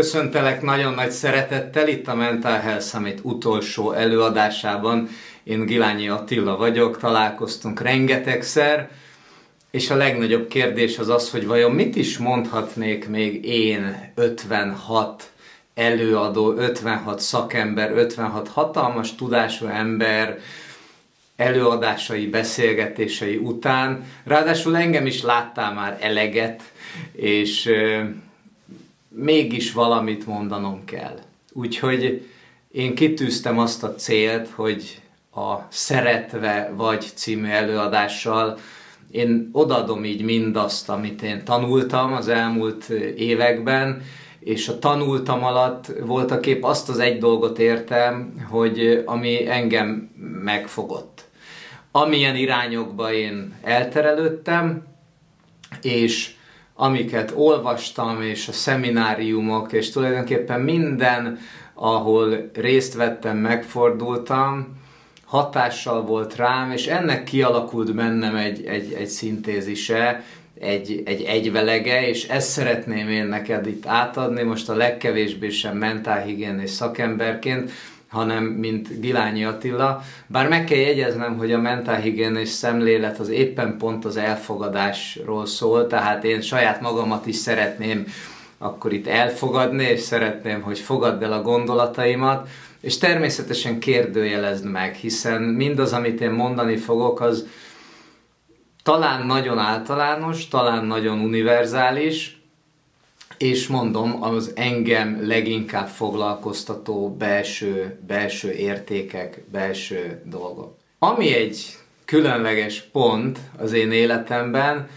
Köszöntelek 0.00 0.62
nagyon 0.62 0.94
nagy 0.94 1.10
szeretettel 1.10 1.88
itt 1.88 2.08
a 2.08 2.14
Mental 2.14 2.58
Health 2.58 2.84
Summit 2.84 3.20
utolsó 3.22 3.92
előadásában. 3.92 5.08
Én 5.42 5.66
Gilányi 5.66 6.08
Attila 6.08 6.56
vagyok, 6.56 6.98
találkoztunk 6.98 7.80
rengetegszer, 7.80 8.90
és 9.70 9.90
a 9.90 9.96
legnagyobb 9.96 10.48
kérdés 10.48 10.98
az 10.98 11.08
az, 11.08 11.30
hogy 11.30 11.46
vajon 11.46 11.70
mit 11.70 11.96
is 11.96 12.18
mondhatnék 12.18 13.08
még 13.08 13.44
én 13.44 14.12
56 14.14 15.30
előadó, 15.74 16.52
56 16.52 17.20
szakember, 17.20 17.90
56 17.90 18.48
hatalmas 18.48 19.14
tudású 19.14 19.66
ember 19.66 20.38
előadásai, 21.36 22.26
beszélgetései 22.26 23.36
után. 23.36 24.04
Ráadásul 24.24 24.76
engem 24.76 25.06
is 25.06 25.22
láttál 25.22 25.72
már 25.72 25.98
eleget, 26.00 26.62
és 27.12 27.70
mégis 29.10 29.72
valamit 29.72 30.26
mondanom 30.26 30.84
kell. 30.84 31.18
Úgyhogy 31.52 32.28
én 32.70 32.94
kitűztem 32.94 33.58
azt 33.58 33.82
a 33.82 33.94
célt, 33.94 34.48
hogy 34.48 35.00
a 35.34 35.54
Szeretve 35.68 36.72
vagy 36.76 37.06
című 37.14 37.48
előadással 37.48 38.58
én 39.10 39.48
odadom 39.52 40.04
így 40.04 40.22
mindazt, 40.22 40.88
amit 40.88 41.22
én 41.22 41.44
tanultam 41.44 42.12
az 42.12 42.28
elmúlt 42.28 42.88
években, 43.16 44.02
és 44.40 44.68
a 44.68 44.78
tanultam 44.78 45.44
alatt 45.44 45.92
voltak 46.00 46.46
épp 46.46 46.62
azt 46.62 46.88
az 46.88 46.98
egy 46.98 47.18
dolgot 47.18 47.58
értem, 47.58 48.34
hogy 48.50 49.02
ami 49.06 49.48
engem 49.48 50.10
megfogott. 50.42 51.28
Amilyen 51.92 52.36
irányokba 52.36 53.12
én 53.12 53.54
elterelődtem, 53.62 54.86
és 55.82 56.34
amiket 56.82 57.32
olvastam, 57.36 58.22
és 58.22 58.48
a 58.48 58.52
szemináriumok, 58.52 59.72
és 59.72 59.90
tulajdonképpen 59.90 60.60
minden, 60.60 61.38
ahol 61.74 62.50
részt 62.54 62.94
vettem, 62.94 63.36
megfordultam, 63.36 64.78
hatással 65.24 66.02
volt 66.02 66.36
rám, 66.36 66.70
és 66.70 66.86
ennek 66.86 67.24
kialakult 67.24 67.94
bennem 67.94 68.36
egy, 68.36 68.64
egy, 68.64 68.92
egy 68.92 69.06
szintézise, 69.06 70.24
egy, 70.60 71.02
egy 71.04 71.22
egyvelege, 71.22 72.08
és 72.08 72.28
ezt 72.28 72.50
szeretném 72.50 73.08
én 73.08 73.26
neked 73.26 73.66
itt 73.66 73.86
átadni, 73.86 74.42
most 74.42 74.68
a 74.68 74.74
legkevésbé 74.74 75.48
sem 75.48 75.76
mentálhigiénés 75.76 76.70
szakemberként, 76.70 77.70
hanem 78.10 78.44
mint 78.44 79.00
Gilányi 79.00 79.44
Attila. 79.44 80.02
Bár 80.26 80.48
meg 80.48 80.64
kell 80.64 80.78
jegyeznem, 80.78 81.36
hogy 81.36 81.52
a 81.52 81.58
mentálhigiénés 81.58 82.48
szemlélet 82.48 83.18
az 83.18 83.28
éppen 83.28 83.76
pont 83.78 84.04
az 84.04 84.16
elfogadásról 84.16 85.46
szól, 85.46 85.86
tehát 85.86 86.24
én 86.24 86.40
saját 86.40 86.80
magamat 86.80 87.26
is 87.26 87.36
szeretném 87.36 88.06
akkor 88.62 88.92
itt 88.92 89.06
elfogadni, 89.06 89.84
és 89.84 90.00
szeretném, 90.00 90.62
hogy 90.62 90.78
fogadd 90.78 91.22
el 91.22 91.32
a 91.32 91.42
gondolataimat, 91.42 92.48
és 92.80 92.98
természetesen 92.98 93.78
kérdőjelezd 93.78 94.64
meg, 94.64 94.94
hiszen 94.94 95.42
mindaz, 95.42 95.92
amit 95.92 96.20
én 96.20 96.30
mondani 96.30 96.76
fogok, 96.76 97.20
az 97.20 97.46
talán 98.82 99.26
nagyon 99.26 99.58
általános, 99.58 100.48
talán 100.48 100.84
nagyon 100.84 101.18
univerzális, 101.18 102.39
és 103.42 103.66
mondom, 103.66 104.22
az 104.22 104.52
engem 104.54 105.26
leginkább 105.26 105.88
foglalkoztató 105.88 107.16
belső, 107.18 107.98
belső 108.06 108.52
értékek, 108.52 109.42
belső 109.50 110.22
dolgok. 110.24 110.76
Ami 110.98 111.34
egy 111.34 111.76
különleges 112.04 112.80
pont 112.80 113.38
az 113.58 113.72
én 113.72 113.92
életemben, 113.92 114.88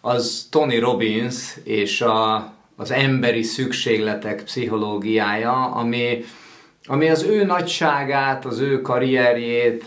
az 0.00 0.46
Tony 0.50 0.80
Robbins 0.80 1.56
és 1.64 2.00
a, 2.00 2.52
az 2.76 2.90
emberi 2.90 3.42
szükségletek 3.42 4.42
pszichológiája, 4.42 5.64
ami, 5.64 6.24
ami 6.84 7.08
az 7.08 7.22
ő 7.22 7.44
nagyságát, 7.44 8.44
az 8.44 8.58
ő 8.58 8.82
karrierjét 8.82 9.84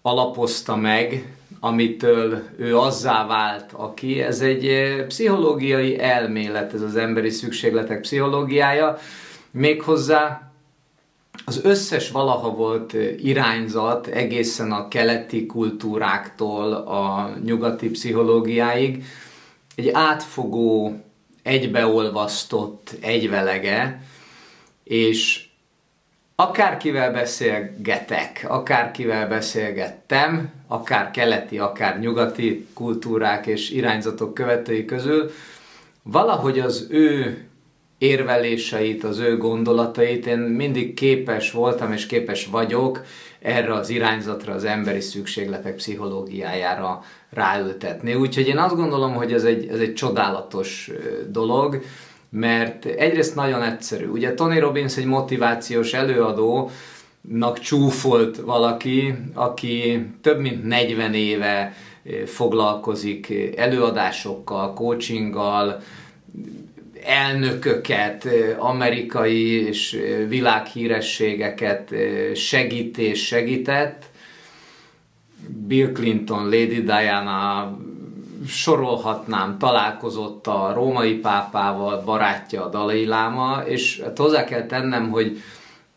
alapozta 0.00 0.76
meg, 0.76 1.24
amitől 1.64 2.42
ő 2.56 2.78
azzá 2.78 3.26
vált, 3.26 3.72
aki. 3.72 4.20
Ez 4.20 4.40
egy 4.40 4.66
eh, 4.66 5.06
pszichológiai 5.06 5.98
elmélet, 5.98 6.74
ez 6.74 6.80
az 6.80 6.96
emberi 6.96 7.30
szükségletek 7.30 8.00
pszichológiája. 8.00 8.98
Méghozzá 9.50 10.52
az 11.44 11.60
összes 11.64 12.10
valaha 12.10 12.50
volt 12.50 12.94
eh, 12.94 13.24
irányzat 13.24 14.06
egészen 14.06 14.72
a 14.72 14.88
keleti 14.88 15.46
kultúráktól 15.46 16.72
a 16.72 17.30
nyugati 17.44 17.90
pszichológiáig 17.90 19.04
egy 19.74 19.88
átfogó, 19.88 21.00
egybeolvasztott 21.42 22.94
egyvelege, 23.00 24.02
és 24.84 25.48
akárkivel 26.42 27.12
beszélgetek, 27.12 28.44
akárkivel 28.48 29.28
beszélgettem, 29.28 30.50
akár 30.68 31.10
keleti, 31.10 31.58
akár 31.58 31.98
nyugati 31.98 32.66
kultúrák 32.74 33.46
és 33.46 33.70
irányzatok 33.70 34.34
követői 34.34 34.84
közül, 34.84 35.30
valahogy 36.02 36.58
az 36.58 36.86
ő 36.90 37.38
érveléseit, 37.98 39.04
az 39.04 39.18
ő 39.18 39.36
gondolatait 39.36 40.26
én 40.26 40.38
mindig 40.38 40.94
képes 40.94 41.50
voltam 41.50 41.92
és 41.92 42.06
képes 42.06 42.46
vagyok 42.46 43.04
erre 43.40 43.74
az 43.74 43.88
irányzatra, 43.88 44.52
az 44.52 44.64
emberi 44.64 45.00
szükségletek 45.00 45.74
pszichológiájára 45.74 47.02
ráültetni. 47.30 48.14
Úgyhogy 48.14 48.48
én 48.48 48.58
azt 48.58 48.76
gondolom, 48.76 49.14
hogy 49.14 49.32
ez 49.32 49.44
egy, 49.44 49.68
ez 49.68 49.78
egy 49.78 49.94
csodálatos 49.94 50.90
dolog, 51.28 51.82
mert 52.32 52.84
egyrészt 52.84 53.34
nagyon 53.34 53.62
egyszerű. 53.62 54.06
Ugye 54.06 54.34
Tony 54.34 54.58
Robbins 54.58 54.96
egy 54.96 55.04
motivációs 55.04 55.92
előadó, 55.92 56.70
nak 57.20 57.58
csúfolt 57.58 58.36
valaki, 58.36 59.14
aki 59.34 60.06
több 60.20 60.40
mint 60.40 60.64
40 60.64 61.14
éve 61.14 61.74
eh, 62.04 62.26
foglalkozik 62.26 63.32
előadásokkal, 63.56 64.72
coachinggal, 64.72 65.80
elnököket, 67.04 68.24
eh, 68.24 68.64
amerikai 68.64 69.66
és 69.66 69.92
eh, 69.92 70.28
világhírességeket 70.28 71.94
segít 72.34 72.98
és 72.98 73.26
segített. 73.26 74.04
Bill 75.66 75.92
Clinton, 75.92 76.44
Lady 76.44 76.82
Diana, 76.82 77.78
sorolhatnám, 78.46 79.58
találkozott 79.58 80.46
a 80.46 80.72
római 80.74 81.14
pápával, 81.14 82.02
barátja 82.04 82.64
a 82.64 82.68
Dalai 82.68 83.06
Láma, 83.06 83.62
és 83.66 84.00
hát 84.04 84.18
hozzá 84.18 84.44
kell 84.44 84.66
tennem, 84.66 85.10
hogy 85.10 85.42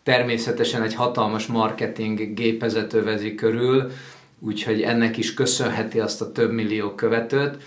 természetesen 0.03 0.81
egy 0.81 0.95
hatalmas 0.95 1.45
marketing 1.45 2.33
gépezet 2.33 2.93
övezi 2.93 3.35
körül, 3.35 3.91
úgyhogy 4.39 4.81
ennek 4.81 5.17
is 5.17 5.33
köszönheti 5.33 5.99
azt 5.99 6.21
a 6.21 6.31
több 6.31 6.51
millió 6.51 6.89
követőt. 6.89 7.57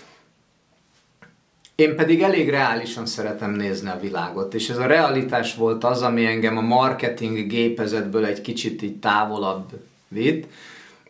Én 1.75 1.95
pedig 1.95 2.21
elég 2.21 2.49
reálisan 2.49 3.05
szeretem 3.05 3.51
nézni 3.51 3.89
a 3.89 3.99
világot, 4.01 4.53
és 4.53 4.69
ez 4.69 4.77
a 4.77 4.85
realitás 4.85 5.55
volt 5.55 5.83
az, 5.83 6.01
ami 6.01 6.25
engem 6.25 6.57
a 6.57 6.61
marketing 6.61 7.47
gépezetből 7.47 8.25
egy 8.25 8.41
kicsit 8.41 8.81
így 8.81 8.99
távolabb 8.99 9.69
vitt, 10.07 10.47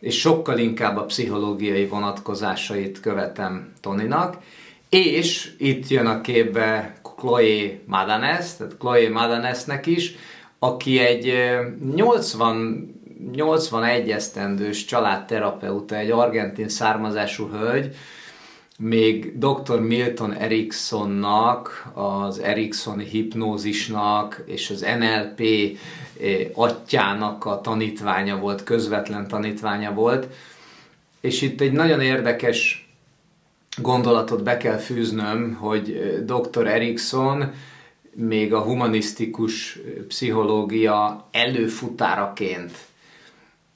és 0.00 0.18
sokkal 0.18 0.58
inkább 0.58 0.96
a 0.96 1.04
pszichológiai 1.04 1.86
vonatkozásait 1.86 3.00
követem 3.00 3.72
Toninak, 3.80 4.36
és 4.88 5.50
itt 5.58 5.88
jön 5.88 6.06
a 6.06 6.20
képbe 6.20 6.94
Chloe 7.16 7.78
Madanes, 7.86 8.56
tehát 8.56 8.76
Chloe 8.78 9.10
Madanesnek 9.10 9.86
is, 9.86 10.14
aki 10.58 10.98
egy 10.98 11.34
80 11.94 12.98
81 13.32 14.10
esztendős 14.10 14.84
családterapeuta, 14.84 15.96
egy 15.96 16.10
argentin 16.10 16.68
származású 16.68 17.48
hölgy, 17.48 17.94
még 18.80 19.38
dr. 19.38 19.80
Milton 19.80 20.32
Ericksonnak, 20.32 21.90
az 21.94 22.38
Ericksoni 22.38 23.04
hipnózisnak 23.04 24.42
és 24.46 24.70
az 24.70 24.86
NLP 24.98 25.42
atyának 26.54 27.44
a 27.44 27.60
tanítványa 27.60 28.38
volt, 28.38 28.62
közvetlen 28.62 29.28
tanítványa 29.28 29.92
volt. 29.92 30.26
És 31.20 31.42
itt 31.42 31.60
egy 31.60 31.72
nagyon 31.72 32.00
érdekes 32.00 32.88
gondolatot 33.76 34.42
be 34.42 34.56
kell 34.56 34.76
fűznöm, 34.76 35.54
hogy 35.54 36.00
dr. 36.24 36.66
Erickson 36.66 37.52
még 38.14 38.54
a 38.54 38.60
humanisztikus 38.60 39.78
pszichológia 40.08 41.28
előfutáraként 41.30 42.89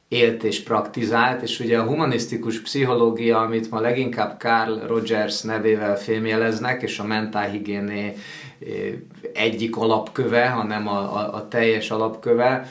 élt 0.09 0.43
és 0.43 0.63
praktizált, 0.63 1.43
és 1.43 1.61
ugye 1.61 1.79
a 1.79 1.85
humanisztikus 1.85 2.61
pszichológia, 2.61 3.41
amit 3.41 3.71
ma 3.71 3.81
leginkább 3.81 4.41
Carl 4.41 4.87
Rogers 4.87 5.41
nevével 5.41 5.97
fémjeleznek, 5.97 6.83
és 6.83 6.99
a 6.99 7.05
mentálhigiéné 7.05 8.17
egyik 9.33 9.77
alapköve, 9.77 10.49
hanem 10.49 10.89
a, 10.89 11.17
a, 11.17 11.35
a 11.35 11.49
teljes 11.49 11.91
alapköve, 11.91 12.69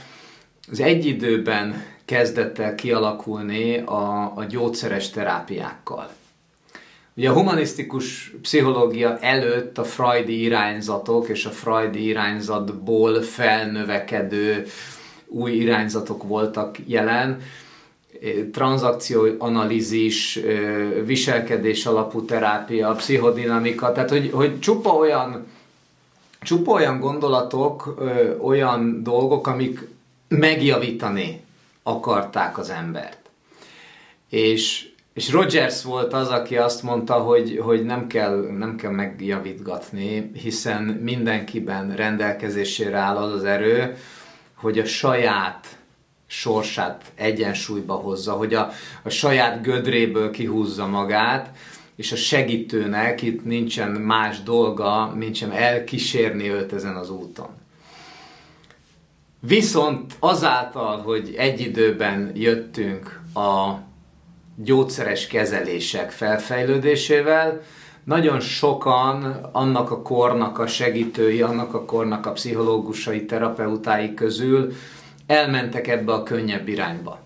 az 0.71 0.79
egy 0.79 1.05
időben 1.05 1.85
kezdett 2.05 2.59
el 2.59 2.75
kialakulni 2.75 3.77
a, 3.77 4.31
a 4.35 4.45
gyógyszeres 4.49 5.09
terápiákkal. 5.09 6.09
Ugye 7.15 7.29
a 7.29 7.33
humanisztikus 7.33 8.33
pszichológia 8.41 9.17
előtt 9.17 9.77
a 9.77 9.83
freudi 9.83 10.41
irányzatok 10.41 11.29
és 11.29 11.45
a 11.45 11.49
freudi 11.49 12.05
irányzatból 12.05 13.21
felnövekedő 13.21 14.65
új 15.33 15.51
irányzatok 15.51 16.23
voltak 16.23 16.75
jelen, 16.85 17.41
tranzakcióanalízis, 18.51 20.39
viselkedés 21.05 21.85
alapú 21.85 22.25
terápia, 22.25 22.91
pszichodinamika, 22.91 23.91
tehát 23.91 24.09
hogy, 24.09 24.29
hogy 24.33 24.59
csupa 24.59 24.89
olyan 24.89 25.45
csupa 26.43 26.71
olyan 26.71 26.99
gondolatok, 26.99 27.95
olyan 28.41 29.03
dolgok, 29.03 29.47
amik 29.47 29.87
megjavítani 30.27 31.41
akarták 31.83 32.57
az 32.57 32.69
embert. 32.69 33.17
És, 34.29 34.89
és 35.13 35.31
Rogers 35.31 35.83
volt 35.83 36.13
az, 36.13 36.27
aki 36.29 36.57
azt 36.57 36.83
mondta, 36.83 37.13
hogy, 37.13 37.59
hogy 37.63 37.83
nem, 37.83 38.07
kell, 38.07 38.35
nem 38.57 38.75
kell 38.75 38.91
megjavítgatni, 38.91 40.31
hiszen 40.33 40.83
mindenkiben 40.83 41.95
rendelkezésére 41.95 42.97
áll 42.97 43.15
az 43.15 43.31
az 43.31 43.43
erő, 43.43 43.95
hogy 44.63 44.79
a 44.79 44.85
saját 44.85 45.77
sorsát 46.27 47.11
egyensúlyba 47.15 47.93
hozza, 47.93 48.33
hogy 48.33 48.53
a, 48.53 48.71
a 49.03 49.09
saját 49.09 49.61
gödréből 49.61 50.31
kihúzza 50.31 50.87
magát, 50.87 51.57
és 51.95 52.11
a 52.11 52.15
segítőnek 52.15 53.21
itt 53.21 53.45
nincsen 53.45 53.91
más 53.91 54.43
dolga, 54.43 55.13
mint 55.15 55.35
sem 55.35 55.51
elkísérni 55.51 56.49
őt 56.49 56.73
ezen 56.73 56.95
az 56.95 57.09
úton. 57.09 57.49
Viszont 59.39 60.13
azáltal, 60.19 61.01
hogy 61.01 61.33
egy 61.37 61.59
időben 61.59 62.31
jöttünk 62.35 63.21
a 63.33 63.73
gyógyszeres 64.55 65.27
kezelések 65.27 66.11
felfejlődésével, 66.11 67.61
nagyon 68.03 68.39
sokan 68.39 69.49
annak 69.51 69.91
a 69.91 70.01
kornak 70.01 70.59
a 70.59 70.67
segítői, 70.67 71.41
annak 71.41 71.73
a 71.73 71.85
kornak 71.85 72.25
a 72.25 72.31
pszichológusai, 72.31 73.25
terapeutái 73.25 74.13
közül 74.13 74.73
elmentek 75.27 75.87
ebbe 75.87 76.13
a 76.13 76.23
könnyebb 76.23 76.67
irányba. 76.67 77.21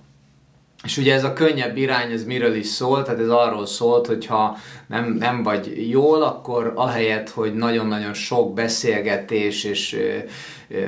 És 0.84 0.98
ugye 0.98 1.14
ez 1.14 1.24
a 1.24 1.34
könnyebb 1.34 1.78
irány, 1.78 2.12
ez 2.12 2.24
miről 2.24 2.56
is 2.56 2.68
szólt? 2.68 3.06
Tehát 3.06 3.20
ez 3.20 3.30
arról 3.30 3.66
szólt, 3.66 4.08
hogy 4.08 4.26
ha 4.26 4.58
nem, 4.88 5.16
nem 5.20 5.44
vagy 5.44 5.90
jól, 5.90 6.24
akkor 6.24 6.72
ahelyett, 6.76 7.30
hogy 7.30 7.54
nagyon-nagyon 7.54 8.14
sok 8.14 8.54
beszélgetés 8.54 9.64
és 9.64 9.98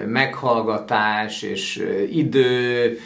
meghallgatás 0.06 1.42
és 1.42 1.88
idő 2.12 2.98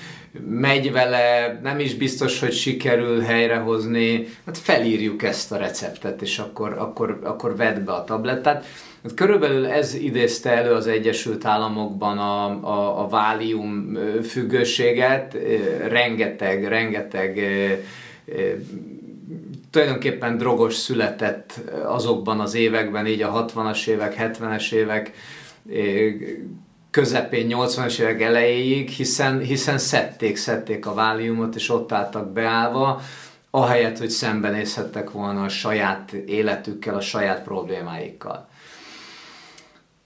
megy 0.50 0.92
vele, 0.92 1.60
nem 1.64 1.80
is 1.80 1.96
biztos, 1.96 2.40
hogy 2.40 2.54
sikerül 2.54 3.22
helyrehozni, 3.22 4.28
hát 4.46 4.58
felírjuk 4.58 5.24
ezt 5.24 5.52
a 5.52 5.58
receptet, 5.58 6.22
és 6.22 6.40
akkor, 6.40 6.74
akkor, 6.78 7.20
akkor 7.24 7.56
vedd 7.56 7.86
be 7.86 7.92
a 7.92 8.04
tablettát. 8.04 8.66
Hát 9.04 9.14
körülbelül 9.14 9.66
ez 9.66 9.94
idézte 9.94 10.50
elő 10.50 10.72
az 10.72 10.88
Egyesült 10.88 11.46
Államokban 11.46 12.18
a, 12.18 12.46
a, 12.46 13.04
a 13.04 13.08
válium 13.08 13.98
függőséget, 14.24 15.38
rengeteg, 15.88 16.68
rengeteg 16.68 17.40
tulajdonképpen 19.72 20.38
drogos 20.38 20.76
született 20.76 21.60
azokban 21.86 22.40
az 22.40 22.56
években, 22.56 23.08
így 23.08 23.22
a 23.22 23.46
60-as 23.46 23.88
évek, 23.88 24.16
70-es 24.20 24.72
évek 24.72 25.12
közepén, 26.94 27.48
80-as 27.50 28.00
évek 28.00 28.22
elejéig, 28.22 28.90
hiszen, 28.90 29.40
hiszen 29.40 29.78
szedték, 29.78 30.36
szedték 30.36 30.86
a 30.86 30.94
váliumot, 30.94 31.56
és 31.56 31.70
ott 31.70 31.92
álltak 31.92 32.32
beállva, 32.32 33.02
ahelyett, 33.52 33.98
hogy 33.98 34.10
szembenézhettek 34.10 35.12
volna 35.12 35.44
a 35.44 35.50
saját 35.50 36.12
életükkel, 36.12 36.96
a 36.96 37.02
saját 37.02 37.44
problémáikkal. 37.44 38.48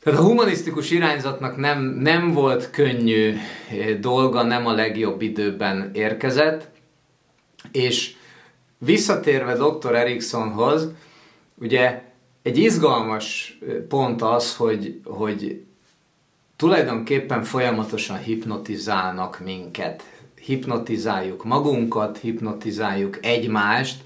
Tehát 0.03 0.19
a 0.19 0.23
humanisztikus 0.23 0.91
irányzatnak 0.91 1.57
nem, 1.57 1.83
nem 1.83 2.33
volt 2.33 2.69
könnyű 2.69 3.35
eh, 3.69 3.97
dolga, 3.99 4.43
nem 4.43 4.67
a 4.67 4.73
legjobb 4.73 5.21
időben 5.21 5.91
érkezett, 5.93 6.67
és 7.71 8.15
visszatérve 8.77 9.53
dr. 9.53 9.95
Eriksonhoz, 9.95 10.87
ugye 11.55 12.01
egy 12.41 12.57
izgalmas 12.57 13.57
eh, 13.61 13.75
pont 13.75 14.21
az, 14.21 14.55
hogy, 14.55 14.99
hogy 15.03 15.66
tulajdonképpen 16.57 17.43
folyamatosan 17.43 18.17
hipnotizálnak 18.17 19.39
minket. 19.43 20.03
Hipnotizáljuk 20.41 21.43
magunkat, 21.43 22.17
hipnotizáljuk 22.17 23.25
egymást, 23.25 24.01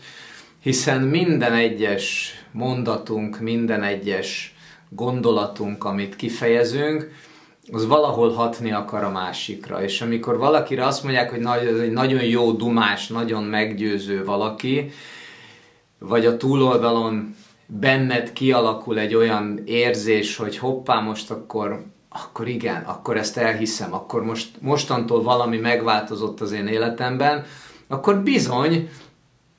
hiszen 0.61 1.01
minden 1.01 1.53
egyes 1.53 2.33
mondatunk, 2.51 3.39
minden 3.39 3.83
egyes 3.83 4.55
gondolatunk, 4.89 5.83
amit 5.83 6.15
kifejezünk, 6.15 7.11
az 7.71 7.87
valahol 7.87 8.33
hatni 8.33 8.71
akar 8.71 9.03
a 9.03 9.11
másikra. 9.11 9.83
És 9.83 10.01
amikor 10.01 10.37
valakire 10.37 10.85
azt 10.85 11.03
mondják, 11.03 11.29
hogy 11.29 11.67
ez 11.67 11.79
egy 11.79 11.91
nagyon 11.91 12.23
jó 12.23 12.51
dumás, 12.51 13.07
nagyon 13.07 13.43
meggyőző 13.43 14.25
valaki, 14.25 14.91
vagy 15.99 16.25
a 16.25 16.37
túloldalon 16.37 17.35
benned 17.65 18.33
kialakul 18.33 18.99
egy 18.99 19.15
olyan 19.15 19.61
érzés, 19.65 20.35
hogy 20.35 20.57
hoppá, 20.57 20.99
most 20.99 21.31
akkor, 21.31 21.83
akkor 22.13 22.47
igen, 22.47 22.83
akkor 22.83 23.17
ezt 23.17 23.37
elhiszem, 23.37 23.93
akkor 23.93 24.23
most, 24.23 24.49
mostantól 24.59 25.23
valami 25.23 25.57
megváltozott 25.57 26.41
az 26.41 26.51
én 26.51 26.67
életemben, 26.67 27.45
akkor 27.87 28.17
bizony 28.17 28.89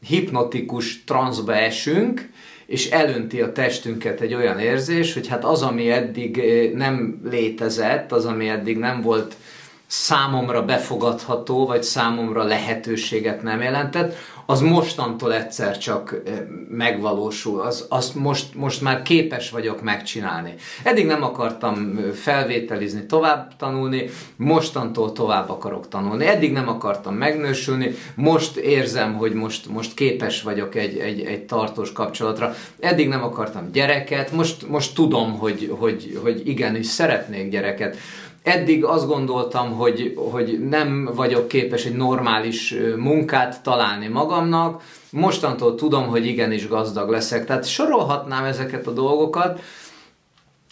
hipnotikus 0.06 1.04
transzba 1.04 1.54
esünk, 1.54 2.30
és 2.66 2.90
elönti 2.90 3.40
a 3.40 3.52
testünket 3.52 4.20
egy 4.20 4.34
olyan 4.34 4.58
érzés, 4.58 5.14
hogy 5.14 5.28
hát 5.28 5.44
az, 5.44 5.62
ami 5.62 5.90
eddig 5.90 6.38
eh, 6.38 6.70
nem 6.70 7.20
létezett, 7.24 8.12
az, 8.12 8.24
ami 8.24 8.48
eddig 8.48 8.78
nem 8.78 9.00
volt 9.00 9.36
számomra 9.86 10.64
befogadható, 10.64 11.66
vagy 11.66 11.82
számomra 11.82 12.42
lehetőséget 12.42 13.42
nem 13.42 13.62
jelentett, 13.62 14.14
az 14.46 14.60
mostantól 14.60 15.34
egyszer 15.34 15.78
csak 15.78 16.22
megvalósul, 16.70 17.60
az, 17.60 17.86
azt 17.88 18.14
most, 18.14 18.54
most 18.54 18.80
már 18.80 19.02
képes 19.02 19.50
vagyok 19.50 19.82
megcsinálni. 19.82 20.54
Eddig 20.82 21.06
nem 21.06 21.22
akartam 21.22 22.00
felvételizni, 22.14 23.06
tovább 23.06 23.56
tanulni, 23.56 24.10
mostantól 24.36 25.12
tovább 25.12 25.50
akarok 25.50 25.88
tanulni. 25.88 26.26
Eddig 26.26 26.52
nem 26.52 26.68
akartam 26.68 27.14
megnősülni, 27.14 27.94
most 28.14 28.56
érzem, 28.56 29.14
hogy 29.14 29.32
most, 29.32 29.68
most 29.68 29.94
képes 29.94 30.42
vagyok 30.42 30.74
egy, 30.74 30.98
egy, 30.98 31.20
egy 31.20 31.44
tartós 31.44 31.92
kapcsolatra. 31.92 32.54
Eddig 32.80 33.08
nem 33.08 33.22
akartam 33.22 33.70
gyereket, 33.72 34.32
most, 34.32 34.68
most 34.68 34.94
tudom, 34.94 35.38
hogy, 35.38 35.74
hogy, 35.78 36.18
hogy 36.22 36.48
igenis 36.48 36.86
szeretnék 36.86 37.50
gyereket 37.50 37.96
eddig 38.42 38.84
azt 38.84 39.06
gondoltam, 39.06 39.72
hogy, 39.72 40.14
hogy 40.16 40.68
nem 40.68 41.10
vagyok 41.14 41.48
képes 41.48 41.84
egy 41.84 41.96
normális 41.96 42.74
munkát 42.96 43.62
találni 43.62 44.08
magamnak, 44.08 44.82
mostantól 45.10 45.74
tudom, 45.74 46.06
hogy 46.06 46.26
igenis 46.26 46.68
gazdag 46.68 47.10
leszek. 47.10 47.46
Tehát 47.46 47.68
sorolhatnám 47.68 48.44
ezeket 48.44 48.86
a 48.86 48.92
dolgokat, 48.92 49.60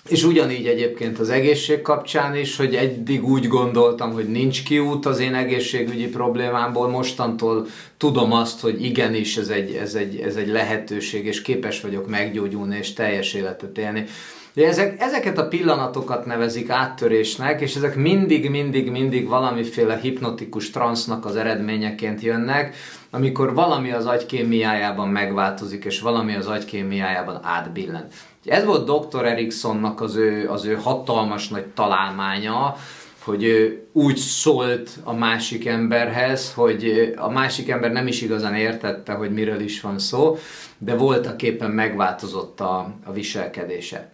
és 0.09 0.25
ugyanígy 0.25 0.67
egyébként 0.67 1.19
az 1.19 1.29
egészség 1.29 1.83
kapcsán 1.83 2.37
is, 2.37 2.57
hogy 2.57 2.75
eddig 2.75 3.25
úgy 3.25 3.49
gondoltam, 3.49 4.13
hogy 4.13 4.29
nincs 4.29 4.63
kiút 4.65 5.07
az 5.07 5.19
én 5.19 5.35
egészségügyi 5.35 6.09
problémámból, 6.09 6.89
mostantól 6.89 7.67
tudom 7.97 8.33
azt, 8.33 8.61
hogy 8.61 8.85
igenis 8.85 9.37
ez 9.37 9.49
egy, 9.49 9.75
ez 9.75 9.95
egy, 9.95 10.17
ez 10.21 10.37
egy 10.37 10.49
lehetőség, 10.49 11.27
és 11.27 11.43
képes 11.43 11.81
vagyok 11.81 12.09
meggyógyulni 12.09 12.77
és 12.77 12.93
teljes 12.93 13.35
életet 13.35 13.79
élni. 13.79 14.05
De 14.55 14.67
ezek, 14.67 15.01
ezeket 15.01 15.39
a 15.39 15.49
pillanatokat 15.49 16.27
nevezik 16.27 16.71
áttörésnek, 16.71 17.61
és 17.61 17.75
ezek 17.75 17.97
mindig, 17.97 18.51
mindig, 18.51 18.91
mindig 18.91 19.29
valamiféle 19.29 19.97
hipnotikus 19.97 20.71
transznak 20.71 21.25
az 21.25 21.37
eredményeként 21.37 22.21
jönnek, 22.21 22.77
amikor 23.11 23.55
valami 23.55 23.93
az 23.93 24.07
agykémiájában 24.07 25.09
megváltozik, 25.09 25.85
és 25.85 26.01
valami 26.01 26.35
az 26.35 26.47
agykémiájában 26.47 27.41
átbillen. 27.43 28.07
Ez 28.45 28.65
volt 28.65 29.09
Dr. 29.09 29.25
Eriksonnak 29.25 30.01
az 30.01 30.17
ő, 30.17 30.49
az 30.49 30.65
ő 30.65 30.75
hatalmas 30.75 31.49
nagy 31.49 31.67
találmánya, 31.67 32.77
hogy 33.25 33.45
ő 33.45 33.87
úgy 33.93 34.17
szólt 34.17 34.91
a 35.05 35.13
másik 35.13 35.67
emberhez, 35.67 36.55
hogy 36.55 37.13
a 37.17 37.31
másik 37.31 37.69
ember 37.69 37.93
nem 37.93 38.07
is 38.07 38.23
igazán 38.23 38.55
értette, 38.55 39.13
hogy 39.13 39.33
miről 39.33 39.61
is 39.61 39.81
van 39.81 39.99
szó, 39.99 40.39
de 40.79 40.95
voltak 40.95 41.43
éppen 41.43 41.71
megváltozott 41.71 42.61
a, 42.61 42.95
a 43.05 43.13
viselkedése. 43.13 44.11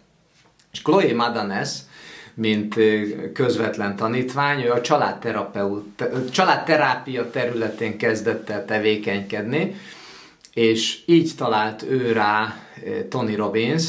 És 0.77 0.83
Chloe 0.83 1.13
Madanes, 1.13 1.69
mint 2.33 2.75
közvetlen 3.33 3.95
tanítvány, 3.95 4.61
ő 4.61 4.71
a 4.71 4.81
családterápia 6.31 7.29
területén 7.31 7.97
kezdett 7.97 8.49
el 8.49 8.65
tevékenykedni, 8.65 9.75
és 10.53 10.99
így 11.05 11.31
talált 11.37 11.83
ő 11.89 12.11
rá 12.11 12.55
Tony 13.09 13.35
Robbins, 13.35 13.83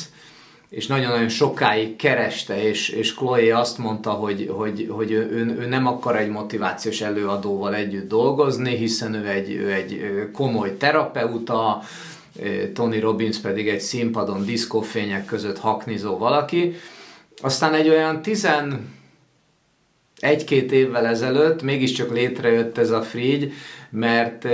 és 0.68 0.86
nagyon-nagyon 0.86 1.28
sokáig 1.28 1.96
kereste, 1.96 2.62
és, 2.62 2.88
és 2.88 3.14
Chloe 3.14 3.58
azt 3.58 3.78
mondta, 3.78 4.10
hogy, 4.10 4.50
hogy, 4.56 4.88
hogy 4.90 5.10
ő, 5.10 5.56
ő 5.60 5.66
nem 5.66 5.86
akar 5.86 6.16
egy 6.16 6.30
motivációs 6.30 7.00
előadóval 7.00 7.74
együtt 7.74 8.08
dolgozni, 8.08 8.76
hiszen 8.76 9.14
ő 9.14 9.28
egy, 9.28 9.50
ő 9.50 9.72
egy 9.72 10.00
komoly 10.32 10.76
terapeuta, 10.76 11.82
Tony 12.74 13.00
Robbins 13.00 13.38
pedig 13.38 13.68
egy 13.68 13.80
színpadon 13.80 14.44
diszkófények 14.44 15.24
között 15.24 15.58
haknizó 15.58 16.18
valaki. 16.18 16.74
Aztán 17.40 17.74
egy 17.74 17.88
olyan 17.88 18.22
tizen 18.22 18.96
egy-két 20.20 20.72
évvel 20.72 21.06
ezelőtt 21.06 21.62
mégiscsak 21.62 22.12
létrejött 22.12 22.78
ez 22.78 22.90
a 22.90 23.02
frigy, 23.02 23.52
mert, 23.90 24.46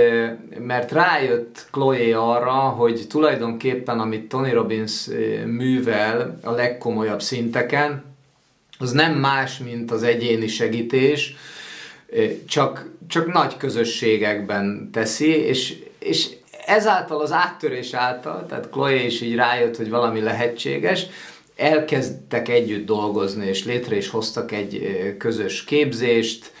mert 0.59 0.91
rájött 0.91 1.67
Chloe 1.71 2.17
arra, 2.17 2.51
hogy 2.51 3.05
tulajdonképpen 3.09 3.99
amit 3.99 4.29
Tony 4.29 4.51
Robbins 4.51 5.07
művel 5.45 6.39
a 6.43 6.51
legkomolyabb 6.51 7.21
szinteken, 7.21 8.03
az 8.79 8.91
nem 8.91 9.13
más, 9.13 9.57
mint 9.57 9.91
az 9.91 10.03
egyéni 10.03 10.47
segítés, 10.47 11.35
csak, 12.47 12.89
csak 13.07 13.33
nagy 13.33 13.57
közösségekben 13.57 14.89
teszi, 14.91 15.27
és, 15.27 15.75
és 15.99 16.29
ezáltal 16.65 17.21
az 17.21 17.31
áttörés 17.31 17.93
által, 17.93 18.45
tehát 18.45 18.69
Chloe 18.69 19.03
is 19.03 19.21
így 19.21 19.35
rájött, 19.35 19.77
hogy 19.77 19.89
valami 19.89 20.19
lehetséges, 20.19 21.05
elkezdtek 21.55 22.49
együtt 22.49 22.85
dolgozni, 22.85 23.47
és 23.47 23.65
létre 23.65 23.95
is 23.97 24.09
hoztak 24.09 24.51
egy 24.51 25.15
közös 25.17 25.63
képzést. 25.63 26.53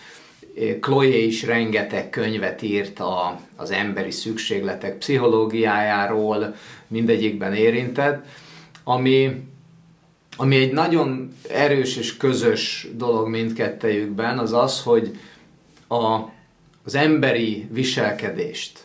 Chloe 0.79 1.17
is 1.17 1.43
rengeteg 1.43 2.09
könyvet 2.09 2.61
írt 2.61 2.99
a, 2.99 3.39
az 3.55 3.71
emberi 3.71 4.11
szükségletek 4.11 4.97
pszichológiájáról, 4.97 6.55
mindegyikben 6.87 7.53
érintett, 7.53 8.25
ami, 8.83 9.43
ami 10.37 10.55
egy 10.55 10.71
nagyon 10.71 11.35
erős 11.49 11.97
és 11.97 12.17
közös 12.17 12.87
dolog 12.93 13.27
mindkettejükben, 13.27 14.37
az 14.39 14.53
az, 14.53 14.81
hogy 14.83 15.19
a, 15.87 16.19
az 16.85 16.95
emberi 16.95 17.67
viselkedést, 17.71 18.79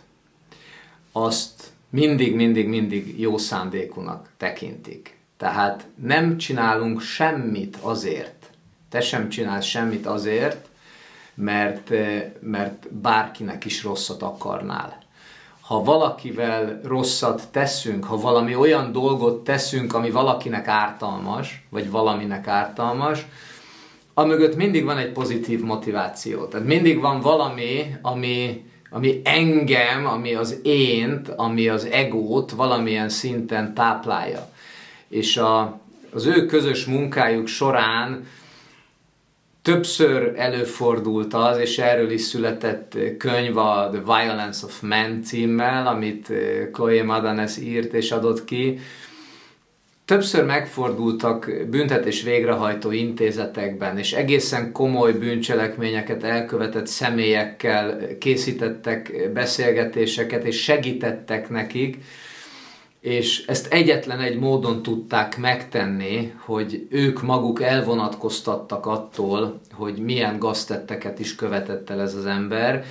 azt 1.12 1.70
mindig, 1.90 2.34
mindig, 2.34 2.68
mindig 2.68 3.20
jó 3.20 3.38
szándékúnak 3.38 4.28
tekintik. 4.36 5.18
Tehát 5.36 5.86
nem 5.94 6.38
csinálunk 6.38 7.00
semmit 7.00 7.76
azért, 7.80 8.50
te 8.88 9.00
sem 9.00 9.28
csinálsz 9.28 9.64
semmit 9.64 10.06
azért, 10.06 10.68
mert, 11.34 11.90
mert 12.40 12.92
bárkinek 12.92 13.64
is 13.64 13.82
rosszat 13.82 14.22
akarnál. 14.22 14.98
Ha 15.60 15.82
valakivel 15.82 16.80
rosszat 16.84 17.48
teszünk, 17.50 18.04
ha 18.04 18.16
valami 18.16 18.54
olyan 18.54 18.92
dolgot 18.92 19.44
teszünk, 19.44 19.94
ami 19.94 20.10
valakinek 20.10 20.68
ártalmas, 20.68 21.66
vagy 21.68 21.90
valaminek 21.90 22.46
ártalmas, 22.46 23.26
amögött 24.14 24.56
mindig 24.56 24.84
van 24.84 24.98
egy 24.98 25.12
pozitív 25.12 25.60
motiváció. 25.60 26.44
Tehát 26.44 26.66
mindig 26.66 27.00
van 27.00 27.20
valami, 27.20 27.96
ami, 28.02 28.64
ami 28.90 29.20
engem, 29.24 30.06
ami 30.06 30.34
az 30.34 30.58
ént, 30.62 31.28
ami 31.28 31.68
az 31.68 31.84
egót 31.84 32.50
valamilyen 32.50 33.08
szinten 33.08 33.74
táplálja 33.74 34.48
és 35.10 35.36
a, 35.36 35.80
az 36.12 36.26
ő 36.26 36.46
közös 36.46 36.84
munkájuk 36.84 37.46
során 37.46 38.26
többször 39.62 40.32
előfordult 40.36 41.34
az, 41.34 41.58
és 41.58 41.78
erről 41.78 42.10
is 42.10 42.20
született 42.20 42.98
könyv 43.18 43.56
a 43.56 43.88
The 43.92 44.00
Violence 44.00 44.66
of 44.66 44.80
Man 44.80 45.22
címmel, 45.22 45.86
amit 45.86 46.32
Chloe 46.72 47.02
Madanes 47.02 47.56
írt 47.56 47.92
és 47.92 48.10
adott 48.10 48.44
ki. 48.44 48.78
Többször 50.10 50.44
megfordultak 50.44 51.50
büntetés 51.68 52.22
végrehajtó 52.22 52.90
intézetekben, 52.90 53.98
és 53.98 54.12
egészen 54.12 54.72
komoly 54.72 55.12
bűncselekményeket 55.12 56.24
elkövetett 56.24 56.86
személyekkel 56.86 57.98
készítettek 58.18 59.30
beszélgetéseket, 59.32 60.44
és 60.44 60.62
segítettek 60.62 61.48
nekik, 61.48 61.98
és 63.00 63.44
ezt 63.46 63.72
egyetlen 63.72 64.20
egy 64.20 64.38
módon 64.38 64.82
tudták 64.82 65.36
megtenni, 65.36 66.32
hogy 66.36 66.86
ők 66.90 67.22
maguk 67.22 67.62
elvonatkoztattak 67.62 68.86
attól, 68.86 69.60
hogy 69.72 69.98
milyen 69.98 70.38
gaztetteket 70.38 71.18
is 71.18 71.34
követett 71.34 71.90
el 71.90 72.00
ez 72.00 72.14
az 72.14 72.26
ember, 72.26 72.84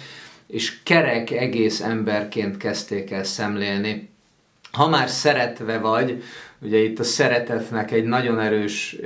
és 0.48 0.84
kerek 0.84 1.32
egész 1.32 1.82
emberként 1.82 2.58
kezdték 2.58 3.12
el 3.12 3.24
szemlélni. 3.24 4.10
Ha 4.72 4.88
már 4.88 5.10
szeretve 5.10 5.78
vagy, 5.78 6.24
ugye 6.62 6.78
itt 6.78 7.00
a 7.00 7.04
szeretetnek 7.04 7.92
egy 7.92 8.06
nagyon 8.06 8.40
erős 8.40 8.98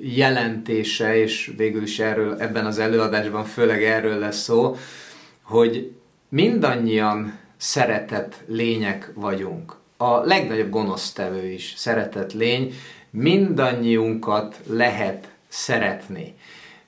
jelentése, 0.00 1.16
és 1.16 1.52
végül 1.56 1.82
is 1.82 1.98
erről 1.98 2.36
ebben 2.38 2.66
az 2.66 2.78
előadásban 2.78 3.44
főleg 3.44 3.84
erről 3.84 4.18
lesz 4.18 4.42
szó, 4.42 4.76
hogy 5.42 5.92
mindannyian 6.28 7.38
szeretett 7.56 8.34
lények 8.46 9.10
vagyunk 9.14 9.76
a 10.00 10.20
legnagyobb 10.24 10.70
gonosztevő 10.70 11.46
is 11.46 11.72
szeretett 11.76 12.32
lény, 12.32 12.74
mindannyiunkat 13.10 14.60
lehet 14.66 15.28
szeretni. 15.48 16.34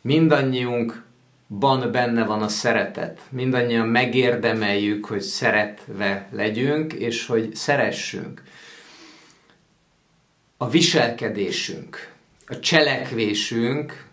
Mindannyiunkban 0.00 1.90
benne 1.92 2.24
van 2.24 2.42
a 2.42 2.48
szeretet. 2.48 3.20
Mindannyian 3.28 3.86
megérdemeljük, 3.86 5.06
hogy 5.06 5.20
szeretve 5.20 6.28
legyünk, 6.32 6.92
és 6.92 7.26
hogy 7.26 7.54
szeressünk. 7.54 8.42
A 10.62 10.68
viselkedésünk, 10.68 12.12
a 12.46 12.58
cselekvésünk 12.58 14.04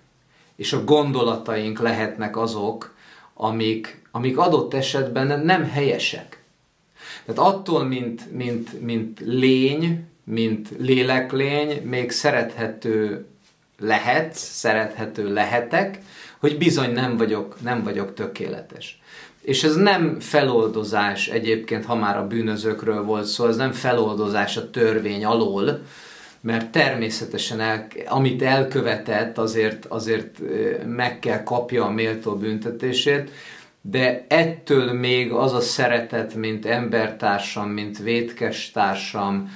és 0.56 0.74
a 0.74 0.84
gondolataink 0.84 1.80
lehetnek 1.80 2.38
azok, 2.38 2.96
amik, 3.34 4.02
amik 4.12 4.38
adott 4.38 4.74
esetben 4.74 5.40
nem 5.40 5.70
helyesek 5.70 6.38
tehát 7.28 7.54
attól, 7.54 7.84
mint, 7.84 8.32
mint, 8.32 8.82
mint 8.82 9.20
lény, 9.20 10.06
mint 10.24 10.70
léleklény, 10.78 11.82
még 11.84 12.12
szerethető 12.12 13.26
lehet, 13.80 14.34
szerethető 14.36 15.34
lehetek, 15.34 16.00
hogy 16.40 16.58
bizony 16.58 16.92
nem 16.92 17.18
vagyok, 17.18 17.62
nem 17.62 17.84
vagyok 17.84 18.14
tökéletes. 18.14 19.02
És 19.42 19.64
ez 19.64 19.76
nem 19.76 20.20
feloldozás 20.20 21.28
egyébként, 21.28 21.86
ha 21.86 21.96
már 21.96 22.18
a 22.18 22.28
bűnözőkről 22.28 23.04
volt 23.04 23.26
szó, 23.26 23.48
ez 23.48 23.56
nem 23.56 23.72
feloldozás 23.72 24.58
a 24.58 24.70
törvény 24.70 25.26
alól, 25.26 25.82
mert 26.42 26.72
természetesen 26.72 27.60
el, 27.60 27.88
amit 28.06 28.42
elkövetett, 28.42 29.38
azért, 29.38 29.86
azért 29.86 30.40
meg 30.86 31.20
kell 31.20 31.44
kapja 31.44 31.86
a 31.86 31.92
méltó 31.92 32.36
büntetését, 32.36 33.32
de 33.82 34.26
ettől 34.28 34.94
még 34.94 35.32
az 35.32 35.54
a 35.54 35.62
szeretet, 35.62 36.34
mint 36.34 36.66
embertársam, 36.66 37.70
mint 37.70 37.98
vétkes 37.98 38.72
társam, 38.72 39.52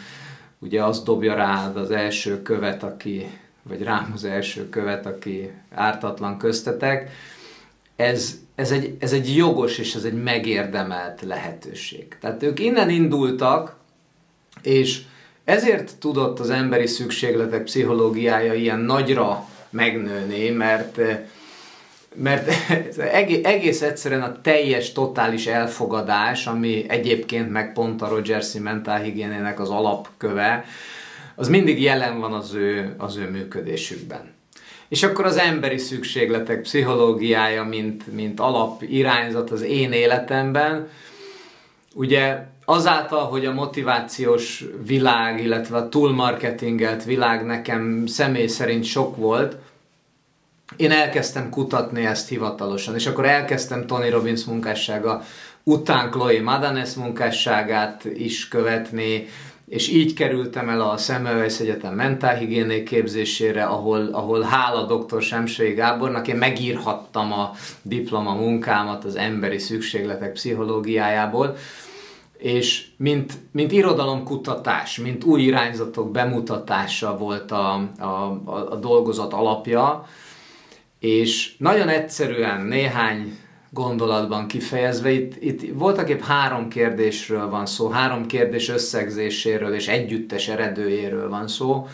ugye 0.60 0.84
az 0.84 1.04
dobja 1.04 1.36
rád 1.36 1.78
az 1.78 1.92
első 1.92 2.42
követ, 2.42 2.84
aki, 2.84 3.28
vagy 3.64 3.84
rám 3.84 4.12
az 4.14 4.24
első 4.24 4.70
követ, 4.70 5.06
aki 5.06 5.52
ártatlan 5.72 6.38
köztetek, 6.38 7.12
ez, 7.96 8.40
ez, 8.56 8.72
egy, 8.72 8.96
ez 9.00 9.14
egy 9.14 9.36
jogos 9.36 9.78
és 9.78 9.96
ez 9.96 10.04
egy 10.04 10.24
megérdemelt 10.24 11.22
lehetőség. 11.22 12.18
Tehát 12.20 12.44
ők 12.44 12.60
innen 12.60 12.90
indultak, 12.90 13.76
és 14.62 15.02
ezért 15.44 15.98
tudott 16.00 16.40
az 16.40 16.50
emberi 16.50 16.88
szükségletek 16.88 17.64
pszichológiája 17.64 18.54
ilyen 18.54 18.80
nagyra 18.80 19.48
megnőni, 19.70 20.50
mert 20.50 21.00
mert 22.16 22.52
egész 23.44 23.82
egyszerűen 23.82 24.22
a 24.22 24.42
teljes, 24.42 24.92
totális 24.92 25.48
elfogadás, 25.48 26.48
ami 26.48 26.86
egyébként 26.88 27.52
meg 27.52 27.74
pont 27.74 28.02
a 28.02 28.08
Rogersi 28.08 28.60
mentálhigiénének 28.60 29.60
az 29.60 29.70
alapköve, 29.70 30.66
az 31.36 31.48
mindig 31.48 31.82
jelen 31.82 32.20
van 32.20 32.34
az 32.34 32.54
ő, 32.54 32.96
az 32.98 33.18
ő 33.18 33.30
működésükben. 33.30 34.34
És 34.88 35.04
akkor 35.04 35.26
az 35.26 35.38
emberi 35.38 35.78
szükségletek 35.78 36.62
pszichológiája, 36.62 37.64
mint, 37.64 38.14
mint 38.14 38.40
alap 38.40 38.82
irányzat 38.82 39.52
az 39.52 39.62
én 39.62 39.92
életemben, 39.92 40.90
ugye 41.94 42.38
azáltal, 42.66 43.26
hogy 43.26 43.46
a 43.46 43.54
motivációs 43.54 44.66
világ, 44.86 45.44
illetve 45.44 45.78
a 45.78 45.90
túlmarketingelt 45.90 47.04
világ 47.04 47.46
nekem 47.46 48.06
személy 48.06 48.48
szerint 48.48 48.84
sok 48.84 49.16
volt, 49.16 49.58
én 50.76 50.92
elkezdtem 50.92 51.50
kutatni 51.50 52.06
ezt 52.06 52.30
hivatalosan, 52.30 52.96
és 52.96 53.08
akkor 53.08 53.26
elkezdtem 53.26 53.88
Tony 53.88 54.10
Robbins 54.10 54.44
munkássága 54.44 55.24
után 55.64 56.12
Chloe 56.12 56.42
Madanes 56.42 56.94
munkásságát 56.94 58.06
is 58.06 58.48
követni, 58.48 59.28
és 59.68 59.90
így 59.90 60.14
kerültem 60.14 60.70
el 60.70 60.82
a 60.82 60.98
Semmelweis 60.98 61.60
Egyetem 61.60 61.94
mentálhigiéné 61.94 62.84
képzésére, 62.84 63.64
ahol, 63.64 64.10
ahol 64.12 64.42
hála 64.42 64.86
dr. 64.86 65.22
Semsői 65.22 65.74
Gábornak 65.74 66.28
én 66.28 66.36
megírhattam 66.36 67.34
a 67.34 67.52
diploma 67.82 68.34
munkámat 68.34 69.04
az 69.04 69.16
emberi 69.16 69.58
szükségletek 69.58 70.32
pszichológiájából, 70.32 71.58
és 72.42 72.86
mint, 72.98 73.34
mint 73.52 73.72
irodalomkutatás, 73.72 74.98
mint 74.98 75.24
új 75.24 75.42
irányzatok 75.42 76.12
bemutatása 76.12 77.18
volt 77.18 77.52
a, 77.52 77.74
a, 78.00 78.42
a, 78.46 78.76
dolgozat 78.76 79.34
alapja, 79.34 80.06
és 81.00 81.56
nagyon 81.58 81.90
egyszerűen 81.90 82.62
néhány 82.62 83.38
gondolatban 83.70 84.48
kifejezve. 84.48 85.12
Itt, 85.12 85.42
itt 85.42 85.74
voltak 85.74 86.10
épp 86.10 86.22
három 86.22 86.70
kérdésről 86.70 87.50
van 87.50 87.66
szó, 87.66 87.90
három 87.90 88.26
kérdés 88.26 88.70
összegzéséről 88.70 89.74
és 89.74 89.88
együttes 89.88 90.48
eredőjéről 90.48 91.30
van 91.30 91.48
szó, 91.48 91.88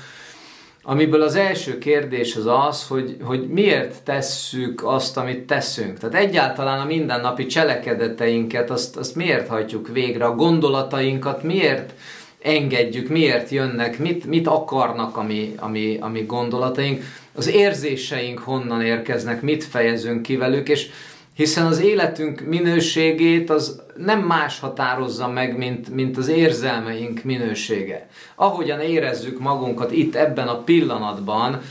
amiből 0.90 1.22
az 1.22 1.36
első 1.36 1.78
kérdés 1.78 2.36
az 2.36 2.46
az, 2.46 2.88
hogy, 2.88 3.18
hogy 3.22 3.48
miért 3.48 4.04
tesszük 4.04 4.82
azt, 4.86 5.18
amit 5.18 5.46
teszünk. 5.46 5.98
Tehát 5.98 6.16
egyáltalán 6.16 6.80
a 6.80 6.86
mindennapi 6.86 7.46
cselekedeteinket, 7.46 8.70
azt, 8.70 8.98
azt 8.98 9.16
miért 9.16 9.48
hajtjuk 9.48 9.88
végre, 9.88 10.26
a 10.26 10.36
gondolatainkat 10.36 11.44
miért 11.44 11.94
engedjük, 12.42 13.10
miért 13.10 13.50
jönnek, 13.50 14.00
mit, 14.00 14.26
mit 14.26 14.48
akarnak 14.48 15.18
a 15.18 15.24
mi, 15.24 15.54
a, 15.58 15.68
mi, 15.68 15.98
a 16.02 16.08
mi 16.08 16.22
gondolataink, 16.22 17.04
az 17.36 17.48
érzéseink 17.48 18.40
honnan 18.40 18.82
érkeznek, 18.82 19.42
mit 19.42 19.64
fejezünk 19.64 20.22
ki 20.22 20.36
velük, 20.36 20.70
és 20.70 20.90
hiszen 21.38 21.66
az 21.66 21.80
életünk 21.80 22.42
minőségét 22.42 23.50
az 23.50 23.82
nem 23.98 24.20
más 24.20 24.60
határozza 24.60 25.28
meg, 25.28 25.58
mint, 25.58 25.90
mint 25.90 26.18
az 26.18 26.28
érzelmeink 26.28 27.24
minősége. 27.24 28.08
Ahogyan 28.36 28.80
érezzük 28.80 29.40
magunkat 29.40 29.92
itt 29.92 30.16
ebben 30.16 30.48
a 30.48 30.64
pillanatban, 30.64 31.62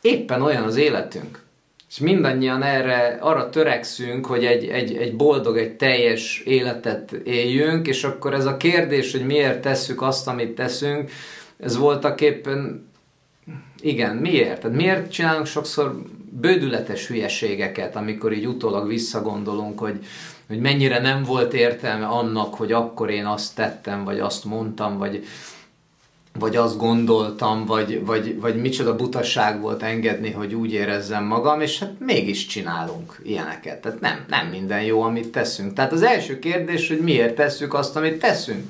éppen 0.00 0.42
olyan 0.42 0.62
az 0.62 0.76
életünk. 0.76 1.42
És 1.88 1.98
mindannyian 1.98 2.62
erre, 2.62 3.18
arra 3.20 3.50
törekszünk, 3.50 4.26
hogy 4.26 4.44
egy, 4.44 4.64
egy, 4.68 4.96
egy 4.96 5.16
boldog, 5.16 5.56
egy 5.56 5.72
teljes 5.72 6.42
életet 6.44 7.12
éljünk, 7.12 7.86
és 7.86 8.04
akkor 8.04 8.34
ez 8.34 8.46
a 8.46 8.56
kérdés, 8.56 9.12
hogy 9.12 9.26
miért 9.26 9.60
tesszük 9.60 10.02
azt, 10.02 10.28
amit 10.28 10.54
teszünk, 10.54 11.10
ez 11.58 11.76
voltak 11.76 12.20
éppen, 12.20 12.88
igen, 13.80 14.16
miért? 14.16 14.60
Tehát 14.60 14.76
miért 14.76 15.12
csinálunk 15.12 15.46
sokszor 15.46 16.02
bődületes 16.40 17.06
hülyeségeket, 17.06 17.96
amikor 17.96 18.32
így 18.32 18.46
utólag 18.46 18.86
visszagondolunk, 18.86 19.78
hogy, 19.78 19.98
hogy 20.48 20.58
mennyire 20.58 21.00
nem 21.00 21.22
volt 21.22 21.54
értelme 21.54 22.06
annak, 22.06 22.54
hogy 22.54 22.72
akkor 22.72 23.10
én 23.10 23.26
azt 23.26 23.54
tettem, 23.54 24.04
vagy 24.04 24.20
azt 24.20 24.44
mondtam, 24.44 24.98
vagy, 24.98 25.24
vagy 26.38 26.56
azt 26.56 26.78
gondoltam, 26.78 27.66
vagy, 27.66 28.04
vagy, 28.04 28.40
vagy 28.40 28.60
micsoda 28.60 28.96
butaság 28.96 29.60
volt 29.60 29.82
engedni, 29.82 30.30
hogy 30.30 30.54
úgy 30.54 30.72
érezzem 30.72 31.24
magam, 31.24 31.60
és 31.60 31.78
hát 31.78 31.92
mégis 31.98 32.46
csinálunk 32.46 33.20
ilyeneket. 33.24 33.80
Tehát 33.80 34.00
nem, 34.00 34.24
nem 34.28 34.46
minden 34.46 34.82
jó, 34.82 35.02
amit 35.02 35.28
teszünk. 35.28 35.72
Tehát 35.72 35.92
az 35.92 36.02
első 36.02 36.38
kérdés, 36.38 36.88
hogy 36.88 37.00
miért 37.00 37.34
tesszük 37.34 37.74
azt, 37.74 37.96
amit 37.96 38.18
teszünk. 38.18 38.66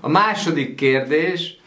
A 0.00 0.08
második 0.08 0.74
kérdés 0.74 1.58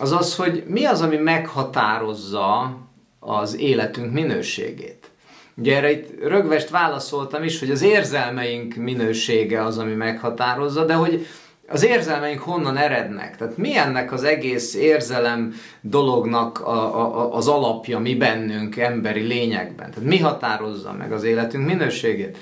az 0.00 0.12
az, 0.12 0.36
hogy 0.36 0.64
mi 0.66 0.84
az, 0.84 1.00
ami 1.00 1.16
meghatározza 1.16 2.76
az 3.20 3.58
életünk 3.58 4.12
minőségét. 4.12 5.10
Ugye 5.56 5.76
erre 5.76 5.90
itt 5.90 6.24
rögvest 6.24 6.70
válaszoltam 6.70 7.42
is, 7.42 7.58
hogy 7.58 7.70
az 7.70 7.82
érzelmeink 7.82 8.74
minősége 8.74 9.64
az, 9.64 9.78
ami 9.78 9.92
meghatározza, 9.92 10.84
de 10.84 10.94
hogy 10.94 11.26
az 11.68 11.84
érzelmeink 11.84 12.40
honnan 12.40 12.76
erednek? 12.76 13.36
Tehát 13.36 13.56
mi 13.56 13.76
ennek 13.76 14.12
az 14.12 14.24
egész 14.24 14.74
érzelem 14.74 15.54
dolognak 15.80 16.60
a, 16.60 17.00
a, 17.00 17.34
az 17.34 17.48
alapja 17.48 17.98
mi 17.98 18.14
bennünk, 18.14 18.76
emberi 18.76 19.20
lényekben? 19.20 19.90
Tehát 19.90 20.08
mi 20.08 20.18
határozza 20.18 20.92
meg 20.92 21.12
az 21.12 21.22
életünk 21.22 21.66
minőségét? 21.66 22.38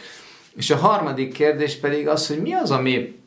És 0.57 0.71
a 0.71 0.77
harmadik 0.77 1.33
kérdés 1.33 1.77
pedig 1.77 2.09
az, 2.09 2.27
hogy 2.27 2.41
mi 2.43 2.53
az, 2.53 2.71
ami 2.71 3.19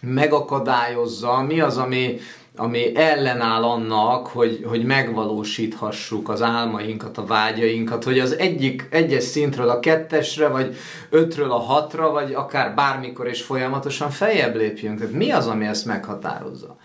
megakadályozza, 0.00 1.42
mi 1.42 1.60
az, 1.60 1.76
ami 1.76 2.18
ami 2.56 2.96
ellenáll 2.96 3.62
annak, 3.62 4.26
hogy, 4.26 4.64
hogy 4.68 4.84
megvalósíthassuk 4.84 6.28
az 6.28 6.42
álmainkat, 6.42 7.18
a 7.18 7.24
vágyainkat, 7.24 8.04
hogy 8.04 8.18
az 8.18 8.38
egyik 8.38 8.86
egyes 8.90 9.24
szintről 9.24 9.68
a 9.68 9.80
kettesre, 9.80 10.48
vagy 10.48 10.76
ötről 11.10 11.52
a 11.52 11.58
hatra, 11.58 12.10
vagy 12.10 12.32
akár 12.32 12.74
bármikor 12.74 13.26
és 13.26 13.42
folyamatosan 13.42 14.10
feljebb 14.10 14.56
lépjünk. 14.56 14.98
Tehát 14.98 15.12
mi 15.12 15.30
az, 15.30 15.46
ami 15.46 15.66
ezt 15.66 15.86
meghatározza? 15.86 16.76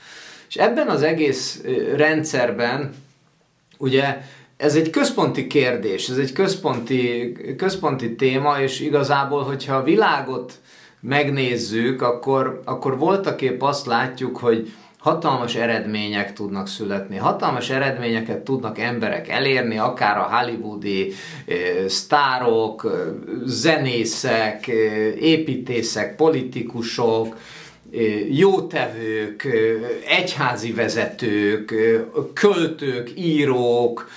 És 0.49 0.55
ebben 0.55 0.87
az 0.87 1.01
egész 1.01 1.63
rendszerben, 1.95 2.93
ugye, 3.77 4.21
ez 4.57 4.75
egy 4.75 4.89
központi 4.89 5.47
kérdés, 5.47 6.09
ez 6.09 6.17
egy 6.17 6.31
központi, 6.31 7.35
központi 7.57 8.15
téma, 8.15 8.61
és 8.61 8.79
igazából, 8.79 9.43
hogyha 9.43 9.75
a 9.75 9.83
világot 9.83 10.53
megnézzük, 10.99 12.01
akkor, 12.01 12.61
akkor 12.65 12.97
voltak 12.97 13.41
épp 13.41 13.61
azt 13.61 13.85
látjuk, 13.85 14.37
hogy 14.37 14.71
hatalmas 14.99 15.55
eredmények 15.55 16.33
tudnak 16.33 16.67
születni, 16.67 17.17
hatalmas 17.17 17.69
eredményeket 17.69 18.39
tudnak 18.39 18.79
emberek 18.79 19.29
elérni, 19.29 19.77
akár 19.77 20.17
a 20.17 20.29
hollywoodi 20.31 21.13
e, 21.45 21.53
sztárok, 21.87 22.85
e, 22.85 22.89
zenészek, 23.45 24.67
e, 24.67 24.73
építészek, 25.19 26.15
politikusok, 26.15 27.37
jótevők, 28.29 29.47
egyházi 30.07 30.73
vezetők, 30.73 31.73
költők, 32.33 33.11
írók, 33.15 34.09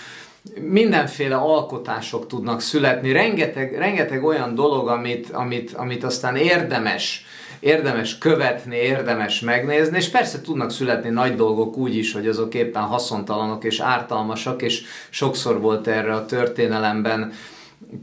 mindenféle 0.61 1.37
alkotások 1.37 2.27
tudnak 2.27 2.61
születni, 2.61 3.13
rengeteg, 3.13 3.79
rengeteg 3.79 4.25
olyan 4.25 4.55
dolog, 4.55 4.89
amit, 4.89 5.31
amit, 5.31 5.73
amit 5.73 6.05
aztán 6.05 6.37
érdemes 6.37 7.25
érdemes 7.63 8.19
követni, 8.19 8.77
érdemes 8.77 9.41
megnézni, 9.41 9.97
és 9.97 10.09
persze 10.09 10.41
tudnak 10.41 10.71
születni 10.71 11.11
nagy 11.11 11.35
dolgok 11.35 11.77
úgy 11.77 11.97
is, 11.97 12.13
hogy 12.13 12.29
azok 12.29 12.55
éppen 12.55 12.83
haszontalanok 12.83 13.65
és 13.65 13.81
ártalmasak, 13.81 14.63
és 14.63 14.85
sokszor 15.11 15.61
volt 15.61 15.87
erre 15.87 16.15
a 16.15 16.27
történelemben 16.27 17.33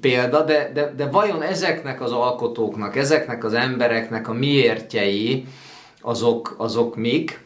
példa, 0.01 0.43
de, 0.43 0.71
de, 0.73 0.93
de 0.95 1.09
vajon 1.09 1.41
ezeknek 1.41 2.01
az 2.01 2.11
alkotóknak, 2.11 2.95
ezeknek 2.95 3.43
az 3.43 3.53
embereknek 3.53 4.27
a 4.27 4.33
miértjei, 4.33 5.45
azok, 6.01 6.55
azok 6.57 6.95
mik? 6.95 7.39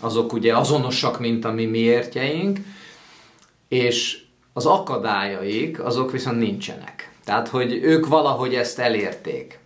Azok 0.00 0.32
ugye 0.32 0.56
azonosak, 0.56 1.20
mint 1.20 1.44
a 1.44 1.52
mi 1.52 1.64
miértjeink, 1.64 2.58
és 3.68 4.22
az 4.52 4.66
akadályaik, 4.66 5.84
azok 5.84 6.10
viszont 6.10 6.38
nincsenek. 6.38 7.12
Tehát, 7.24 7.48
hogy 7.48 7.72
ők 7.82 8.06
valahogy 8.06 8.54
ezt 8.54 8.78
elérték 8.78 9.58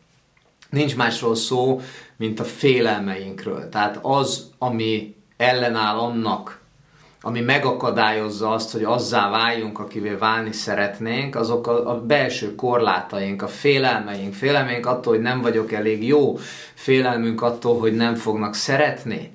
nincs 0.73 0.97
másról 0.97 1.35
szó, 1.35 1.81
mint 2.17 2.41
a 2.41 2.45
félelmeinkről. 2.45 3.69
Tehát 3.69 3.99
az, 4.03 4.51
ami 4.59 5.15
ellenáll 5.37 5.99
annak, 5.99 6.61
ami 7.21 7.41
megakadályozza 7.41 8.51
azt, 8.51 8.73
hogy 8.73 8.85
azzá 8.85 9.31
váljunk, 9.31 9.79
akivel 9.79 10.19
válni 10.19 10.53
szeretnénk, 10.53 11.37
azok 11.37 11.67
a, 11.67 11.91
a 11.91 12.01
belső 12.01 12.55
korlátaink, 12.55 13.43
a 13.43 13.49
félelmeink, 13.49 14.35
félelmeink 14.35 14.87
attól, 14.87 15.13
hogy 15.13 15.23
nem 15.23 15.41
vagyok 15.41 15.73
elég 15.73 16.07
jó, 16.07 16.39
félelmünk 16.75 17.43
attól, 17.43 17.79
hogy 17.79 17.95
nem 17.95 18.15
fognak 18.15 18.55
szeretni, 18.55 19.33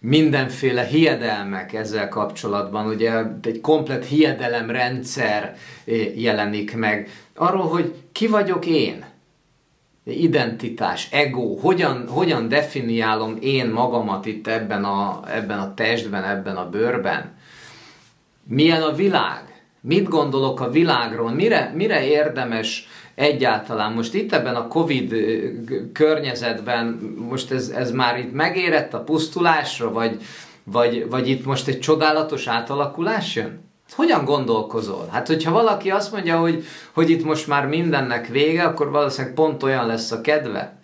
mindenféle 0.00 0.84
hiedelmek 0.84 1.72
ezzel 1.72 2.08
kapcsolatban, 2.08 2.86
ugye 2.86 3.22
egy 3.42 3.60
komplet 3.60 4.04
hiedelemrendszer 4.04 5.56
eh, 5.84 6.20
jelenik 6.20 6.76
meg, 6.76 7.10
arról, 7.34 7.68
hogy 7.68 7.94
ki 8.12 8.26
vagyok 8.26 8.66
én, 8.66 9.11
identitás, 10.04 11.08
ego, 11.10 11.56
hogyan, 11.56 12.08
hogyan 12.08 12.48
definiálom 12.48 13.36
én 13.40 13.66
magamat 13.66 14.26
itt 14.26 14.46
ebben 14.46 14.84
a, 14.84 15.22
ebben 15.34 15.58
a 15.58 15.74
testben, 15.74 16.24
ebben 16.24 16.56
a 16.56 16.68
bőrben. 16.68 17.34
Milyen 18.44 18.82
a 18.82 18.92
világ? 18.92 19.62
Mit 19.80 20.08
gondolok 20.08 20.60
a 20.60 20.70
világról? 20.70 21.30
Mire, 21.30 21.72
mire 21.74 22.06
érdemes 22.06 22.88
egyáltalán? 23.14 23.92
Most 23.92 24.14
itt 24.14 24.32
ebben 24.32 24.54
a 24.54 24.68
Covid 24.68 25.14
környezetben, 25.92 26.86
most 27.28 27.50
ez, 27.50 27.68
ez 27.68 27.90
már 27.90 28.18
itt 28.18 28.32
megérett 28.32 28.94
a 28.94 29.00
pusztulásra, 29.00 29.92
vagy, 29.92 30.22
vagy, 30.64 31.08
vagy 31.08 31.28
itt 31.28 31.44
most 31.44 31.68
egy 31.68 31.80
csodálatos 31.80 32.46
átalakulás 32.46 33.34
jön? 33.34 33.71
Hogyan 33.94 34.24
gondolkozol? 34.24 35.08
Hát, 35.10 35.26
hogyha 35.26 35.52
valaki 35.52 35.90
azt 35.90 36.12
mondja, 36.12 36.38
hogy, 36.38 36.64
hogy 36.92 37.10
itt 37.10 37.24
most 37.24 37.46
már 37.46 37.66
mindennek 37.66 38.26
vége, 38.26 38.62
akkor 38.62 38.90
valószínűleg 38.90 39.34
pont 39.34 39.62
olyan 39.62 39.86
lesz 39.86 40.10
a 40.10 40.20
kedve. 40.20 40.80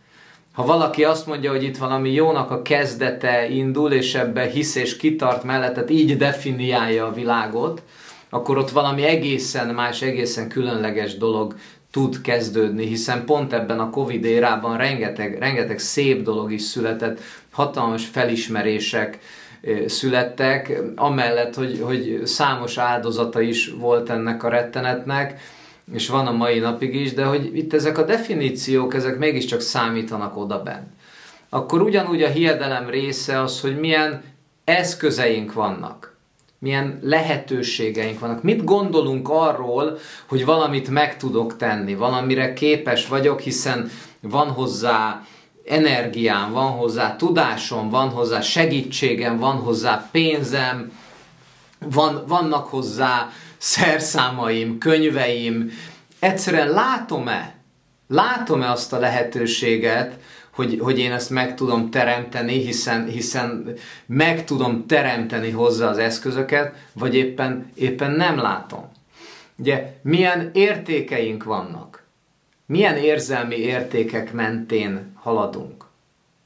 Ha 0.53 0.65
valaki 0.65 1.05
azt 1.05 1.27
mondja, 1.27 1.51
hogy 1.51 1.63
itt 1.63 1.77
valami 1.77 2.13
jónak 2.13 2.51
a 2.51 2.63
kezdete 2.63 3.49
indul, 3.49 3.93
és 3.93 4.15
ebbe 4.15 4.43
hisz 4.47 4.75
és 4.75 4.97
kitart 4.97 5.45
mellettet, 5.45 5.91
így 5.91 6.17
definiálja 6.17 7.07
a 7.07 7.13
világot, 7.13 7.83
akkor 8.31 8.59
ott 8.59 8.71
valami 8.71 9.03
egészen 9.03 9.75
más, 9.75 10.03
egészen 10.03 10.49
különleges 10.49 11.17
dolog 11.17 11.55
tud 11.91 12.21
kezdődni, 12.21 12.87
hiszen 12.87 13.25
pont 13.25 13.53
ebben 13.53 13.81
a 13.81 13.91
Covid 13.91 14.25
érában 14.25 14.77
rengeteg, 14.77 15.39
rengeteg 15.39 15.79
szép 15.79 16.23
dolog 16.23 16.53
is 16.53 16.63
született, 16.63 17.21
hatalmas 17.51 18.07
felismerések, 18.07 19.19
születtek, 19.87 20.83
amellett, 20.97 21.55
hogy, 21.55 21.81
hogy 21.83 22.21
számos 22.25 22.79
áldozata 22.79 23.41
is 23.41 23.71
volt 23.79 24.11
ennek 24.11 24.43
a 24.43 24.49
rettenetnek, 24.49 25.41
és 25.93 26.09
van 26.09 26.27
a 26.27 26.33
mai 26.33 26.59
napig 26.59 26.95
is, 26.95 27.15
de 27.15 27.25
hogy 27.25 27.57
itt 27.57 27.73
ezek 27.73 27.99
a 27.99 28.05
definíciók, 28.05 28.95
ezek 28.95 29.19
mégiscsak 29.19 29.61
számítanak 29.61 30.37
oda 30.37 30.63
bent. 30.63 30.87
Akkor 31.49 31.83
ugyanúgy 31.83 32.23
a 32.23 32.29
hiedelem 32.29 32.91
része 32.91 33.41
az, 33.41 33.61
hogy 33.61 33.79
milyen 33.79 34.23
eszközeink 34.65 35.53
vannak. 35.53 36.17
milyen 36.59 36.99
lehetőségeink 37.03 38.19
vannak. 38.19 38.43
Mit 38.43 38.65
gondolunk 38.65 39.29
arról, 39.29 39.99
hogy 40.29 40.45
valamit 40.45 40.89
meg 40.89 41.17
tudok 41.17 41.57
tenni, 41.57 41.95
valamire 41.95 42.53
képes 42.53 43.09
vagyok, 43.09 43.41
hiszen 43.41 43.91
van 44.21 44.49
hozzá 44.49 45.27
energiám, 45.69 46.53
van 46.53 46.71
hozzá 46.71 47.17
tudásom, 47.17 47.91
van 47.91 48.09
hozzá 48.09 48.41
segítségem, 48.41 49.39
van 49.39 49.57
hozzá 49.57 50.09
pénzem, 50.11 50.93
van, 51.79 52.25
vannak 52.27 52.67
hozzá 52.67 53.31
szerszámaim, 53.57 54.79
könyveim. 54.79 55.71
Egyszerűen 56.19 56.69
látom-e, 56.69 57.55
látom-e 58.09 58.71
azt 58.71 58.93
a 58.93 58.99
lehetőséget, 58.99 60.19
hogy, 60.51 60.79
hogy 60.81 60.99
én 60.99 61.13
ezt 61.13 61.31
meg 61.31 61.55
tudom 61.55 61.91
teremteni, 61.91 62.65
hiszen, 62.65 63.07
hiszen 63.07 63.73
meg 64.07 64.45
tudom 64.45 64.87
teremteni 64.87 65.51
hozzá 65.51 65.89
az 65.89 65.99
eszközöket, 65.99 66.75
vagy 66.93 67.15
éppen, 67.15 67.71
éppen 67.75 68.11
nem 68.11 68.39
látom. 68.39 68.91
Ugye, 69.59 69.93
milyen 70.03 70.51
értékeink 70.53 71.45
vannak? 71.45 71.88
Milyen 72.69 72.97
érzelmi 72.97 73.57
értékek 73.57 74.33
mentén 74.33 75.13
haladunk? 75.15 75.85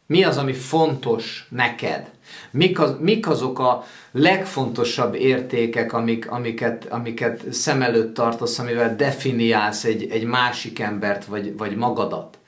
Mi 0.06 0.24
az, 0.24 0.36
ami 0.36 0.52
fontos 0.52 1.46
neked? 1.48 2.10
Mik, 2.50 2.80
az, 2.80 2.94
mik 3.00 3.28
azok 3.28 3.58
a 3.58 3.84
legfontosabb 4.10 5.14
értékek, 5.14 5.92
amik, 5.92 6.30
amiket, 6.30 6.84
amiket 6.84 7.52
szem 7.52 7.82
előtt 7.82 8.14
tartasz, 8.14 8.58
amivel 8.58 8.96
definiálsz 8.96 9.84
egy, 9.84 10.10
egy 10.10 10.24
másik 10.24 10.78
embert 10.78 11.24
vagy, 11.24 11.56
vagy 11.56 11.76
magadat? 11.76 12.38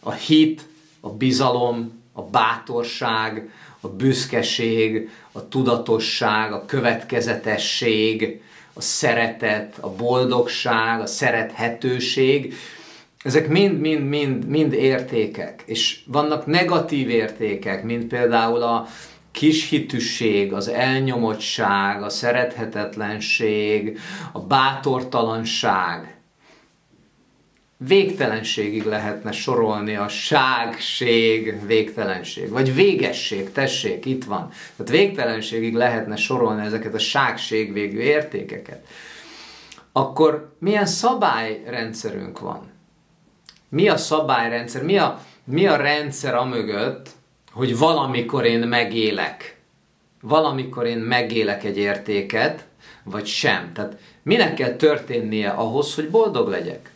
A 0.00 0.12
hit, 0.12 0.68
a 1.00 1.08
bizalom, 1.10 2.02
a 2.12 2.22
bátorság, 2.22 3.50
a 3.80 3.88
büszkeség, 3.88 5.10
a 5.32 5.48
tudatosság, 5.48 6.52
a 6.52 6.64
következetesség, 6.66 8.42
a 8.72 8.80
szeretet, 8.80 9.78
a 9.80 9.90
boldogság, 9.90 11.00
a 11.00 11.06
szerethetőség, 11.06 12.54
ezek 13.24 13.48
mind, 13.48 13.80
mind, 13.80 14.08
mind, 14.08 14.46
mind 14.46 14.72
értékek, 14.72 15.62
és 15.66 16.00
vannak 16.06 16.46
negatív 16.46 17.08
értékek, 17.08 17.84
mint 17.84 18.06
például 18.06 18.62
a 18.62 18.86
kishitűség, 19.30 20.52
az 20.52 20.68
elnyomottság, 20.68 22.02
a 22.02 22.08
szerethetetlenség, 22.08 23.98
a 24.32 24.40
bátortalanság, 24.40 26.18
végtelenségig 27.76 28.84
lehetne 28.84 29.32
sorolni 29.32 29.94
a 29.94 30.08
ságség, 30.08 31.66
végtelenség, 31.66 32.48
vagy 32.48 32.74
végesség, 32.74 33.52
tessék, 33.52 34.04
itt 34.04 34.24
van. 34.24 34.50
Tehát 34.76 34.92
végtelenségig 34.92 35.74
lehetne 35.74 36.16
sorolni 36.16 36.64
ezeket 36.64 36.94
a 36.94 36.98
ságség 36.98 37.72
végű 37.72 37.98
értékeket. 37.98 38.86
Akkor 39.92 40.56
milyen 40.58 40.86
szabályrendszerünk 40.86 42.38
van? 42.38 42.77
Mi 43.68 43.88
a 43.88 43.96
szabályrendszer? 43.96 44.82
Mi 44.82 44.98
a, 44.98 45.20
mi 45.44 45.66
a 45.66 45.76
rendszer 45.76 46.34
amögött, 46.34 47.08
hogy 47.52 47.78
valamikor 47.78 48.44
én 48.44 48.60
megélek? 48.60 49.58
Valamikor 50.20 50.86
én 50.86 50.98
megélek 50.98 51.64
egy 51.64 51.78
értéket, 51.78 52.66
vagy 53.02 53.26
sem. 53.26 53.72
Tehát 53.72 53.98
minek 54.22 54.54
kell 54.54 54.72
történnie 54.72 55.50
ahhoz, 55.50 55.94
hogy 55.94 56.10
boldog 56.10 56.48
legyek? 56.48 56.90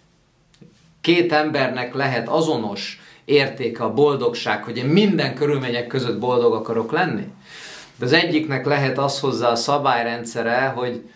Két 1.00 1.32
embernek 1.32 1.94
lehet 1.94 2.28
azonos 2.28 3.00
értéke 3.24 3.84
a 3.84 3.94
boldogság, 3.94 4.64
hogy 4.64 4.76
én 4.76 4.84
minden 4.86 5.34
körülmények 5.34 5.86
között 5.86 6.18
boldog 6.18 6.52
akarok 6.52 6.92
lenni. 6.92 7.32
De 7.96 8.04
az 8.04 8.12
egyiknek 8.12 8.66
lehet 8.66 8.98
az 8.98 9.20
hozzá 9.20 9.48
a 9.48 9.56
szabályrendszere, 9.56 10.66
hogy 10.66 11.10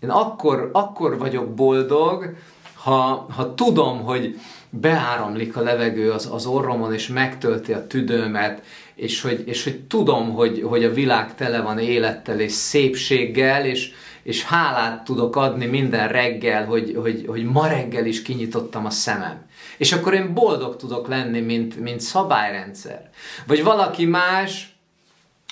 én 0.00 0.10
akkor, 0.10 0.70
akkor 0.72 1.18
vagyok 1.18 1.54
boldog, 1.54 2.34
ha, 2.82 3.26
ha 3.30 3.54
tudom, 3.54 4.02
hogy 4.02 4.38
beáramlik 4.70 5.56
a 5.56 5.60
levegő 5.60 6.10
az, 6.10 6.28
az 6.32 6.46
orromon, 6.46 6.92
és 6.92 7.06
megtölti 7.06 7.72
a 7.72 7.86
tüdőmet, 7.86 8.62
és 8.94 9.20
hogy, 9.20 9.42
és 9.46 9.64
hogy 9.64 9.80
tudom, 9.80 10.32
hogy, 10.32 10.62
hogy 10.68 10.84
a 10.84 10.92
világ 10.92 11.34
tele 11.34 11.60
van 11.60 11.78
élettel 11.78 12.40
és 12.40 12.52
szépséggel, 12.52 13.64
és, 13.64 13.90
és 14.22 14.44
hálát 14.44 15.04
tudok 15.04 15.36
adni 15.36 15.66
minden 15.66 16.08
reggel, 16.08 16.64
hogy, 16.64 16.96
hogy, 17.00 17.24
hogy 17.26 17.44
ma 17.44 17.66
reggel 17.66 18.06
is 18.06 18.22
kinyitottam 18.22 18.86
a 18.86 18.90
szemem. 18.90 19.46
És 19.76 19.92
akkor 19.92 20.14
én 20.14 20.34
boldog 20.34 20.76
tudok 20.76 21.08
lenni, 21.08 21.40
mint, 21.40 21.80
mint 21.80 22.00
szabályrendszer. 22.00 23.10
Vagy 23.46 23.62
valaki 23.62 24.04
más 24.04 24.76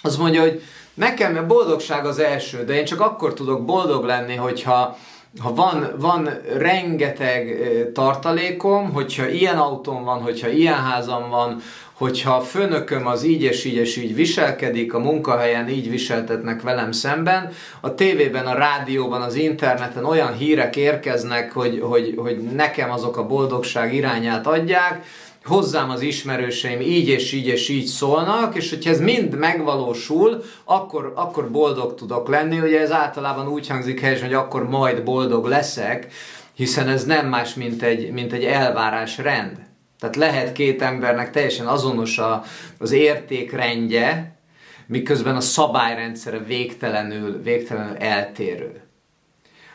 az 0.03 0.17
mondja, 0.17 0.41
hogy 0.41 0.63
nekem 0.95 1.37
a 1.37 1.47
boldogság 1.47 2.07
az 2.07 2.19
első, 2.19 2.65
de 2.65 2.75
én 2.75 2.85
csak 2.85 3.01
akkor 3.01 3.35
tudok 3.35 3.65
boldog 3.65 4.05
lenni, 4.05 4.35
hogyha, 4.35 4.99
ha 5.39 5.55
van, 5.55 5.91
van 5.99 6.29
rengeteg 6.57 7.59
tartalékom, 7.95 8.93
hogyha 8.93 9.29
ilyen 9.29 9.57
autóm 9.57 10.05
van, 10.05 10.23
hogyha 10.23 10.49
ilyen 10.49 10.83
házam 10.83 11.31
van, 11.31 11.61
hogyha 11.93 12.35
a 12.35 12.41
főnököm 12.41 13.07
az 13.07 13.25
így 13.25 13.43
és 13.43 13.65
így 13.65 13.75
és 13.75 13.97
így 13.97 14.15
viselkedik, 14.15 14.95
a 14.95 14.99
munkahelyen 14.99 15.69
így 15.69 15.91
viseltetnek 15.91 16.63
velem 16.63 16.93
szemben, 16.93 17.53
a 17.81 17.95
tévében, 17.95 18.47
a 18.47 18.55
rádióban, 18.55 19.23
az 19.23 19.35
interneten 19.35 20.05
olyan 20.05 20.33
hírek 20.33 20.77
érkeznek, 20.77 21.53
hogy, 21.53 21.81
hogy, 21.83 22.15
hogy 22.17 22.39
nekem 22.39 22.91
azok 22.91 23.17
a 23.17 23.27
boldogság 23.27 23.95
irányát 23.95 24.47
adják, 24.47 25.05
hozzám 25.45 25.91
az 25.91 26.01
ismerőseim 26.01 26.81
így 26.81 27.09
és 27.09 27.33
így 27.33 27.47
és 27.47 27.69
így 27.69 27.87
szólnak, 27.87 28.57
és 28.57 28.71
hogyha 28.71 28.91
ez 28.91 29.01
mind 29.01 29.35
megvalósul, 29.35 30.43
akkor, 30.65 31.13
akkor 31.17 31.51
boldog 31.51 31.95
tudok 31.95 32.29
lenni. 32.29 32.61
Ugye 32.61 32.81
ez 32.81 32.93
általában 32.93 33.49
úgy 33.49 33.69
hangzik 33.69 34.01
helyesen, 34.01 34.27
hogy 34.27 34.35
akkor 34.35 34.69
majd 34.69 35.03
boldog 35.03 35.47
leszek, 35.47 36.13
hiszen 36.55 36.89
ez 36.89 37.05
nem 37.05 37.29
más, 37.29 37.55
mint 37.55 37.83
egy, 37.83 38.11
mint 38.11 38.33
egy 38.33 38.45
elvárás 38.45 39.19
rend. 39.19 39.69
Tehát 39.99 40.17
lehet 40.17 40.53
két 40.53 40.83
embernek 40.83 41.31
teljesen 41.31 41.67
azonos 41.67 42.19
a, 42.19 42.43
az 42.79 42.93
értékrendje, 42.93 44.39
miközben 44.87 45.37
a 45.37 45.41
szabályrendszere 45.41 46.39
végtelenül, 46.39 47.43
végtelenül 47.43 47.97
eltérő. 47.97 48.81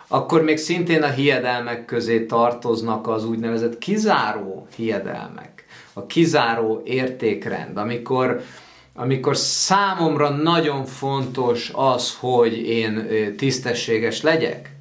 Akkor 0.08 0.44
még 0.44 0.58
szintén 0.58 1.04
a 1.04 1.10
hiedelmek 1.10 1.86
közé 1.86 2.26
tartoznak 2.26 3.08
az 3.08 3.26
úgynevezett 3.26 3.78
kizáró 3.78 4.68
hiedelmek, 4.76 5.55
a 5.98 6.06
kizáró 6.06 6.82
értékrend, 6.86 7.78
amikor, 7.78 8.42
amikor 8.94 9.38
számomra 9.38 10.30
nagyon 10.30 10.86
fontos 10.86 11.72
az, 11.74 12.16
hogy 12.20 12.58
én 12.58 13.08
tisztességes 13.38 14.22
legyek, 14.22 14.76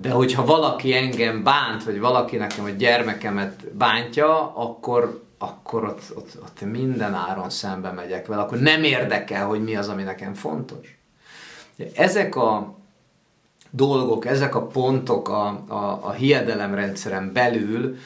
de 0.00 0.10
hogyha 0.10 0.44
valaki 0.44 0.94
engem 0.94 1.42
bánt, 1.42 1.84
vagy 1.84 2.00
valaki 2.00 2.36
nekem 2.36 2.64
a 2.64 2.68
gyermekemet 2.68 3.66
bántja, 3.72 4.54
akkor, 4.54 5.22
akkor 5.38 5.84
ott, 5.84 6.02
ott, 6.16 6.38
ott 6.42 6.70
minden 6.70 7.14
áron 7.14 7.50
szembe 7.50 7.90
megyek 7.90 8.26
vele, 8.26 8.42
akkor 8.42 8.58
nem 8.58 8.82
érdekel, 8.82 9.46
hogy 9.46 9.62
mi 9.64 9.76
az, 9.76 9.88
ami 9.88 10.02
nekem 10.02 10.34
fontos. 10.34 10.98
Ezek 11.94 12.36
a 12.36 12.74
dolgok, 13.70 14.26
ezek 14.26 14.54
a 14.54 14.66
pontok 14.66 15.28
a, 15.28 15.46
a, 15.68 16.00
a 16.02 16.12
hiedelemrendszeren 16.12 17.32
belül, 17.32 17.96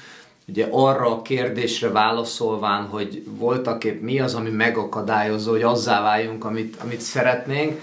ugye 0.48 0.68
arra 0.70 1.10
a 1.10 1.22
kérdésre 1.22 1.90
válaszolván, 1.90 2.86
hogy 2.86 3.24
voltak 3.26 3.84
épp 3.84 4.02
mi 4.02 4.20
az, 4.20 4.34
ami 4.34 4.50
megakadályozza, 4.50 5.50
hogy 5.50 5.62
azzá 5.62 6.02
váljunk, 6.02 6.44
amit, 6.44 6.76
amit 6.82 7.00
szeretnénk, 7.00 7.80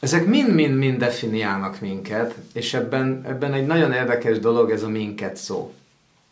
ezek 0.00 0.26
mind-mind-mind 0.26 0.98
definiálnak 0.98 1.80
minket, 1.80 2.34
és 2.52 2.74
ebben, 2.74 3.22
ebben 3.26 3.52
egy 3.52 3.66
nagyon 3.66 3.92
érdekes 3.92 4.38
dolog 4.38 4.70
ez 4.70 4.82
a 4.82 4.88
minket 4.88 5.36
szó. 5.36 5.74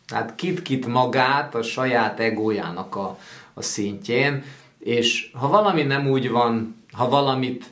Tehát 0.06 0.34
kit-kit 0.34 0.86
magát 0.86 1.54
a 1.54 1.62
saját 1.62 2.20
egójának 2.20 2.96
a, 2.96 3.18
a 3.54 3.62
szintjén, 3.62 4.44
és 4.78 5.30
ha 5.32 5.48
valami 5.48 5.82
nem 5.82 6.10
úgy 6.10 6.30
van, 6.30 6.84
ha 6.92 7.08
valamit 7.08 7.64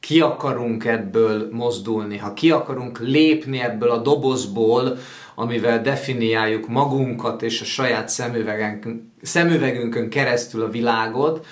ki 0.00 0.20
akarunk 0.20 0.84
ebből 0.84 1.48
mozdulni, 1.52 2.16
ha 2.16 2.32
ki 2.32 2.50
akarunk 2.50 2.98
lépni 2.98 3.60
ebből 3.60 3.90
a 3.90 3.98
dobozból, 3.98 4.98
amivel 5.34 5.82
definiáljuk 5.82 6.68
magunkat 6.68 7.42
és 7.42 7.60
a 7.60 7.64
saját 7.64 8.08
szemüvegünkön, 8.08 9.12
szemüvegünkön 9.22 10.08
keresztül 10.08 10.62
a 10.62 10.70
világot, 10.70 11.46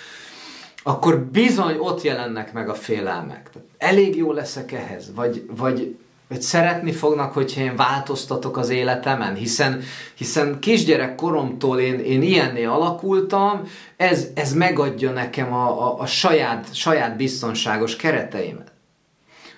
akkor 0.82 1.18
bizony 1.18 1.76
ott 1.78 2.02
jelennek 2.02 2.52
meg 2.52 2.68
a 2.68 2.74
félelmek. 2.74 3.50
Elég 3.78 4.16
jó 4.16 4.32
leszek 4.32 4.72
ehhez? 4.72 5.14
Vagy, 5.14 5.46
vagy, 5.56 5.96
vagy 6.28 6.42
szeretni 6.42 6.92
fognak, 6.92 7.32
hogyha 7.32 7.60
én 7.60 7.76
változtatok 7.76 8.56
az 8.56 8.68
életemen, 8.68 9.34
hiszen, 9.34 9.82
hiszen 10.14 10.58
kisgyerek 10.60 11.14
koromtól 11.14 11.78
én, 11.78 11.98
én 11.98 12.22
ilyenné 12.22 12.64
alakultam, 12.64 13.62
ez, 13.96 14.26
ez 14.34 14.52
megadja 14.52 15.10
nekem 15.10 15.52
a, 15.52 15.86
a, 15.86 16.00
a 16.00 16.06
saját, 16.06 16.74
saját 16.74 17.16
biztonságos 17.16 17.96
kereteimet. 17.96 18.71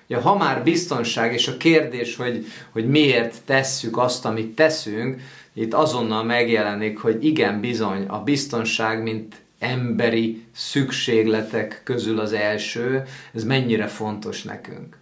Ugye, 0.07 0.17
ha 0.17 0.37
már 0.37 0.63
biztonság, 0.63 1.33
és 1.33 1.47
a 1.47 1.57
kérdés, 1.57 2.15
hogy, 2.15 2.45
hogy 2.71 2.89
miért 2.89 3.41
tesszük 3.45 3.97
azt, 3.97 4.25
amit 4.25 4.55
teszünk, 4.55 5.21
itt 5.53 5.73
azonnal 5.73 6.23
megjelenik, 6.23 6.99
hogy 6.99 7.23
igen, 7.23 7.59
bizony, 7.59 8.05
a 8.05 8.23
biztonság, 8.23 9.03
mint 9.03 9.35
emberi 9.59 10.45
szükségletek 10.55 11.81
közül 11.83 12.19
az 12.19 12.33
első, 12.33 13.03
ez 13.33 13.43
mennyire 13.43 13.87
fontos 13.87 14.43
nekünk. 14.43 14.97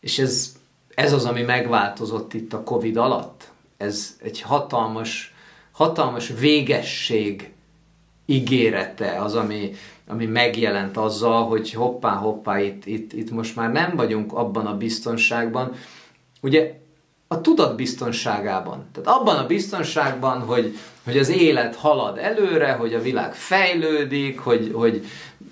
És 0.00 0.18
ez, 0.18 0.56
ez 0.94 1.12
az, 1.12 1.24
ami 1.24 1.42
megváltozott 1.42 2.34
itt 2.34 2.52
a 2.52 2.62
Covid 2.62 2.96
alatt. 2.96 3.50
Ez 3.76 4.16
egy 4.22 4.40
hatalmas, 4.40 5.34
hatalmas 5.70 6.32
végesség 6.38 7.52
ígérete 8.26 9.22
az, 9.22 9.34
ami, 9.34 9.74
ami 10.12 10.26
megjelent 10.26 10.96
azzal, 10.96 11.44
hogy 11.46 11.72
hoppá, 11.72 12.10
hoppá, 12.10 12.60
itt, 12.60 12.86
itt, 12.86 13.12
itt 13.12 13.30
most 13.30 13.56
már 13.56 13.72
nem 13.72 13.96
vagyunk 13.96 14.32
abban 14.32 14.66
a 14.66 14.76
biztonságban. 14.76 15.72
Ugye 16.40 16.80
a 17.28 17.40
tudat 17.40 17.76
biztonságában. 17.76 18.84
Tehát 18.92 19.20
abban 19.20 19.36
a 19.36 19.46
biztonságban, 19.46 20.40
hogy, 20.40 20.78
hogy 21.04 21.18
az 21.18 21.28
élet 21.28 21.76
halad 21.76 22.18
előre, 22.18 22.72
hogy 22.72 22.94
a 22.94 23.02
világ 23.02 23.34
fejlődik, 23.34 24.38
hogy, 24.38 24.70
hogy 24.74 25.06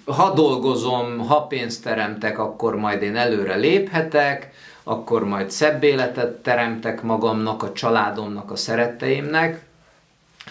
ha 0.05 0.33
dolgozom, 0.35 1.19
ha 1.19 1.47
pénzt 1.47 1.83
teremtek, 1.83 2.39
akkor 2.39 2.77
majd 2.77 3.03
én 3.03 3.17
előre 3.17 3.57
léphetek, 3.57 4.51
akkor 4.83 5.25
majd 5.25 5.51
szebb 5.51 5.83
életet 5.83 6.43
teremtek 6.43 7.03
magamnak, 7.03 7.63
a 7.63 7.73
családomnak, 7.73 8.51
a 8.51 8.57
szeretteimnek, 8.57 9.65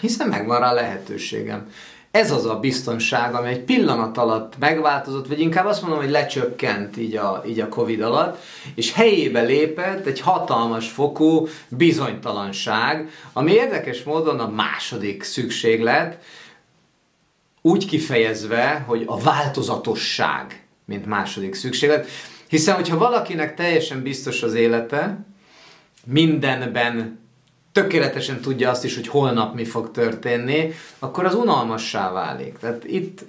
hiszen 0.00 0.28
megvan 0.28 0.60
rá 0.60 0.72
lehetőségem. 0.72 1.72
Ez 2.10 2.30
az 2.30 2.46
a 2.46 2.58
biztonság, 2.58 3.34
ami 3.34 3.48
egy 3.48 3.60
pillanat 3.60 4.18
alatt 4.18 4.58
megváltozott, 4.58 5.26
vagy 5.26 5.40
inkább 5.40 5.66
azt 5.66 5.82
mondom, 5.82 5.98
hogy 5.98 6.10
lecsökkent 6.10 6.96
így 6.96 7.16
a, 7.16 7.42
így 7.46 7.60
a 7.60 7.68
Covid 7.68 8.00
alatt, 8.00 8.42
és 8.74 8.92
helyébe 8.92 9.40
lépett 9.40 10.06
egy 10.06 10.20
hatalmas 10.20 10.88
fokú 10.88 11.48
bizonytalanság, 11.68 13.10
ami 13.32 13.52
érdekes 13.52 14.02
módon 14.02 14.40
a 14.40 14.48
második 14.48 15.22
szükséglet, 15.22 16.22
úgy 17.62 17.86
kifejezve, 17.86 18.84
hogy 18.86 19.04
a 19.06 19.18
változatosság, 19.18 20.66
mint 20.84 21.06
második 21.06 21.54
szükséglet. 21.54 22.08
Hiszen, 22.48 22.74
hogyha 22.74 22.98
valakinek 22.98 23.54
teljesen 23.54 24.02
biztos 24.02 24.42
az 24.42 24.54
élete, 24.54 25.18
mindenben 26.04 27.19
tökéletesen 27.72 28.40
tudja 28.40 28.70
azt 28.70 28.84
is, 28.84 28.94
hogy 28.94 29.06
holnap 29.06 29.54
mi 29.54 29.64
fog 29.64 29.90
történni, 29.90 30.72
akkor 30.98 31.24
az 31.24 31.34
unalmassá 31.34 32.12
válik. 32.12 32.58
Tehát 32.58 32.84
itt 32.84 33.24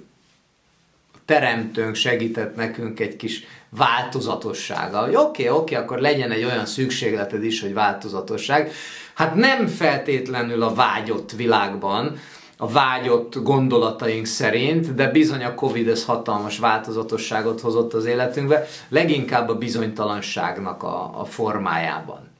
teremtőnk 1.24 1.94
segített 1.94 2.56
nekünk 2.56 3.00
egy 3.00 3.16
kis 3.16 3.44
változatossága. 3.68 5.00
Hogy 5.00 5.14
oké, 5.14 5.48
okay, 5.48 5.48
oké, 5.48 5.74
okay, 5.74 5.84
akkor 5.84 5.98
legyen 5.98 6.30
egy 6.30 6.44
olyan 6.44 6.66
szükségleted 6.66 7.44
is, 7.44 7.60
hogy 7.60 7.74
változatosság. 7.74 8.72
Hát 9.14 9.34
nem 9.34 9.66
feltétlenül 9.66 10.62
a 10.62 10.74
vágyott 10.74 11.32
világban, 11.32 12.18
a 12.56 12.68
vágyott 12.68 13.42
gondolataink 13.42 14.26
szerint, 14.26 14.94
de 14.94 15.10
bizony 15.10 15.44
a 15.44 15.54
Covid 15.54 15.88
ez 15.88 16.04
hatalmas 16.04 16.58
változatosságot 16.58 17.60
hozott 17.60 17.94
az 17.94 18.04
életünkbe, 18.04 18.66
leginkább 18.88 19.48
a 19.48 19.58
bizonytalanságnak 19.58 20.82
a, 20.82 21.20
a 21.20 21.24
formájában 21.24 22.31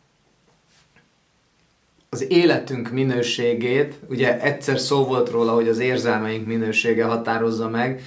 az 2.15 2.31
életünk 2.31 2.91
minőségét, 2.91 3.95
ugye 4.09 4.41
egyszer 4.41 4.79
szó 4.79 5.05
volt 5.05 5.31
róla, 5.31 5.53
hogy 5.55 5.69
az 5.69 5.79
érzelmeink 5.79 6.47
minősége 6.47 7.05
határozza 7.05 7.69
meg, 7.69 8.03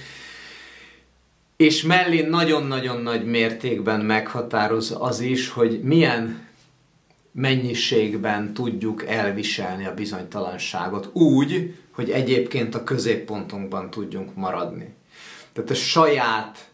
és 1.56 1.82
mellé 1.82 2.20
nagyon-nagyon 2.20 3.02
nagy 3.02 3.24
mértékben 3.24 4.00
meghatároz 4.00 4.96
az 4.98 5.20
is, 5.20 5.48
hogy 5.48 5.80
milyen 5.82 6.46
mennyiségben 7.32 8.54
tudjuk 8.54 9.06
elviselni 9.06 9.86
a 9.86 9.94
bizonytalanságot 9.94 11.10
úgy, 11.12 11.74
hogy 11.90 12.10
egyébként 12.10 12.74
a 12.74 12.84
középpontunkban 12.84 13.90
tudjunk 13.90 14.34
maradni. 14.34 14.94
Tehát 15.52 15.70
a 15.70 15.74
saját 15.74 16.68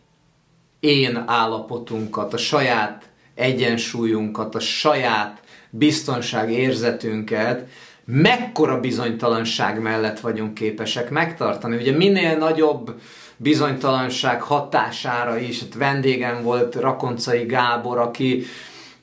én 0.81 1.23
állapotunkat, 1.27 2.33
a 2.33 2.39
saját 2.39 3.09
egyensúlyunkat, 3.35 4.55
a 4.55 4.61
saját 4.61 5.42
biztonság 5.75 6.53
érzetünket 6.53 7.69
mekkora 8.05 8.81
bizonytalanság 8.81 9.81
mellett 9.81 10.21
vagyunk 10.21 10.55
képesek 10.55 11.11
megtartani. 11.11 11.77
Ugye 11.77 11.97
minél 11.97 12.37
nagyobb 12.37 12.95
bizonytalanság 13.37 14.43
hatására 14.43 15.39
is, 15.39 15.61
hát 15.61 15.75
vendégem 15.75 16.43
volt 16.43 16.75
Rakoncai 16.75 17.45
Gábor, 17.45 17.99
aki, 17.99 18.45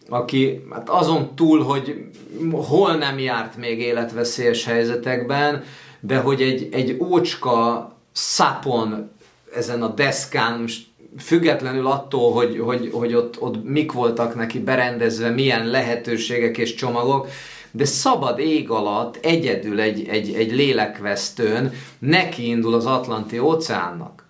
aki 0.10 0.66
hát 0.72 0.90
azon 0.90 1.36
túl, 1.36 1.64
hogy 1.64 2.06
hol 2.52 2.96
nem 2.96 3.20
járt 3.20 3.58
még 3.58 3.80
életveszélyes 3.80 4.66
helyzetekben, 4.66 5.64
de 6.00 6.18
hogy 6.18 6.42
egy, 6.42 6.70
egy 6.72 6.98
ócska 7.00 7.88
szapon 8.12 9.12
ezen 9.56 9.82
a 9.82 9.88
deszkán, 9.88 10.60
most 10.60 10.88
függetlenül 11.18 11.88
attól, 11.88 12.34
hogy, 12.34 12.60
hogy, 12.60 12.90
hogy 12.94 13.14
ott, 13.14 13.42
ott 13.42 13.64
mik 13.64 13.92
voltak 13.92 14.36
neki 14.36 14.60
berendezve, 14.60 15.30
milyen 15.30 15.68
lehetőségek 15.68 16.58
és 16.58 16.76
csomagok, 16.76 17.28
de 17.72 17.86
szabad 17.86 18.40
ég 18.40 18.70
alatt 18.70 19.26
egyedül 19.26 19.80
egy, 19.80 20.08
egy, 20.08 20.34
egy 20.34 20.52
lélekvesztőn 20.52 21.74
neki 22.00 22.48
indul 22.48 22.74
az 22.74 22.86
Atlanti 22.86 23.40
óceánnak. 23.40 24.28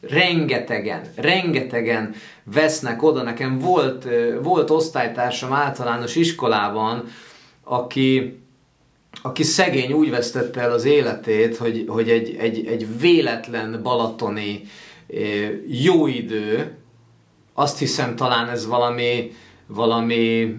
Rengetegen, 0.00 1.02
rengetegen 1.16 2.14
vesznek 2.44 3.02
oda. 3.02 3.22
Nekem 3.22 3.58
volt, 3.58 4.06
volt 4.42 4.70
osztálytársam 4.70 5.52
általános 5.52 6.16
iskolában, 6.16 7.08
aki, 7.64 8.38
aki 9.22 9.42
szegény 9.42 9.92
úgy 9.92 10.10
vesztette 10.10 10.60
el 10.60 10.72
az 10.72 10.84
életét, 10.84 11.56
hogy, 11.56 11.84
hogy 11.88 12.10
egy, 12.10 12.36
egy, 12.38 12.66
egy 12.66 13.00
véletlen 13.00 13.80
balatoni 13.82 14.62
jó 15.66 16.06
idő, 16.06 16.76
azt 17.54 17.78
hiszem 17.78 18.16
talán 18.16 18.48
ez 18.48 18.66
valami, 18.66 19.32
valami 19.66 20.56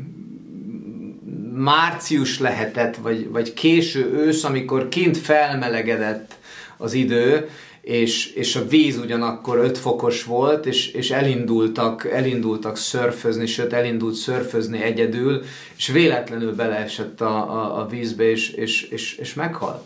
március 1.54 2.40
lehetett, 2.40 2.96
vagy, 2.96 3.30
vagy 3.30 3.54
késő 3.54 4.14
ősz, 4.14 4.44
amikor 4.44 4.90
kint 4.90 5.18
felmelegedett 5.18 6.36
az 6.78 6.94
idő, 6.94 7.50
és, 7.82 8.34
és 8.34 8.56
a 8.56 8.68
víz 8.68 8.98
ugyanakkor 8.98 9.58
5 9.58 9.78
fokos 9.78 10.24
volt, 10.24 10.66
és, 10.66 10.92
és 10.92 11.12
elindultak, 11.12 12.06
elindultak 12.12 12.78
szörfözni, 12.78 13.46
sőt 13.46 13.74
elindult 13.74 14.16
szörfözni 14.16 14.82
egyedül, 14.82 15.44
és 15.78 15.88
véletlenül 15.88 16.56
beleesett 16.56 17.22
a, 17.22 17.36
a, 17.36 17.80
a 17.80 17.88
vízbe, 17.88 18.30
és, 18.30 18.50
és, 18.50 18.82
és, 18.84 19.16
és 19.16 19.34
meghalt. 19.34 19.86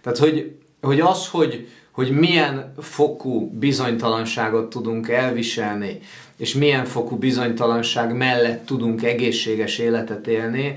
Tehát, 0.00 0.18
hogy, 0.18 0.52
hogy 0.80 1.00
az, 1.00 1.28
hogy, 1.28 1.68
hogy 1.92 2.10
milyen 2.10 2.72
fokú 2.78 3.50
bizonytalanságot 3.50 4.70
tudunk 4.70 5.08
elviselni, 5.08 5.98
és 6.36 6.54
milyen 6.54 6.84
fokú 6.84 7.16
bizonytalanság 7.16 8.16
mellett 8.16 8.66
tudunk 8.66 9.02
egészséges 9.02 9.78
életet 9.78 10.26
élni, 10.26 10.76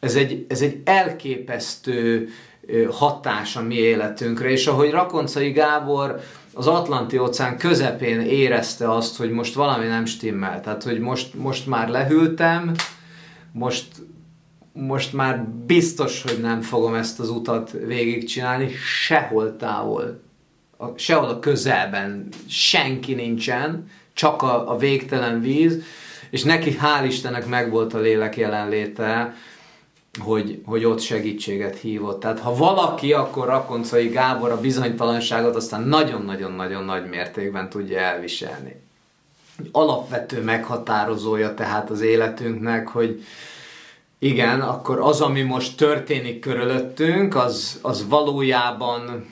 ez 0.00 0.14
egy, 0.14 0.46
ez 0.48 0.60
egy 0.60 0.80
elképesztő 0.84 2.28
hatás 2.90 3.56
a 3.56 3.62
mi 3.62 3.74
életünkre, 3.74 4.50
és 4.50 4.66
ahogy 4.66 4.90
Rakoncai 4.90 5.50
Gábor 5.50 6.20
az 6.52 6.66
Atlanti 6.66 7.18
óceán 7.18 7.58
közepén 7.58 8.20
érezte 8.20 8.90
azt, 8.92 9.16
hogy 9.16 9.30
most 9.30 9.54
valami 9.54 9.86
nem 9.86 10.04
stimmel, 10.04 10.60
tehát 10.60 10.82
hogy 10.82 10.98
most, 10.98 11.34
most 11.34 11.66
már 11.66 11.88
lehűltem, 11.88 12.74
most, 13.52 13.86
most 14.72 15.12
már 15.12 15.44
biztos, 15.44 16.22
hogy 16.22 16.38
nem 16.40 16.60
fogom 16.60 16.94
ezt 16.94 17.20
az 17.20 17.30
utat 17.30 17.70
végigcsinálni, 17.86 18.68
sehol 19.04 19.56
távol 19.56 20.26
a, 20.78 20.98
sehol 20.98 21.28
a 21.28 21.38
közelben 21.38 22.28
senki 22.48 23.14
nincsen, 23.14 23.90
csak 24.12 24.42
a, 24.42 24.70
a 24.70 24.76
végtelen 24.76 25.40
víz, 25.40 25.82
és 26.30 26.42
neki 26.42 26.78
hál' 26.82 27.04
Istennek 27.06 27.46
megvolt 27.46 27.94
a 27.94 27.98
lélek 27.98 28.36
jelenléte, 28.36 29.34
hogy, 30.18 30.62
hogy 30.64 30.84
ott 30.84 31.00
segítséget 31.00 31.78
hívott. 31.78 32.20
Tehát 32.20 32.40
ha 32.40 32.54
valaki, 32.54 33.12
akkor 33.12 33.46
Rakoncai 33.46 34.08
Gábor 34.08 34.50
a 34.50 34.60
bizonytalanságot 34.60 35.56
aztán 35.56 35.82
nagyon-nagyon-nagyon 35.82 36.84
nagy 36.84 37.08
mértékben 37.08 37.68
tudja 37.68 37.98
elviselni. 37.98 38.82
Alapvető 39.72 40.42
meghatározója 40.42 41.54
tehát 41.54 41.90
az 41.90 42.00
életünknek, 42.00 42.88
hogy 42.88 43.24
igen, 44.18 44.60
akkor 44.60 45.00
az, 45.00 45.20
ami 45.20 45.42
most 45.42 45.76
történik 45.76 46.40
körülöttünk, 46.40 47.36
az, 47.36 47.78
az 47.82 48.08
valójában 48.08 49.26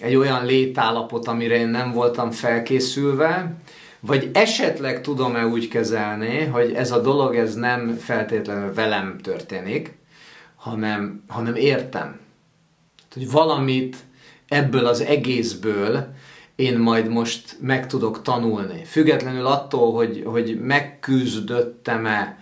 egy 0.00 0.14
olyan 0.14 0.46
létállapot, 0.46 1.28
amire 1.28 1.56
én 1.56 1.68
nem 1.68 1.92
voltam 1.92 2.30
felkészülve, 2.30 3.54
vagy 4.00 4.30
esetleg 4.32 5.00
tudom-e 5.00 5.46
úgy 5.46 5.68
kezelni, 5.68 6.44
hogy 6.44 6.72
ez 6.72 6.90
a 6.90 7.00
dolog 7.00 7.36
ez 7.36 7.54
nem 7.54 7.96
feltétlenül 7.96 8.74
velem 8.74 9.18
történik, 9.22 9.98
hanem, 10.56 11.22
hanem 11.28 11.54
értem. 11.54 12.18
Hogy 13.14 13.30
valamit 13.30 13.96
ebből 14.48 14.86
az 14.86 15.00
egészből 15.00 16.14
én 16.54 16.78
majd 16.78 17.08
most 17.08 17.56
meg 17.60 17.86
tudok 17.86 18.22
tanulni. 18.22 18.84
Függetlenül 18.84 19.46
attól, 19.46 19.92
hogy, 19.92 20.22
hogy 20.24 20.60
megküzdöttem-e 20.60 22.38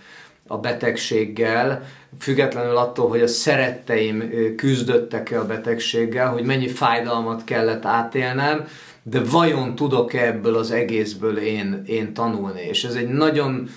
a 0.47 0.59
betegséggel, 0.59 1.87
függetlenül 2.19 2.77
attól, 2.77 3.09
hogy 3.09 3.21
a 3.21 3.27
szeretteim 3.27 4.33
küzdöttek-e 4.57 5.41
a 5.41 5.47
betegséggel, 5.47 6.33
hogy 6.33 6.45
mennyi 6.45 6.69
fájdalmat 6.69 7.45
kellett 7.45 7.85
átélnem, 7.85 8.69
de 9.03 9.21
vajon 9.21 9.75
tudok-e 9.75 10.27
ebből 10.27 10.57
az 10.57 10.71
egészből 10.71 11.39
én, 11.39 11.83
én 11.87 12.15
tanulni? 12.15 12.61
És 12.61 12.85
ez 12.85 12.95
egy 12.95 13.09
nagyon, 13.09 13.69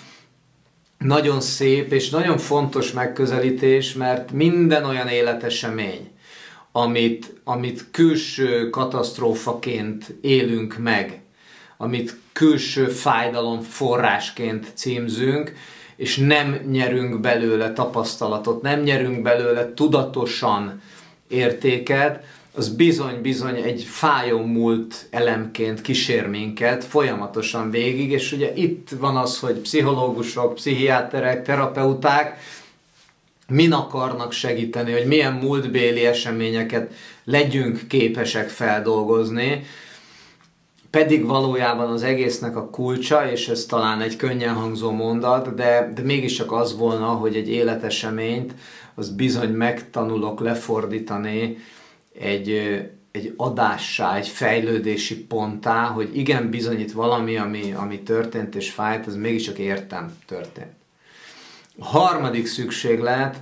nagyon 0.97 1.41
szép 1.41 1.91
és 1.91 2.09
nagyon 2.09 2.37
fontos 2.37 2.91
megközelítés, 2.91 3.93
mert 3.93 4.31
minden 4.31 4.85
olyan 4.85 5.07
életesemény, 5.07 6.09
amit, 6.71 7.33
amit 7.43 7.85
külső 7.91 8.69
katasztrófaként 8.69 10.13
élünk 10.21 10.77
meg, 10.77 11.21
amit 11.77 12.17
külső 12.31 12.87
fájdalom 12.87 13.61
forrásként 13.61 14.71
címzünk, 14.73 15.53
és 16.01 16.17
nem 16.17 16.59
nyerünk 16.71 17.19
belőle 17.19 17.73
tapasztalatot, 17.73 18.61
nem 18.61 18.79
nyerünk 18.79 19.21
belőle 19.21 19.73
tudatosan 19.73 20.81
értéket, 21.27 22.23
az 22.53 22.69
bizony-bizony 22.69 23.55
egy 23.55 23.83
fájó 23.83 24.39
múlt 24.39 25.07
elemként 25.09 25.81
kísér 25.81 26.27
minket 26.27 26.83
folyamatosan 26.83 27.71
végig, 27.71 28.11
és 28.11 28.31
ugye 28.31 28.53
itt 28.53 28.89
van 28.99 29.17
az, 29.17 29.39
hogy 29.39 29.53
pszichológusok, 29.53 30.55
pszichiáterek, 30.55 31.43
terapeuták 31.43 32.39
min 33.47 33.71
akarnak 33.71 34.31
segíteni, 34.31 34.91
hogy 34.91 35.05
milyen 35.05 35.33
múltbéli 35.33 36.05
eseményeket 36.05 36.93
legyünk 37.23 37.87
képesek 37.87 38.49
feldolgozni, 38.49 39.63
pedig 40.91 41.25
valójában 41.25 41.89
az 41.89 42.04
egésznek 42.04 42.56
a 42.56 42.69
kulcsa, 42.69 43.32
és 43.32 43.47
ez 43.47 43.65
talán 43.65 44.01
egy 44.01 44.15
könnyen 44.15 44.54
hangzó 44.54 44.91
mondat, 44.91 45.56
de, 45.56 45.91
de 45.95 46.01
mégiscsak 46.01 46.51
az 46.51 46.77
volna, 46.77 47.08
hogy 47.08 47.36
egy 47.36 47.49
életeseményt 47.49 48.54
az 48.95 49.10
bizony 49.10 49.49
megtanulok 49.49 50.39
lefordítani 50.39 51.58
egy, 52.19 52.49
egy 53.12 53.34
adássá, 53.38 54.15
egy 54.15 54.27
fejlődési 54.27 55.25
ponttá, 55.25 55.86
hogy 55.86 56.17
igen, 56.17 56.49
bizony 56.49 56.80
itt 56.80 56.91
valami, 56.91 57.38
ami, 57.38 57.73
ami 57.77 57.99
történt 57.99 58.56
és 58.56 58.71
fájt, 58.71 59.08
az 59.08 59.15
mégiscsak 59.15 59.58
értem 59.58 60.17
történt. 60.25 60.73
A 61.80 61.86
harmadik 61.86 62.47
szükséglet 62.47 63.41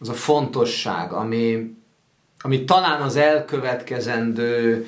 az 0.00 0.08
a 0.08 0.14
fontosság, 0.14 1.12
ami, 1.12 1.74
ami 2.38 2.64
talán 2.64 3.00
az 3.00 3.16
elkövetkezendő 3.16 4.86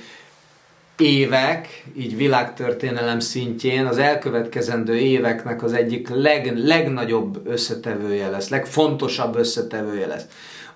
évek, 1.00 1.84
így 1.98 2.16
világtörténelem 2.16 3.20
szintjén 3.20 3.86
az 3.86 3.98
elkövetkezendő 3.98 4.96
éveknek 4.96 5.62
az 5.62 5.72
egyik 5.72 6.08
leg, 6.08 6.56
legnagyobb 6.56 7.46
összetevője 7.46 8.28
lesz, 8.28 8.48
legfontosabb 8.48 9.36
összetevője 9.36 10.06
lesz. 10.06 10.26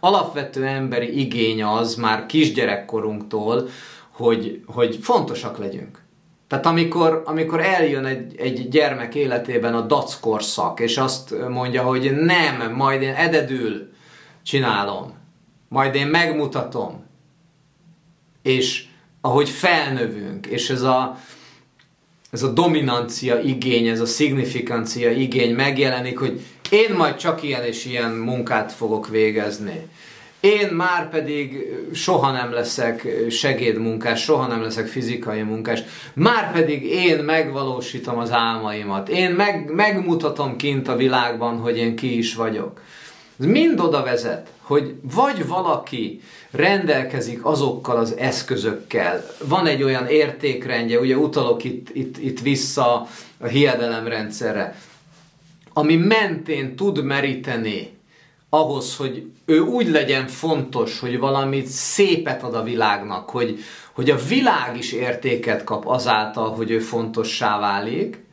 Alapvető 0.00 0.64
emberi 0.64 1.20
igény 1.20 1.62
az 1.62 1.94
már 1.94 2.26
kisgyerekkorunktól, 2.26 3.68
hogy, 4.10 4.62
hogy 4.66 4.98
fontosak 5.02 5.58
legyünk. 5.58 6.02
Tehát 6.48 6.66
amikor, 6.66 7.22
amikor 7.26 7.60
eljön 7.60 8.04
egy, 8.04 8.34
egy 8.38 8.68
gyermek 8.68 9.14
életében 9.14 9.74
a 9.74 9.80
dackorszak, 9.80 10.80
és 10.80 10.98
azt 10.98 11.34
mondja, 11.48 11.82
hogy 11.82 12.16
nem, 12.16 12.72
majd 12.74 13.02
én 13.02 13.14
ededül 13.14 13.92
csinálom, 14.42 15.14
majd 15.68 15.94
én 15.94 16.06
megmutatom, 16.06 17.04
és 18.42 18.86
ahogy 19.24 19.48
felnövünk, 19.48 20.46
és 20.46 20.70
ez 20.70 20.82
a, 20.82 21.18
ez 22.30 22.42
a 22.42 22.52
dominancia 22.52 23.40
igény, 23.40 23.86
ez 23.86 24.00
a 24.00 24.06
signifikancia 24.06 25.10
igény 25.10 25.54
megjelenik, 25.54 26.18
hogy 26.18 26.40
én 26.70 26.94
majd 26.96 27.16
csak 27.16 27.42
ilyen 27.42 27.64
és 27.64 27.84
ilyen 27.84 28.10
munkát 28.10 28.72
fogok 28.72 29.08
végezni. 29.08 29.88
Én 30.40 30.68
már 30.68 31.08
pedig 31.08 31.72
soha 31.92 32.30
nem 32.30 32.52
leszek 32.52 33.06
segédmunkás, 33.30 34.22
soha 34.22 34.46
nem 34.46 34.62
leszek 34.62 34.86
fizikai 34.86 35.42
munkás, 35.42 35.82
már 36.14 36.52
pedig 36.52 36.84
én 36.84 37.18
megvalósítom 37.18 38.18
az 38.18 38.30
álmaimat, 38.30 39.08
én 39.08 39.30
meg, 39.30 39.70
megmutatom 39.74 40.56
kint 40.56 40.88
a 40.88 40.96
világban, 40.96 41.58
hogy 41.58 41.76
én 41.76 41.96
ki 41.96 42.16
is 42.18 42.34
vagyok. 42.34 42.80
Ez 43.38 43.46
mind 43.46 43.80
oda 43.80 44.02
vezet, 44.02 44.48
hogy 44.60 44.94
vagy 45.14 45.46
valaki 45.46 46.20
rendelkezik 46.50 47.44
azokkal 47.44 47.96
az 47.96 48.16
eszközökkel, 48.16 49.24
van 49.44 49.66
egy 49.66 49.82
olyan 49.82 50.06
értékrendje, 50.06 51.00
ugye 51.00 51.16
utalok 51.16 51.64
itt, 51.64 51.88
itt, 51.92 52.18
itt 52.18 52.40
vissza 52.40 53.06
a 53.38 53.46
hiedelemrendszerre, 53.46 54.76
ami 55.72 55.96
mentén 55.96 56.76
tud 56.76 57.04
meríteni 57.04 57.92
ahhoz, 58.48 58.96
hogy 58.96 59.30
ő 59.44 59.60
úgy 59.60 59.88
legyen 59.88 60.26
fontos, 60.26 61.00
hogy 61.00 61.18
valamit 61.18 61.66
szépet 61.66 62.42
ad 62.42 62.54
a 62.54 62.62
világnak, 62.62 63.30
hogy, 63.30 63.58
hogy 63.92 64.10
a 64.10 64.16
világ 64.28 64.76
is 64.76 64.92
értéket 64.92 65.64
kap 65.64 65.86
azáltal, 65.86 66.50
hogy 66.50 66.70
ő 66.70 66.78
fontossá 66.78 67.58
válik, 67.58 68.23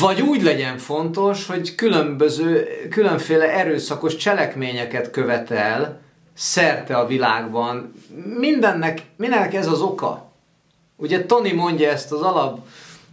vagy 0.00 0.20
úgy 0.20 0.42
legyen 0.42 0.78
fontos, 0.78 1.46
hogy 1.46 1.74
különböző, 1.74 2.66
különféle 2.90 3.52
erőszakos 3.52 4.16
cselekményeket 4.16 5.10
követel 5.10 6.00
szerte 6.34 6.96
a 6.96 7.06
világban. 7.06 7.92
Mindennek, 8.38 9.02
mindennek 9.16 9.54
ez 9.54 9.66
az 9.66 9.80
oka. 9.80 10.32
Ugye 10.96 11.26
Tony 11.26 11.54
mondja 11.54 11.90
ezt 11.90 12.12
az 12.12 12.20
alap, 12.20 12.58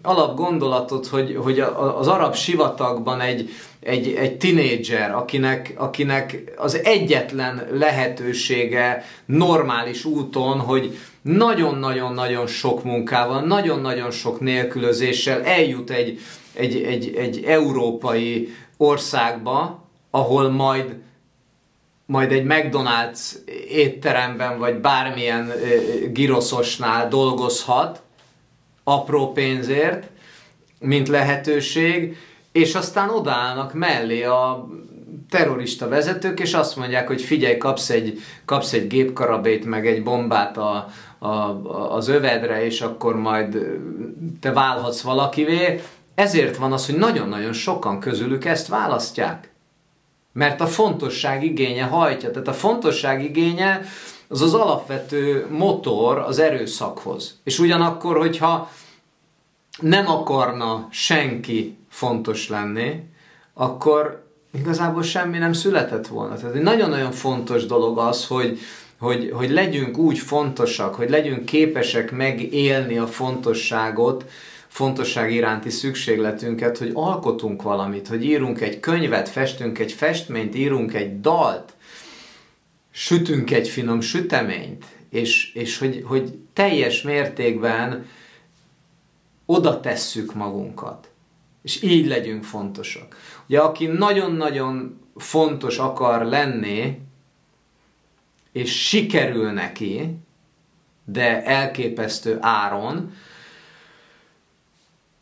alap 0.01 0.35
gondolatot, 0.35 1.07
hogy, 1.07 1.35
hogy 1.43 1.59
az 1.97 2.07
arab 2.07 2.35
sivatagban 2.35 3.21
egy, 3.21 3.49
egy, 3.79 4.13
egy 4.13 4.37
tinédzser, 4.37 5.15
akinek, 5.15 5.73
akinek 5.77 6.53
az 6.57 6.79
egyetlen 6.83 7.67
lehetősége 7.71 9.05
normális 9.25 10.05
úton, 10.05 10.59
hogy 10.59 10.97
nagyon-nagyon-nagyon 11.21 12.47
sok 12.47 12.83
munkával, 12.83 13.41
nagyon-nagyon 13.41 14.11
sok 14.11 14.39
nélkülözéssel 14.39 15.43
eljut 15.43 15.89
egy, 15.89 16.19
egy, 16.55 16.83
egy, 16.83 17.15
egy 17.15 17.43
európai 17.43 18.53
országba, 18.77 19.83
ahol 20.09 20.49
majd 20.49 20.95
majd 22.05 22.31
egy 22.31 22.45
McDonald's 22.47 23.35
étteremben, 23.69 24.59
vagy 24.59 24.75
bármilyen 24.75 25.51
giroszosnál 26.11 27.07
dolgozhat, 27.07 28.01
apró 28.83 29.31
pénzért, 29.31 30.09
mint 30.79 31.07
lehetőség, 31.07 32.17
és 32.51 32.75
aztán 32.75 33.09
odaállnak 33.09 33.73
mellé 33.73 34.23
a 34.23 34.67
terrorista 35.29 35.87
vezetők, 35.87 36.39
és 36.39 36.53
azt 36.53 36.75
mondják, 36.75 37.07
hogy 37.07 37.21
figyelj, 37.21 37.57
kapsz 37.57 37.89
egy, 37.89 38.19
kapsz 38.45 38.73
egy 38.73 38.87
gépkarabét, 38.87 39.65
meg 39.65 39.87
egy 39.87 40.03
bombát 40.03 40.57
a, 40.57 40.87
a, 41.17 41.29
az 41.95 42.07
övedre, 42.07 42.65
és 42.65 42.81
akkor 42.81 43.15
majd 43.15 43.67
te 44.39 44.51
válhatsz 44.51 45.01
valakivé, 45.01 45.81
ezért 46.15 46.57
van 46.57 46.73
az, 46.73 46.85
hogy 46.85 46.95
nagyon-nagyon 46.97 47.53
sokan 47.53 47.99
közülük 47.99 48.45
ezt 48.45 48.67
választják. 48.67 49.49
Mert 50.31 50.61
a 50.61 50.67
fontosság 50.67 51.43
igénye 51.43 51.83
hajtja. 51.83 52.31
Tehát 52.31 52.47
a 52.47 52.53
fontosság 52.53 53.23
igénye 53.23 53.81
az 54.27 54.41
az 54.41 54.53
alapvető 54.53 55.47
motor 55.49 56.17
az 56.17 56.39
erőszakhoz. 56.39 57.39
És 57.43 57.59
ugyanakkor, 57.59 58.17
hogyha 58.17 58.71
nem 59.79 60.07
akarna 60.07 60.87
senki 60.91 61.77
fontos 61.89 62.49
lenni, 62.49 63.03
akkor 63.53 64.23
igazából 64.53 65.03
semmi 65.03 65.37
nem 65.37 65.53
született 65.53 66.07
volna. 66.07 66.35
Tehát 66.35 66.55
egy 66.55 66.61
nagyon-nagyon 66.61 67.11
fontos 67.11 67.65
dolog 67.65 67.97
az, 67.97 68.27
hogy, 68.27 68.59
hogy, 68.99 69.31
hogy 69.33 69.49
legyünk 69.49 69.97
úgy 69.97 70.17
fontosak, 70.17 70.95
hogy 70.95 71.09
legyünk 71.09 71.45
képesek 71.45 72.11
megélni 72.11 72.97
a 72.97 73.07
fontosságot, 73.07 74.25
fontosság 74.75 75.31
iránti 75.31 75.69
szükségletünket, 75.69 76.77
hogy 76.77 76.91
alkotunk 76.93 77.61
valamit, 77.61 78.07
hogy 78.07 78.25
írunk 78.25 78.61
egy 78.61 78.79
könyvet, 78.79 79.29
festünk 79.29 79.79
egy 79.79 79.91
festményt, 79.91 80.55
írunk 80.55 80.93
egy 80.93 81.21
dalt, 81.21 81.73
sütünk 82.91 83.51
egy 83.51 83.67
finom 83.67 84.01
süteményt, 84.01 84.85
és, 85.09 85.53
és 85.53 85.77
hogy, 85.77 86.03
hogy 86.05 86.37
teljes 86.53 87.01
mértékben 87.01 88.05
oda 89.45 89.79
tesszük 89.79 90.33
magunkat. 90.33 91.09
És 91.61 91.81
így 91.81 92.07
legyünk 92.07 92.43
fontosak. 92.43 93.17
Ugye 93.47 93.59
aki 93.59 93.85
nagyon-nagyon 93.85 94.99
fontos 95.15 95.77
akar 95.77 96.25
lenni, 96.25 96.99
és 98.51 98.87
sikerül 98.87 99.51
neki, 99.51 100.17
de 101.05 101.43
elképesztő 101.43 102.37
áron, 102.41 103.13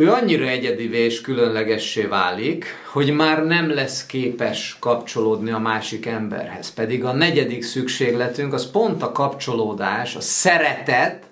ő 0.03 0.11
annyira 0.11 0.47
egyedivé 0.47 0.97
és 0.97 1.21
különlegessé 1.21 2.01
válik, 2.01 2.65
hogy 2.91 3.11
már 3.11 3.45
nem 3.45 3.69
lesz 3.69 4.05
képes 4.05 4.77
kapcsolódni 4.79 5.51
a 5.51 5.57
másik 5.59 6.05
emberhez. 6.05 6.73
Pedig 6.73 7.03
a 7.03 7.13
negyedik 7.13 7.63
szükségletünk 7.63 8.53
az 8.53 8.71
pont 8.71 9.03
a 9.03 9.11
kapcsolódás, 9.11 10.15
a 10.15 10.21
szeretet, 10.21 11.23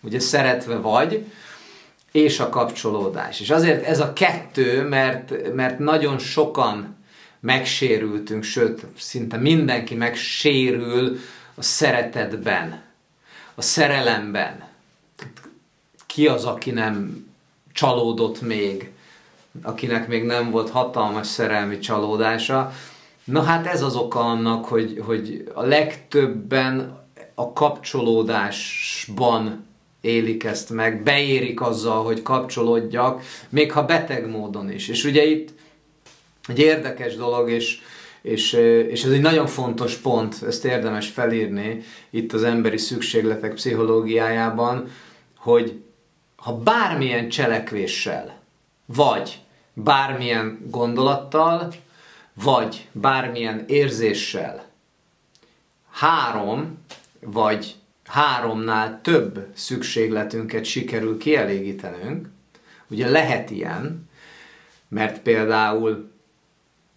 ugye 0.00 0.18
szeretve 0.18 0.76
vagy, 0.76 1.24
és 2.12 2.40
a 2.40 2.48
kapcsolódás. 2.48 3.40
És 3.40 3.50
azért 3.50 3.84
ez 3.84 4.00
a 4.00 4.12
kettő, 4.12 4.88
mert, 4.88 5.54
mert 5.54 5.78
nagyon 5.78 6.18
sokan 6.18 6.96
megsérültünk, 7.40 8.42
sőt, 8.42 8.86
szinte 8.98 9.36
mindenki 9.36 9.94
megsérül 9.94 11.18
a 11.54 11.62
szeretetben, 11.62 12.82
a 13.54 13.62
szerelemben. 13.62 14.68
Ki 16.06 16.26
az, 16.26 16.44
aki 16.44 16.70
nem 16.70 17.28
csalódott 17.80 18.40
még, 18.40 18.90
akinek 19.62 20.08
még 20.08 20.24
nem 20.24 20.50
volt 20.50 20.70
hatalmas 20.70 21.26
szerelmi 21.26 21.78
csalódása. 21.78 22.72
Na 23.24 23.42
hát 23.42 23.66
ez 23.66 23.82
az 23.82 23.96
oka 23.96 24.20
annak, 24.20 24.64
hogy, 24.64 25.02
hogy 25.06 25.50
a 25.54 25.62
legtöbben 25.62 26.98
a 27.34 27.52
kapcsolódásban 27.52 29.66
élik 30.00 30.44
ezt 30.44 30.70
meg, 30.70 31.02
beérik 31.02 31.60
azzal, 31.60 32.04
hogy 32.04 32.22
kapcsolódjak, 32.22 33.22
még 33.48 33.72
ha 33.72 33.84
beteg 33.84 34.28
módon 34.28 34.70
is. 34.70 34.88
És 34.88 35.04
ugye 35.04 35.24
itt 35.24 35.48
egy 36.48 36.58
érdekes 36.58 37.16
dolog, 37.16 37.50
és, 37.50 37.80
és, 38.22 38.52
és 38.88 39.04
ez 39.04 39.10
egy 39.10 39.20
nagyon 39.20 39.46
fontos 39.46 39.96
pont, 39.96 40.42
ezt 40.46 40.64
érdemes 40.64 41.08
felírni 41.08 41.82
itt 42.10 42.32
az 42.32 42.42
emberi 42.42 42.78
szükségletek 42.78 43.54
pszichológiájában, 43.54 44.90
hogy 45.36 45.80
ha 46.40 46.56
bármilyen 46.56 47.28
cselekvéssel, 47.28 48.38
vagy 48.86 49.40
bármilyen 49.72 50.58
gondolattal, 50.70 51.72
vagy 52.34 52.88
bármilyen 52.92 53.64
érzéssel 53.66 54.68
három 55.90 56.78
vagy 57.20 57.74
háromnál 58.04 59.00
több 59.02 59.46
szükségletünket 59.54 60.64
sikerül 60.64 61.18
kielégítenünk, 61.18 62.28
ugye 62.88 63.08
lehet 63.08 63.50
ilyen, 63.50 64.08
mert 64.88 65.20
például 65.20 66.10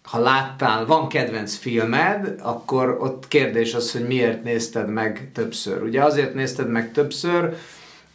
ha 0.02 0.18
láttál, 0.18 0.86
van 0.86 1.08
kedvenc 1.08 1.54
filmed, 1.54 2.40
akkor 2.42 2.96
ott 3.00 3.28
kérdés 3.28 3.74
az, 3.74 3.92
hogy 3.92 4.06
miért 4.06 4.42
nézted 4.42 4.88
meg 4.88 5.30
többször. 5.32 5.82
Ugye 5.82 6.04
azért 6.04 6.34
nézted 6.34 6.68
meg 6.68 6.92
többször, 6.92 7.56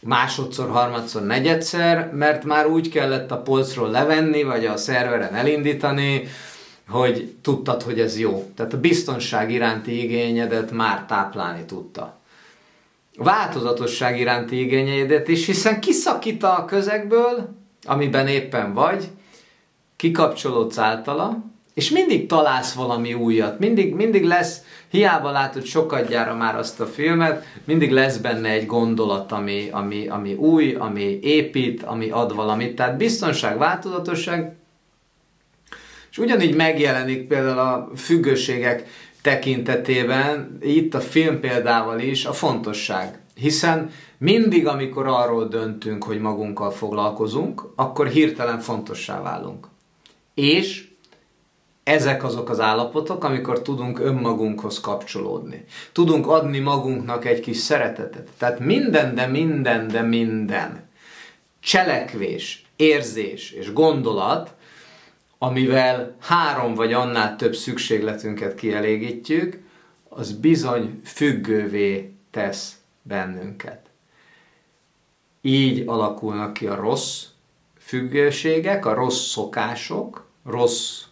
másodszor, 0.00 0.70
harmadszor, 0.70 1.22
negyedszer, 1.22 2.12
mert 2.12 2.44
már 2.44 2.66
úgy 2.66 2.88
kellett 2.88 3.30
a 3.30 3.42
polcról 3.42 3.90
levenni, 3.90 4.42
vagy 4.42 4.66
a 4.66 4.76
szerveren 4.76 5.34
elindítani, 5.34 6.28
hogy 6.88 7.34
tudtad, 7.42 7.82
hogy 7.82 8.00
ez 8.00 8.18
jó. 8.18 8.50
Tehát 8.56 8.72
a 8.72 8.80
biztonság 8.80 9.50
iránti 9.50 10.02
igényedet 10.02 10.70
már 10.70 11.04
táplálni 11.06 11.64
tudta. 11.64 12.18
A 13.16 13.24
változatosság 13.24 14.18
iránti 14.18 14.60
igényedet 14.60 15.28
is, 15.28 15.46
hiszen 15.46 15.80
kiszakít 15.80 16.42
a 16.42 16.64
közegből, 16.66 17.48
amiben 17.84 18.26
éppen 18.26 18.74
vagy, 18.74 19.08
kikapcsolódsz 19.96 20.78
általa, 20.78 21.44
és 21.74 21.90
mindig 21.90 22.26
találsz 22.26 22.72
valami 22.72 23.14
újat, 23.14 23.58
mindig, 23.58 23.94
mindig 23.94 24.24
lesz, 24.24 24.60
hiába 24.90 25.30
látod 25.30 25.64
sokat 25.64 26.08
gyára 26.08 26.34
már 26.34 26.56
azt 26.56 26.80
a 26.80 26.86
filmet, 26.86 27.44
mindig 27.64 27.90
lesz 27.90 28.16
benne 28.16 28.48
egy 28.48 28.66
gondolat, 28.66 29.32
ami, 29.32 29.68
ami, 29.70 30.08
ami 30.08 30.34
új, 30.34 30.74
ami 30.74 31.18
épít, 31.22 31.82
ami 31.82 32.10
ad 32.10 32.34
valamit. 32.34 32.74
Tehát 32.74 32.96
biztonság, 32.96 33.58
változatosság, 33.58 34.54
és 36.10 36.18
ugyanígy 36.18 36.54
megjelenik 36.54 37.26
például 37.26 37.58
a 37.58 37.90
függőségek 37.96 38.88
tekintetében, 39.22 40.58
itt 40.60 40.94
a 40.94 41.00
film 41.00 41.40
példával 41.40 42.00
is, 42.00 42.24
a 42.24 42.32
fontosság. 42.32 43.18
Hiszen 43.34 43.90
mindig, 44.18 44.66
amikor 44.66 45.06
arról 45.06 45.48
döntünk, 45.48 46.04
hogy 46.04 46.20
magunkkal 46.20 46.70
foglalkozunk, 46.70 47.62
akkor 47.76 48.06
hirtelen 48.08 48.58
fontossá 48.58 49.22
válunk. 49.22 49.66
És 50.34 50.89
ezek 51.82 52.24
azok 52.24 52.48
az 52.48 52.60
állapotok, 52.60 53.24
amikor 53.24 53.62
tudunk 53.62 53.98
önmagunkhoz 53.98 54.80
kapcsolódni. 54.80 55.64
Tudunk 55.92 56.26
adni 56.26 56.58
magunknak 56.58 57.24
egy 57.24 57.40
kis 57.40 57.56
szeretetet. 57.56 58.28
Tehát 58.38 58.58
minden, 58.58 59.14
de 59.14 59.26
minden, 59.26 59.88
de 59.88 60.02
minden 60.02 60.88
cselekvés, 61.60 62.64
érzés 62.76 63.50
és 63.50 63.72
gondolat, 63.72 64.54
amivel 65.38 66.16
három 66.20 66.74
vagy 66.74 66.92
annál 66.92 67.36
több 67.36 67.54
szükségletünket 67.54 68.54
kielégítjük, 68.54 69.62
az 70.08 70.32
bizony 70.32 71.00
függővé 71.04 72.14
tesz 72.30 72.76
bennünket. 73.02 73.80
Így 75.40 75.82
alakulnak 75.86 76.52
ki 76.52 76.66
a 76.66 76.74
rossz 76.74 77.24
függőségek, 77.78 78.86
a 78.86 78.94
rossz 78.94 79.30
szokások, 79.30 80.26
rossz 80.44 81.02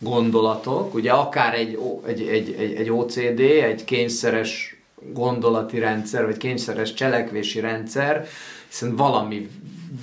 gondolatok, 0.00 0.94
ugye 0.94 1.10
akár 1.10 1.54
egy, 1.54 1.78
egy, 2.06 2.20
egy, 2.22 2.54
egy, 2.58 2.74
egy 2.74 2.90
OCD, 2.90 3.40
egy 3.40 3.84
kényszeres 3.84 4.76
gondolati 5.12 5.78
rendszer, 5.78 6.24
vagy 6.24 6.36
kényszeres 6.36 6.94
cselekvési 6.94 7.60
rendszer, 7.60 8.26
hiszen 8.68 8.96
valami 8.96 9.48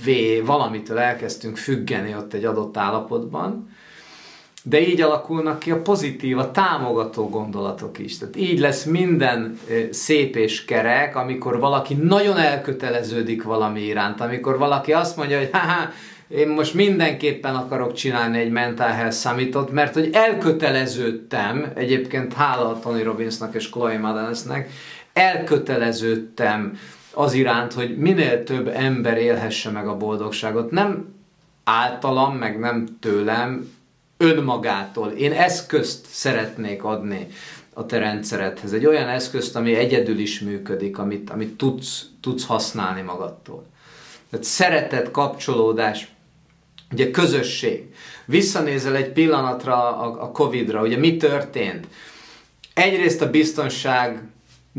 vé, 0.03 0.39
valamitől 0.39 0.97
elkezdtünk 0.97 1.57
függeni 1.57 2.15
ott 2.15 2.33
egy 2.33 2.45
adott 2.45 2.77
állapotban, 2.77 3.75
de 4.63 4.87
így 4.87 5.01
alakulnak 5.01 5.59
ki 5.59 5.71
a 5.71 5.81
pozitív, 5.81 6.37
a 6.37 6.51
támogató 6.51 7.29
gondolatok 7.29 7.99
is. 7.99 8.17
Tehát 8.17 8.35
így 8.35 8.59
lesz 8.59 8.83
minden 8.83 9.59
szép 9.91 10.35
és 10.35 10.65
kerek, 10.65 11.15
amikor 11.15 11.59
valaki 11.59 11.93
nagyon 11.93 12.37
elköteleződik 12.37 13.43
valami 13.43 13.81
iránt, 13.81 14.21
amikor 14.21 14.57
valaki 14.57 14.93
azt 14.93 15.17
mondja, 15.17 15.37
hogy 15.37 15.49
haha, 15.51 15.89
én 16.27 16.47
most 16.47 16.73
mindenképpen 16.73 17.55
akarok 17.55 17.93
csinálni 17.93 18.39
egy 18.39 18.51
Mental 18.51 18.87
Health 18.89 19.15
Summitot, 19.15 19.71
mert 19.71 19.93
hogy 19.93 20.09
elköteleződtem, 20.13 21.71
egyébként 21.75 22.33
hála 22.33 22.69
a 22.69 22.79
Tony 22.79 23.03
Robbinsnak 23.03 23.55
és 23.55 23.69
Chloe 23.69 23.97
Madensnek, 23.97 24.69
elköteleződtem 25.13 26.77
az 27.13 27.33
iránt, 27.33 27.73
hogy 27.73 27.97
minél 27.97 28.43
több 28.43 28.67
ember 28.67 29.17
élhesse 29.17 29.69
meg 29.69 29.87
a 29.87 29.97
boldogságot. 29.97 30.71
Nem 30.71 31.15
általam, 31.63 32.35
meg 32.35 32.59
nem 32.59 32.87
tőlem, 32.99 33.75
önmagától. 34.17 35.09
Én 35.09 35.31
eszközt 35.31 36.05
szeretnék 36.09 36.83
adni 36.83 37.27
a 37.73 37.85
te 37.85 37.97
rendszeredhez. 37.97 38.73
Egy 38.73 38.85
olyan 38.85 39.07
eszközt, 39.07 39.55
ami 39.55 39.75
egyedül 39.75 40.19
is 40.19 40.39
működik, 40.39 40.97
amit, 40.97 41.29
amit 41.29 41.57
tudsz, 41.57 42.05
tudsz 42.21 42.45
használni 42.45 43.01
magadtól. 43.01 43.65
Tehát 44.29 44.45
szeretet, 44.45 45.11
kapcsolódás, 45.11 46.07
Ugye 46.91 47.11
közösség. 47.11 47.83
Visszanézel 48.25 48.95
egy 48.95 49.11
pillanatra 49.11 49.97
a, 49.97 50.23
a 50.23 50.31
Covid-ra, 50.31 50.81
ugye 50.81 50.97
mi 50.97 51.17
történt? 51.17 51.87
Egyrészt 52.73 53.21
a 53.21 53.29
biztonság 53.29 54.21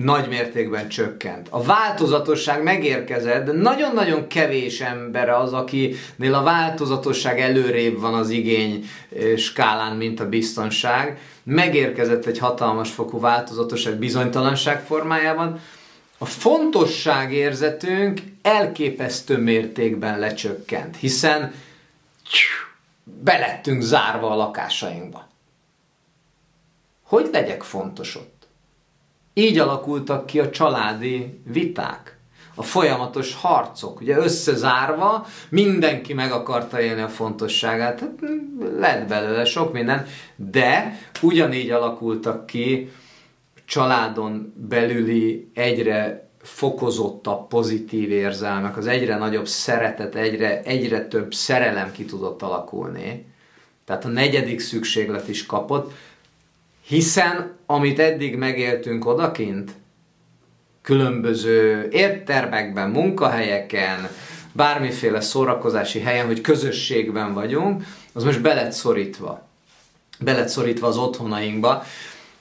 nagy 0.04 0.28
mértékben 0.28 0.88
csökkent. 0.88 1.46
A 1.50 1.62
változatosság 1.62 2.62
megérkezett, 2.62 3.44
de 3.44 3.52
nagyon-nagyon 3.52 4.26
kevés 4.26 4.80
ember 4.80 5.28
az, 5.28 5.52
akinél 5.52 6.34
a 6.34 6.42
változatosság 6.42 7.40
előrébb 7.40 8.00
van 8.00 8.14
az 8.14 8.30
igény 8.30 8.84
skálán, 9.36 9.96
mint 9.96 10.20
a 10.20 10.28
biztonság. 10.28 11.18
Megérkezett 11.42 12.26
egy 12.26 12.38
hatalmas 12.38 12.90
fokú 12.90 13.20
változatosság 13.20 13.94
bizonytalanság 13.94 14.82
formájában. 14.86 15.60
A 16.18 16.24
fontosságérzetünk 16.24 18.20
elképesztő 18.42 19.36
mértékben 19.36 20.18
lecsökkent, 20.18 20.96
hiszen 20.96 21.52
belettünk 23.04 23.82
zárva 23.82 24.30
a 24.30 24.36
lakásainkba. 24.36 25.26
Hogy 27.02 27.28
legyek 27.32 27.62
fontos 27.62 28.16
ott? 28.16 28.46
Így 29.34 29.58
alakultak 29.58 30.26
ki 30.26 30.40
a 30.40 30.50
családi 30.50 31.40
viták, 31.44 32.18
a 32.54 32.62
folyamatos 32.62 33.34
harcok, 33.34 34.00
ugye 34.00 34.16
összezárva, 34.16 35.26
mindenki 35.48 36.14
meg 36.14 36.32
akarta 36.32 36.80
élni 36.80 37.00
a 37.00 37.08
fontosságát, 37.08 38.00
hát 38.00 38.12
lett 38.78 39.08
belőle 39.08 39.44
sok 39.44 39.72
minden, 39.72 40.06
de 40.36 40.98
ugyanígy 41.22 41.70
alakultak 41.70 42.46
ki 42.46 42.92
családon 43.64 44.54
belüli 44.68 45.50
egyre 45.54 46.27
fokozottabb 46.54 47.48
pozitív 47.48 48.10
érzelmek, 48.10 48.76
az 48.76 48.86
egyre 48.86 49.16
nagyobb 49.16 49.46
szeretet, 49.46 50.14
egyre, 50.14 50.62
egyre 50.62 51.06
több 51.06 51.34
szerelem 51.34 51.92
ki 51.92 52.04
tudott 52.04 52.42
alakulni. 52.42 53.26
Tehát 53.84 54.04
a 54.04 54.08
negyedik 54.08 54.60
szükséglet 54.60 55.28
is 55.28 55.46
kapott, 55.46 55.92
hiszen 56.86 57.56
amit 57.66 57.98
eddig 57.98 58.36
megéltünk 58.36 59.06
odakint, 59.06 59.70
különböző 60.82 61.88
értermekben, 61.90 62.90
munkahelyeken, 62.90 64.08
bármiféle 64.52 65.20
szórakozási 65.20 66.00
helyen, 66.00 66.26
hogy 66.26 66.40
közösségben 66.40 67.34
vagyunk, 67.34 67.82
az 68.12 68.24
most 68.24 68.42
belet 68.42 68.72
szorítva. 68.72 69.46
Belet 70.20 70.48
szorítva 70.48 70.86
az 70.86 70.96
otthonainkba. 70.96 71.82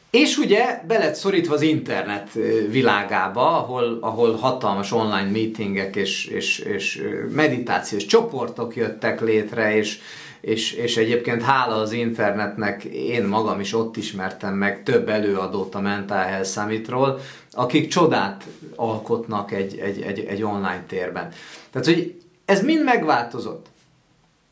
És 0.10 0.38
ugye 0.38 0.82
be 0.88 0.97
lett 0.97 1.16
szorítva 1.16 1.53
az 1.53 1.62
internet 1.62 2.30
világába, 2.70 3.58
ahol, 3.58 3.97
ahol 4.01 4.36
hatalmas 4.36 4.91
online 4.91 5.30
meetingek 5.32 5.95
és, 5.95 6.26
és, 6.26 6.60
és 6.60 7.03
meditációs 7.32 8.05
csoportok 8.05 8.76
jöttek 8.76 9.22
létre, 9.22 9.76
és, 9.76 9.99
és, 10.41 10.72
és 10.72 10.97
egyébként 10.97 11.41
hála 11.41 11.76
az 11.76 11.91
internetnek 11.91 12.84
én 12.84 13.24
magam 13.24 13.60
is 13.60 13.74
ott 13.74 13.97
ismertem 13.97 14.53
meg 14.53 14.84
több 14.84 15.10
előadót 15.10 15.76
a 15.76 15.80
Mental 15.80 16.24
Health 16.24 16.49
Summitról, 16.49 17.20
akik 17.51 17.88
csodát 17.88 18.43
alkotnak 18.76 19.51
egy, 19.51 19.78
egy, 19.78 20.01
egy, 20.01 20.20
egy 20.20 20.43
online 20.43 20.84
térben. 20.88 21.30
Tehát, 21.72 21.88
hogy 21.88 22.22
ez 22.45 22.64
mind 22.64 22.84
megváltozott. 22.84 23.66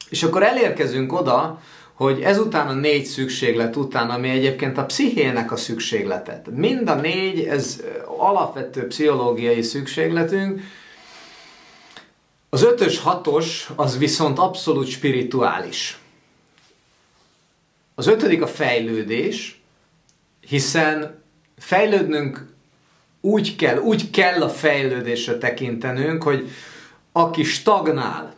És 0.10 0.24
akkor 0.24 0.44
elérkezünk 0.44 1.14
oda, 1.14 1.62
hogy 1.96 2.22
ezután 2.22 2.68
a 2.68 2.74
négy 2.74 3.06
szükséglet 3.06 3.76
után, 3.76 4.10
ami 4.10 4.30
egyébként 4.30 4.78
a 4.78 4.86
pszichének 4.86 5.52
a 5.52 5.56
szükségletet, 5.56 6.48
mind 6.52 6.90
a 6.90 6.96
négy, 6.96 7.40
ez 7.40 7.84
alapvető 8.18 8.88
pszichológiai 8.88 9.62
szükségletünk, 9.62 10.62
az 12.50 12.64
ötös, 12.64 13.00
hatos 13.00 13.70
az 13.76 13.98
viszont 13.98 14.40
abszolút 14.40 14.88
spirituális. 14.88 15.98
Az 17.96 18.08
ötödik 18.08 18.42
a 18.42 18.48
fejlődés, 18.48 19.62
hiszen 20.48 21.24
fejlődnünk 21.58 22.46
úgy 23.22 23.56
kell, 23.56 23.78
úgy 23.78 24.10
kell 24.10 24.42
a 24.42 24.50
fejlődésre 24.50 25.38
tekintenünk, 25.38 26.24
hogy 26.24 26.50
aki 27.12 27.44
stagnál, 27.44 28.35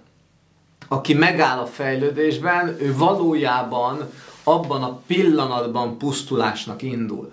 aki 0.88 1.14
megáll 1.14 1.60
a 1.60 1.66
fejlődésben, 1.66 2.76
ő 2.80 2.96
valójában 2.96 4.10
abban 4.44 4.84
a 4.84 5.02
pillanatban 5.08 5.98
pusztulásnak 5.98 6.82
indul. 6.82 7.32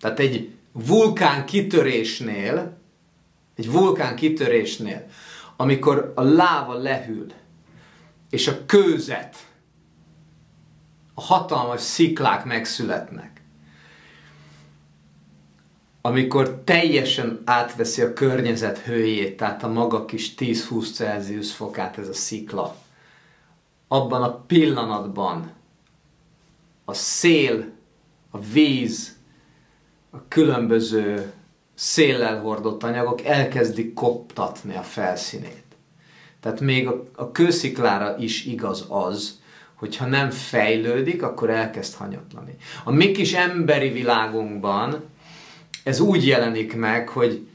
Tehát 0.00 0.18
egy 0.18 0.50
vulkán 0.72 1.46
kitörésnél, 1.46 2.76
egy 3.56 3.70
vulkán 3.70 4.16
kitörésnél, 4.16 5.06
amikor 5.56 6.12
a 6.14 6.22
láva 6.22 6.74
lehűl, 6.74 7.26
és 8.30 8.48
a 8.48 8.66
kőzet, 8.66 9.36
a 11.14 11.20
hatalmas 11.20 11.80
sziklák 11.80 12.44
megszületnek, 12.44 13.42
amikor 16.00 16.62
teljesen 16.64 17.42
átveszi 17.44 18.02
a 18.02 18.12
környezet 18.12 18.78
hőjét, 18.78 19.36
tehát 19.36 19.62
a 19.62 19.68
maga 19.68 20.04
kis 20.04 20.34
10-20 20.38 20.94
Celsius 20.94 21.52
fokát 21.52 21.98
ez 21.98 22.08
a 22.08 22.14
szikla, 22.14 22.76
abban 23.88 24.22
a 24.22 24.36
pillanatban 24.36 25.52
a 26.84 26.94
szél, 26.94 27.72
a 28.30 28.40
víz, 28.40 29.16
a 30.10 30.28
különböző 30.28 31.32
széllel 31.74 32.40
hordott 32.40 32.82
anyagok 32.82 33.24
elkezdik 33.24 33.94
koptatni 33.94 34.76
a 34.76 34.82
felszínét. 34.82 35.62
Tehát 36.40 36.60
még 36.60 36.88
a, 36.88 37.04
a 37.14 37.32
kősziklára 37.32 38.16
is 38.18 38.44
igaz 38.44 38.84
az, 38.88 39.42
hogyha 39.74 40.06
nem 40.06 40.30
fejlődik, 40.30 41.22
akkor 41.22 41.50
elkezd 41.50 41.94
hanyatlani. 41.94 42.56
A 42.84 42.90
mi 42.90 43.10
kis 43.10 43.32
emberi 43.32 43.88
világunkban 43.88 45.04
ez 45.82 46.00
úgy 46.00 46.26
jelenik 46.26 46.76
meg, 46.76 47.08
hogy 47.08 47.46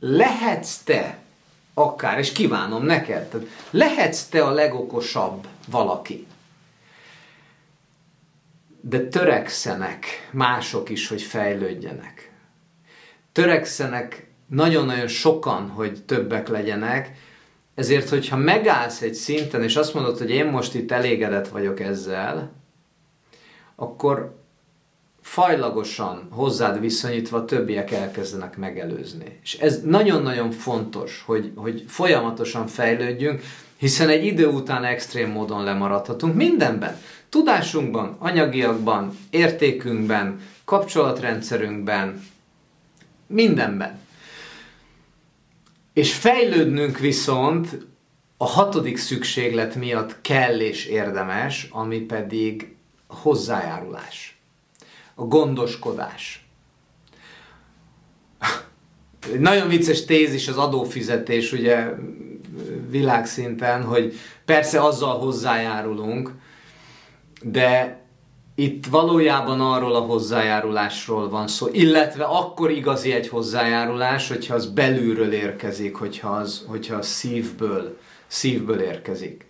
lehetsz 0.00 0.82
te 0.82 1.18
akár, 1.78 2.18
és 2.18 2.32
kívánom 2.32 2.82
neked, 2.84 3.28
tehát 3.28 3.46
lehetsz 3.70 4.22
te 4.22 4.42
a 4.44 4.50
legokosabb 4.50 5.46
valaki. 5.70 6.26
De 8.80 9.00
törekszenek 9.00 10.28
mások 10.32 10.88
is, 10.88 11.08
hogy 11.08 11.22
fejlődjenek. 11.22 12.32
Törekszenek 13.32 14.30
nagyon-nagyon 14.46 15.08
sokan, 15.08 15.68
hogy 15.68 16.04
többek 16.04 16.48
legyenek, 16.48 17.12
ezért, 17.74 18.08
hogyha 18.08 18.36
megállsz 18.36 19.00
egy 19.00 19.14
szinten, 19.14 19.62
és 19.62 19.76
azt 19.76 19.94
mondod, 19.94 20.18
hogy 20.18 20.30
én 20.30 20.46
most 20.46 20.74
itt 20.74 20.92
elégedett 20.92 21.48
vagyok 21.48 21.80
ezzel, 21.80 22.52
akkor 23.74 24.44
fajlagosan 25.26 26.28
hozzád 26.30 26.80
viszonyítva 26.80 27.44
többiek 27.44 27.90
elkezdenek 27.90 28.56
megelőzni. 28.56 29.38
És 29.42 29.54
ez 29.54 29.82
nagyon-nagyon 29.82 30.50
fontos, 30.50 31.22
hogy, 31.26 31.52
hogy 31.54 31.84
folyamatosan 31.88 32.66
fejlődjünk, 32.66 33.42
hiszen 33.76 34.08
egy 34.08 34.24
idő 34.24 34.46
után 34.46 34.84
extrém 34.84 35.30
módon 35.30 35.64
lemaradhatunk 35.64 36.34
mindenben. 36.34 37.00
Tudásunkban, 37.28 38.16
anyagiakban, 38.18 39.18
értékünkben, 39.30 40.40
kapcsolatrendszerünkben, 40.64 42.24
mindenben. 43.26 43.98
És 45.92 46.14
fejlődnünk 46.14 46.98
viszont 46.98 47.86
a 48.36 48.46
hatodik 48.46 48.96
szükséglet 48.96 49.74
miatt 49.74 50.20
kell 50.20 50.60
és 50.60 50.84
érdemes, 50.84 51.68
ami 51.70 51.98
pedig 51.98 52.74
hozzájárulás 53.06 54.35
a 55.18 55.24
gondoskodás. 55.24 56.46
Nagyon 59.38 59.68
vicces 59.68 60.04
tézis 60.04 60.48
az 60.48 60.56
adófizetés, 60.56 61.52
ugye 61.52 61.94
világszinten, 62.90 63.84
hogy 63.84 64.14
persze 64.44 64.82
azzal 64.82 65.18
hozzájárulunk, 65.18 66.30
de 67.42 68.00
itt 68.54 68.86
valójában 68.86 69.60
arról 69.60 69.94
a 69.94 70.00
hozzájárulásról 70.00 71.28
van 71.28 71.48
szó, 71.48 71.66
illetve 71.72 72.24
akkor 72.24 72.70
igazi 72.70 73.12
egy 73.12 73.28
hozzájárulás, 73.28 74.28
hogyha 74.28 74.54
az 74.54 74.66
belülről 74.66 75.32
érkezik, 75.32 75.94
hogyha 75.96 76.28
az, 76.28 76.64
hogyha 76.66 76.96
az 76.96 77.06
szívből, 77.06 77.98
szívből 78.26 78.80
érkezik. 78.80 79.46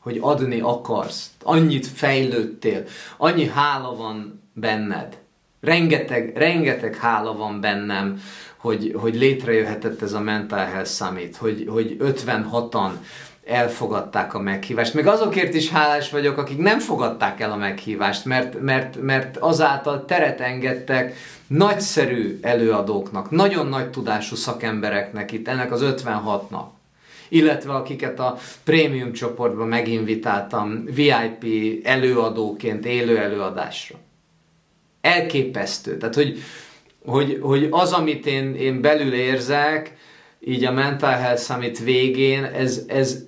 Hogy 0.00 0.18
adni 0.20 0.60
akarsz, 0.60 1.30
annyit 1.42 1.86
fejlődtél, 1.86 2.84
annyi 3.16 3.46
hála 3.46 3.96
van 3.96 4.45
benned. 4.60 5.18
Rengeteg, 5.60 6.36
rengeteg 6.36 6.96
hála 6.96 7.36
van 7.36 7.60
bennem, 7.60 8.20
hogy, 8.56 8.94
hogy 8.96 9.14
létrejöhetett 9.14 10.02
ez 10.02 10.12
a 10.12 10.20
Mental 10.20 10.64
Health 10.64 10.90
Summit, 10.90 11.36
hogy, 11.36 11.66
hogy 11.68 11.96
56-an 12.00 12.90
elfogadták 13.44 14.34
a 14.34 14.40
meghívást. 14.40 14.94
Meg 14.94 15.06
azokért 15.06 15.54
is 15.54 15.70
hálás 15.70 16.10
vagyok, 16.10 16.38
akik 16.38 16.58
nem 16.58 16.78
fogadták 16.78 17.40
el 17.40 17.52
a 17.52 17.56
meghívást, 17.56 18.24
mert, 18.24 18.60
mert, 18.60 19.02
mert 19.02 19.36
azáltal 19.36 20.04
teret 20.04 20.40
engedtek 20.40 21.16
nagyszerű 21.46 22.38
előadóknak, 22.42 23.30
nagyon 23.30 23.66
nagy 23.66 23.90
tudású 23.90 24.36
szakembereknek 24.36 25.32
itt, 25.32 25.48
ennek 25.48 25.72
az 25.72 25.80
56-nak 25.84 26.64
illetve 27.28 27.74
akiket 27.74 28.18
a 28.18 28.38
prémium 28.64 29.12
csoportba 29.12 29.64
meginvitáltam 29.64 30.84
VIP 30.84 31.44
előadóként 31.84 32.86
élő 32.86 33.18
előadásra 33.18 33.96
elképesztő. 35.06 35.96
Tehát, 35.96 36.14
hogy, 36.14 36.38
hogy, 37.04 37.38
hogy 37.40 37.68
az, 37.70 37.92
amit 37.92 38.26
én, 38.26 38.54
én 38.54 38.80
belül 38.80 39.14
érzek, 39.14 39.94
így 40.40 40.64
a 40.64 40.72
Mental 40.72 41.12
Health 41.12 41.42
Summit 41.42 41.78
végén, 41.78 42.44
ez, 42.44 42.82
ez, 42.86 43.24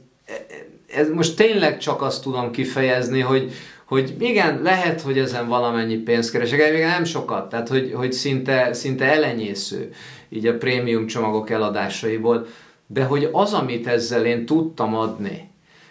ez 0.94 1.08
most 1.10 1.36
tényleg 1.36 1.78
csak 1.78 2.02
azt 2.02 2.22
tudom 2.22 2.50
kifejezni, 2.50 3.20
hogy, 3.20 3.52
hogy 3.84 4.14
igen, 4.18 4.62
lehet, 4.62 5.00
hogy 5.00 5.18
ezen 5.18 5.48
valamennyi 5.48 5.96
pénzt 5.96 6.30
keresek, 6.30 6.72
még 6.72 6.82
nem 6.82 7.04
sokat, 7.04 7.48
tehát 7.48 7.68
hogy, 7.68 7.92
hogy 7.94 8.12
szinte, 8.12 8.72
szinte 8.72 9.04
elenyésző 9.04 9.92
így 10.28 10.46
a 10.46 10.58
prémium 10.58 11.06
csomagok 11.06 11.50
eladásaiból, 11.50 12.46
de 12.86 13.04
hogy 13.04 13.28
az, 13.32 13.52
amit 13.52 13.86
ezzel 13.86 14.26
én 14.26 14.46
tudtam 14.46 14.94
adni, 14.94 15.50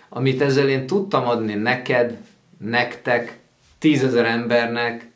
amit 0.09 0.41
ezzel 0.41 0.69
én 0.69 0.87
tudtam 0.87 1.27
adni 1.27 1.53
neked, 1.53 2.17
nektek, 2.57 3.37
tízezer 3.79 4.25
embernek, 4.25 5.06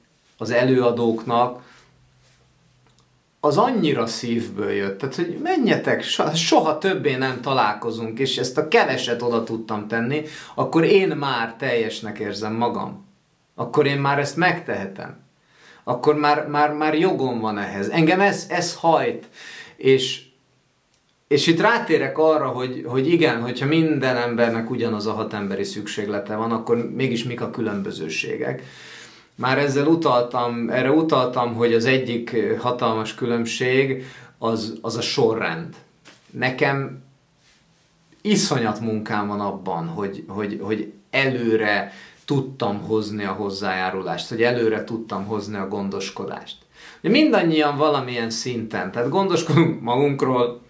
az 0.42 0.52
előadóknak, 0.52 1.62
az 3.40 3.58
annyira 3.58 4.06
szívből 4.06 4.72
jött, 4.72 4.98
tehát 4.98 5.16
hogy 5.16 5.40
menjetek, 5.44 6.04
soha 6.34 6.78
többé 6.78 7.16
nem 7.16 7.42
találkozunk, 7.42 8.20
és 8.20 8.38
ezt 8.38 8.58
a 8.58 8.68
keveset 8.68 9.22
oda 9.22 9.44
tudtam 9.44 9.88
tenni, 9.88 10.22
akkor 10.56 10.84
én 10.84 11.08
már 11.08 11.56
teljesnek 11.56 12.20
érzem 12.20 12.54
magam. 12.54 13.06
Akkor 13.56 13.86
én 13.86 14.00
már 14.00 14.20
ezt 14.20 14.36
megtehetem. 14.36 15.20
Akkor 15.84 16.16
már, 16.16 16.48
már, 16.48 16.74
már 16.74 16.96
jogom 16.96 17.40
van 17.40 17.58
ehhez. 17.58 17.90
Engem 17.90 18.20
ez, 18.20 18.46
ez 18.50 18.76
hajt. 18.76 19.30
És, 19.76 20.24
és 21.28 21.48
itt 21.48 21.60
rátérek 21.60 22.18
arra, 22.18 22.48
hogy, 22.48 22.84
hogy 22.88 23.08
igen, 23.08 23.42
hogyha 23.42 23.66
minden 23.66 24.18
embernek 24.18 24.70
ugyanaz 24.70 25.08
a 25.08 25.14
hat 25.14 25.34
emberi 25.34 25.64
szükséglete 25.64 26.36
van, 26.36 26.52
akkor 26.52 26.92
mégis 26.92 27.24
mik 27.24 27.42
a 27.42 27.50
különbözőségek. 27.50 28.64
Már 29.42 29.58
ezzel 29.58 29.88
utaltam, 29.88 30.70
erre 30.70 30.92
utaltam, 30.92 31.54
hogy 31.54 31.74
az 31.74 31.86
egyik 31.86 32.36
hatalmas 32.60 33.16
különbség 33.16 34.06
az, 34.38 34.78
az 34.82 34.98
a 34.98 35.02
sorrend. 35.02 35.76
Nekem 36.30 37.04
iszonyat 38.22 38.80
munkám 38.80 39.28
van 39.28 39.40
abban, 39.40 39.88
hogy, 39.88 40.24
hogy, 40.28 40.60
hogy 40.62 40.94
előre 41.10 41.92
tudtam 42.26 42.82
hozni 42.82 43.24
a 43.24 43.32
hozzájárulást, 43.32 44.30
hogy 44.30 44.42
előre 44.42 44.84
tudtam 44.84 45.26
hozni 45.26 45.58
a 45.58 45.68
gondoskodást. 45.68 46.58
Ugye 47.00 47.10
mindannyian 47.10 47.78
valamilyen 47.78 48.30
szinten, 48.30 48.92
tehát 48.92 49.10
gondoskodunk 49.10 49.82
magunkról, 49.82 50.62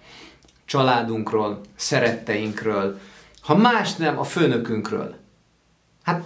családunkról, 0.66 1.62
szeretteinkről, 1.76 3.00
ha 3.42 3.56
más 3.56 3.96
nem, 3.96 4.20
a 4.20 4.24
főnökünkről. 4.24 5.16
hát 6.04 6.24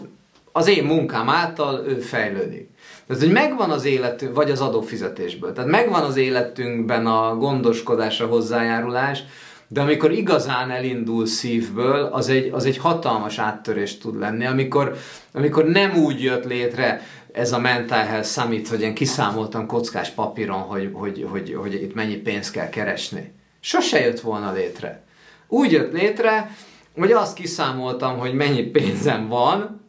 az 0.58 0.68
én 0.68 0.84
munkám 0.84 1.30
által 1.30 1.86
ő 1.88 1.99
fejlődik. 1.99 2.70
Tehát, 3.08 3.24
hogy 3.24 3.32
megvan 3.32 3.70
az 3.70 3.86
életünk, 3.86 4.36
vagy 4.36 4.51
az 4.51 4.62
adófizetésből. 4.62 5.53
Tehát 5.53 5.70
megvan 5.70 6.03
az 6.03 6.16
életünkben 6.16 7.08
a 7.08 7.36
gondoskodás, 7.36 8.22
a 8.22 8.26
hozzájárulás, 8.26 9.24
de 9.68 9.82
amikor 9.82 10.12
igazán 10.12 10.72
elindul 10.72 11.26
szívből, 11.26 12.03
az 12.03 12.30
egy, 12.30 12.49
az 12.53 12.66
egy 12.66 12.78
hatalmas 12.78 13.38
áttörés 13.38 13.97
tud 13.97 14.20
lenni, 14.20 14.45
amikor, 14.45 14.95
amikor 15.34 15.66
nem 15.66 15.95
úgy 15.95 16.24
jött 16.24 16.45
létre 16.45 17.01
ez 17.32 17.51
a 17.51 17.60
Mental 17.60 18.03
Health 18.03 18.28
Summit, 18.28 18.68
hogy 18.68 18.82
én 18.82 18.93
kiszámoltam 18.93 19.66
kockás 19.66 20.10
papíron, 20.10 20.62
hogy, 20.62 20.89
hogy, 20.93 21.28
hogy, 21.30 21.56
hogy 21.62 21.74
itt 21.74 21.93
mennyi 21.93 22.16
pénzt 22.16 22.51
kell 22.51 22.70
keresni. 22.70 23.34
Sose 23.60 23.99
jött 23.99 24.20
volna 24.20 24.51
létre. 24.51 25.03
Úgy 25.47 25.72
jött 25.72 25.93
létre, 25.93 26.56
hogy 26.97 27.12
azt 27.12 27.36
kiszámoltam, 27.36 28.18
hogy 28.18 28.34
mennyi 28.34 28.64
pénzem 28.64 29.28
van, 29.28 29.84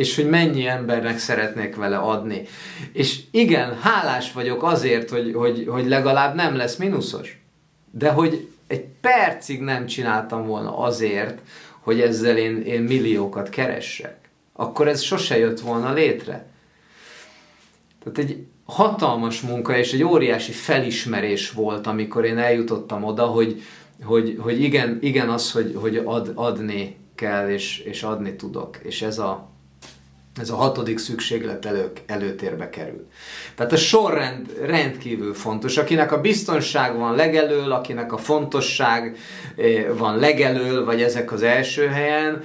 és 0.00 0.16
hogy 0.16 0.28
mennyi 0.28 0.66
embernek 0.66 1.18
szeretnék 1.18 1.76
vele 1.76 1.96
adni. 1.96 2.42
És 2.92 3.20
igen, 3.30 3.78
hálás 3.80 4.32
vagyok 4.32 4.62
azért, 4.62 5.10
hogy, 5.10 5.32
hogy, 5.34 5.66
hogy 5.68 5.86
legalább 5.86 6.34
nem 6.34 6.56
lesz 6.56 6.76
mínuszos. 6.76 7.42
De 7.90 8.10
hogy 8.10 8.48
egy 8.66 8.84
percig 9.00 9.60
nem 9.60 9.86
csináltam 9.86 10.46
volna 10.46 10.78
azért, 10.78 11.38
hogy 11.80 12.00
ezzel 12.00 12.36
én, 12.36 12.62
én 12.62 12.82
milliókat 12.82 13.48
keressek. 13.48 14.16
Akkor 14.52 14.88
ez 14.88 15.00
sose 15.00 15.38
jött 15.38 15.60
volna 15.60 15.92
létre. 15.92 16.46
Tehát 18.02 18.18
egy 18.18 18.46
hatalmas 18.64 19.40
munka 19.40 19.76
és 19.76 19.92
egy 19.92 20.02
óriási 20.02 20.52
felismerés 20.52 21.50
volt, 21.50 21.86
amikor 21.86 22.24
én 22.24 22.38
eljutottam 22.38 23.04
oda, 23.04 23.26
hogy, 23.26 23.62
hogy, 24.02 24.36
hogy 24.38 24.62
igen, 24.62 24.98
igen 25.00 25.28
az, 25.28 25.52
hogy, 25.52 25.72
hogy 25.74 25.96
ad, 25.96 26.32
adni 26.34 26.96
kell, 27.14 27.50
és, 27.50 27.78
és 27.78 28.02
adni 28.02 28.36
tudok. 28.36 28.78
És 28.82 29.02
ez 29.02 29.18
a, 29.18 29.49
ez 30.40 30.50
a 30.50 30.56
hatodik 30.56 30.98
szükséglet 30.98 31.66
elő, 31.66 31.92
előtérbe 32.06 32.70
kerül. 32.70 33.08
Tehát 33.54 33.72
a 33.72 33.76
sorrend 33.76 34.56
rendkívül 34.62 35.34
fontos. 35.34 35.76
Akinek 35.76 36.12
a 36.12 36.20
biztonság 36.20 36.96
van 36.96 37.14
legelől, 37.14 37.72
akinek 37.72 38.12
a 38.12 38.18
fontosság 38.18 39.16
eh, 39.56 39.86
van 39.96 40.18
legelől, 40.18 40.84
vagy 40.84 41.02
ezek 41.02 41.32
az 41.32 41.42
első 41.42 41.86
helyen, 41.86 42.42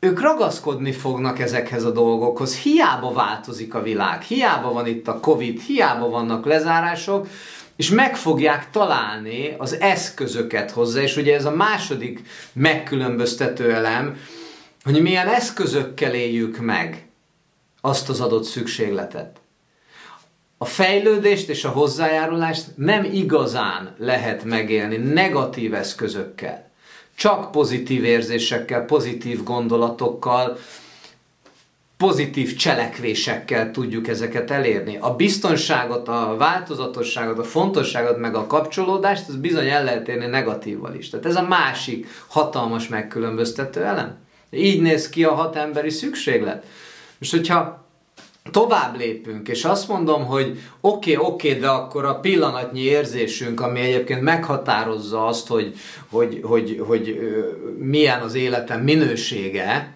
ők 0.00 0.20
ragaszkodni 0.20 0.92
fognak 0.92 1.38
ezekhez 1.38 1.84
a 1.84 1.90
dolgokhoz. 1.90 2.56
Hiába 2.56 3.12
változik 3.12 3.74
a 3.74 3.82
világ, 3.82 4.22
hiába 4.22 4.72
van 4.72 4.86
itt 4.86 5.08
a 5.08 5.20
Covid, 5.20 5.60
hiába 5.60 6.08
vannak 6.08 6.44
lezárások, 6.44 7.26
és 7.76 7.90
meg 7.90 8.16
fogják 8.16 8.70
találni 8.70 9.54
az 9.58 9.80
eszközöket 9.80 10.70
hozzá, 10.70 11.00
és 11.00 11.16
ugye 11.16 11.34
ez 11.34 11.44
a 11.44 11.50
második 11.50 12.22
megkülönböztető 12.52 13.72
elem, 13.72 14.16
hogy 14.92 15.02
milyen 15.02 15.28
eszközökkel 15.28 16.14
éljük 16.14 16.58
meg 16.58 17.06
azt 17.80 18.08
az 18.08 18.20
adott 18.20 18.44
szükségletet. 18.44 19.40
A 20.58 20.64
fejlődést 20.64 21.48
és 21.48 21.64
a 21.64 21.68
hozzájárulást 21.68 22.66
nem 22.76 23.04
igazán 23.04 23.94
lehet 23.98 24.44
megélni 24.44 24.96
negatív 24.96 25.74
eszközökkel. 25.74 26.70
Csak 27.14 27.50
pozitív 27.50 28.04
érzésekkel, 28.04 28.84
pozitív 28.84 29.42
gondolatokkal, 29.42 30.58
pozitív 31.96 32.56
cselekvésekkel 32.56 33.70
tudjuk 33.70 34.08
ezeket 34.08 34.50
elérni. 34.50 34.96
A 35.00 35.14
biztonságot, 35.14 36.08
a 36.08 36.34
változatosságot, 36.38 37.38
a 37.38 37.44
fontosságot, 37.44 38.18
meg 38.18 38.34
a 38.34 38.46
kapcsolódást, 38.46 39.28
ez 39.28 39.36
bizony 39.36 39.68
el 39.68 39.84
lehet 39.84 40.08
érni 40.08 40.26
negatívval 40.26 40.94
is. 40.94 41.10
Tehát 41.10 41.26
ez 41.26 41.36
a 41.36 41.46
másik 41.48 42.06
hatalmas 42.26 42.88
megkülönböztető 42.88 43.84
elem. 43.84 44.28
Így 44.50 44.80
néz 44.80 45.08
ki 45.08 45.24
a 45.24 45.34
hat 45.34 45.56
emberi 45.56 45.90
szükséglet. 45.90 46.64
Most, 47.18 47.30
hogyha 47.30 47.88
tovább 48.50 48.96
lépünk, 48.96 49.48
és 49.48 49.64
azt 49.64 49.88
mondom, 49.88 50.24
hogy 50.26 50.58
oké, 50.80 51.16
okay, 51.16 51.26
oké, 51.32 51.48
okay, 51.48 51.60
de 51.60 51.68
akkor 51.68 52.04
a 52.04 52.20
pillanatnyi 52.20 52.80
érzésünk, 52.80 53.60
ami 53.60 53.80
egyébként 53.80 54.20
meghatározza 54.20 55.26
azt, 55.26 55.48
hogy, 55.48 55.74
hogy, 56.10 56.40
hogy, 56.42 56.82
hogy 56.86 57.18
milyen 57.78 58.20
az 58.20 58.34
életem 58.34 58.80
minősége, 58.80 59.94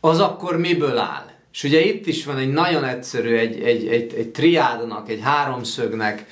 az 0.00 0.20
akkor 0.20 0.58
miből 0.58 0.98
áll? 0.98 1.32
És 1.52 1.64
ugye 1.64 1.80
itt 1.80 2.06
is 2.06 2.24
van 2.24 2.36
egy 2.36 2.52
nagyon 2.52 2.84
egyszerű, 2.84 3.36
egy, 3.36 3.60
egy, 3.60 3.86
egy, 3.86 4.14
egy 4.14 4.28
triádnak, 4.28 5.08
egy 5.08 5.20
háromszögnek 5.22 6.26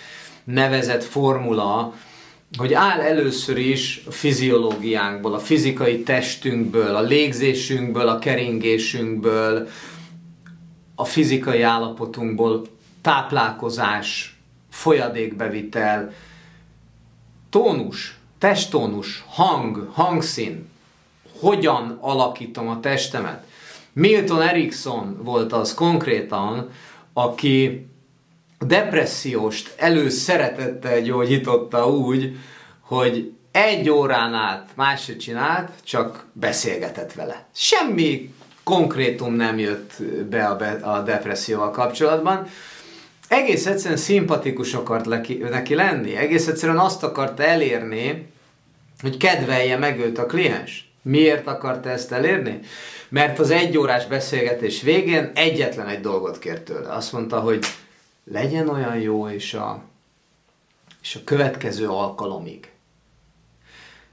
nevezett 0.44 1.04
formula, 1.04 1.94
hogy 2.58 2.72
áll 2.72 3.00
először 3.00 3.58
is 3.58 4.02
a 4.06 4.10
fiziológiánkból, 4.10 5.34
a 5.34 5.38
fizikai 5.38 6.02
testünkből, 6.02 6.94
a 6.94 7.00
légzésünkből, 7.00 8.08
a 8.08 8.18
keringésünkből, 8.18 9.68
a 10.94 11.04
fizikai 11.04 11.62
állapotunkból, 11.62 12.66
táplálkozás, 13.00 14.36
folyadékbevitel, 14.70 16.12
tónus, 17.50 18.18
testtónus, 18.38 19.24
hang, 19.28 19.88
hangszín, 19.92 20.68
hogyan 21.38 21.98
alakítom 22.00 22.68
a 22.68 22.80
testemet. 22.80 23.46
Milton 23.92 24.42
Erickson 24.42 25.18
volt 25.22 25.52
az 25.52 25.74
konkrétan, 25.74 26.70
aki 27.12 27.86
a 28.62 28.64
depresszióst 28.64 29.74
előszeretettel 29.76 31.00
gyógyította 31.00 31.88
úgy, 31.88 32.36
hogy 32.80 33.32
egy 33.50 33.90
órán 33.90 34.34
át 34.34 34.68
máshogy 34.74 35.18
csinált, 35.18 35.70
csak 35.84 36.24
beszélgetett 36.32 37.12
vele. 37.12 37.46
Semmi 37.54 38.34
konkrétum 38.62 39.34
nem 39.34 39.58
jött 39.58 39.92
be 40.30 40.46
a, 40.46 40.56
be 40.56 40.70
a 40.70 41.02
depresszióval 41.02 41.70
kapcsolatban. 41.70 42.46
Egész 43.28 43.66
egyszerűen 43.66 43.98
szimpatikus 43.98 44.74
akart 44.74 45.04
neki, 45.04 45.34
neki 45.34 45.74
lenni, 45.74 46.16
egész 46.16 46.46
egyszerűen 46.46 46.78
azt 46.78 47.02
akarta 47.02 47.42
elérni, 47.42 48.26
hogy 49.00 49.16
kedvelje 49.16 49.76
meg 49.76 49.98
őt 49.98 50.18
a 50.18 50.26
kliens. 50.26 50.90
Miért 51.02 51.46
akarta 51.46 51.88
ezt 51.88 52.12
elérni? 52.12 52.60
Mert 53.08 53.38
az 53.38 53.50
egy 53.50 53.78
órás 53.78 54.06
beszélgetés 54.06 54.82
végén 54.82 55.30
egyetlen 55.34 55.88
egy 55.88 56.00
dolgot 56.00 56.38
kért 56.38 56.62
tőle. 56.62 56.92
Azt 56.92 57.12
mondta, 57.12 57.40
hogy 57.40 57.58
legyen 58.24 58.68
olyan 58.68 58.98
jó, 58.98 59.28
és 59.28 59.54
a, 59.54 59.82
és 61.02 61.14
a 61.14 61.24
következő 61.24 61.88
alkalomig 61.88 62.72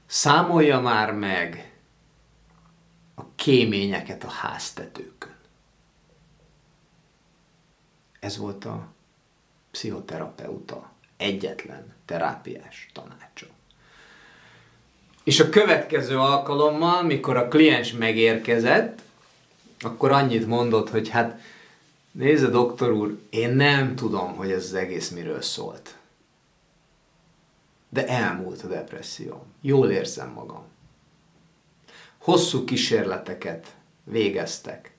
számolja 0.06 0.80
már 0.80 1.12
meg 1.12 1.72
a 3.14 3.22
kéményeket 3.34 4.24
a 4.24 4.30
háztetőkön. 4.30 5.34
Ez 8.20 8.36
volt 8.36 8.64
a 8.64 8.86
pszichoterapeuta 9.70 10.90
egyetlen 11.16 11.94
terápiás 12.04 12.90
tanácsa. 12.92 13.46
És 15.24 15.40
a 15.40 15.48
következő 15.48 16.18
alkalommal, 16.18 17.02
mikor 17.02 17.36
a 17.36 17.48
kliens 17.48 17.92
megérkezett, 17.92 19.02
akkor 19.80 20.12
annyit 20.12 20.46
mondott, 20.46 20.90
hogy 20.90 21.08
hát 21.08 21.40
Nézze, 22.12 22.48
doktor 22.48 22.92
úr, 22.92 23.18
én 23.30 23.50
nem 23.50 23.96
tudom, 23.96 24.36
hogy 24.36 24.50
ez 24.50 24.64
az 24.64 24.74
egész 24.74 25.10
miről 25.10 25.42
szólt. 25.42 25.98
De 27.88 28.06
elmúlt 28.06 28.62
a 28.62 28.66
depresszió. 28.66 29.46
Jól 29.60 29.90
érzem 29.90 30.28
magam. 30.28 30.62
Hosszú 32.18 32.64
kísérleteket 32.64 33.74
végeztek. 34.04 34.92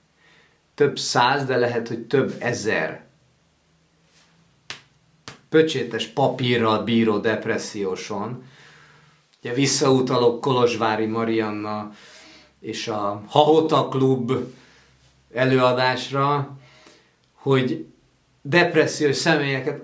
Több 0.74 0.98
száz, 0.98 1.44
de 1.44 1.56
lehet, 1.56 1.88
hogy 1.88 2.06
több 2.06 2.36
ezer 2.38 3.04
pöcsétes 5.48 6.06
papírral 6.06 6.84
bíró 6.84 7.18
depresszióson. 7.18 8.44
Ugye 9.42 9.52
visszautalok 9.54 10.40
Kolozsvári 10.40 11.06
Marianna 11.06 11.92
és 12.60 12.88
a 12.88 13.22
Hahota 13.28 13.88
Klub 13.88 14.32
előadásra, 15.32 16.56
hogy 17.42 17.86
depressziós 18.42 19.16
személyeket 19.16 19.82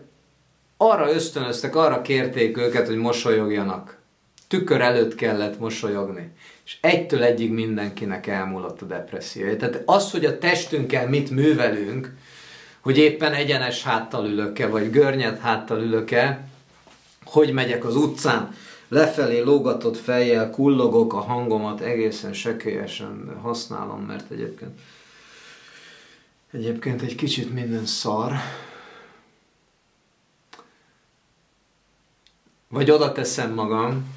arra 0.76 1.12
ösztönöztek, 1.12 1.76
arra 1.76 2.02
kérték 2.02 2.56
őket, 2.56 2.86
hogy 2.86 2.96
mosolyogjanak. 2.96 3.98
Tükör 4.48 4.80
előtt 4.80 5.14
kellett 5.14 5.59
mosolyogni. 5.59 6.32
És 6.64 6.78
egytől 6.80 7.22
egyig 7.22 7.52
mindenkinek 7.52 8.26
elmúlott 8.26 8.82
a 8.82 8.86
depresszió. 8.86 9.56
Tehát 9.56 9.82
az, 9.84 10.11
hogy 10.11 10.24
a 10.24 10.38
testünkkel 10.38 11.09
mit 11.09 11.30
művelünk, 11.30 12.14
hogy 12.80 12.98
éppen 12.98 13.32
egyenes 13.32 13.82
háttal 13.82 14.26
ülök-e, 14.26 14.66
vagy 14.66 14.90
görnyed 14.90 15.38
háttal 15.38 15.82
ülök-e, 15.82 16.48
hogy 17.24 17.52
megyek 17.52 17.84
az 17.84 17.96
utcán, 17.96 18.54
lefelé 18.88 19.40
lógatott 19.40 19.96
fejjel, 19.96 20.50
kullogok 20.50 21.12
a 21.12 21.20
hangomat, 21.20 21.80
egészen 21.80 22.32
sekélyesen 22.32 23.38
használom, 23.42 24.00
mert 24.00 24.30
egyébként 24.30 24.78
Egyébként 26.53 27.03
egy 27.03 27.14
kicsit 27.14 27.53
minden 27.53 27.86
szar. 27.86 28.32
Vagy 32.68 32.90
oda 32.90 33.12
teszem 33.12 33.53
magam, 33.53 34.16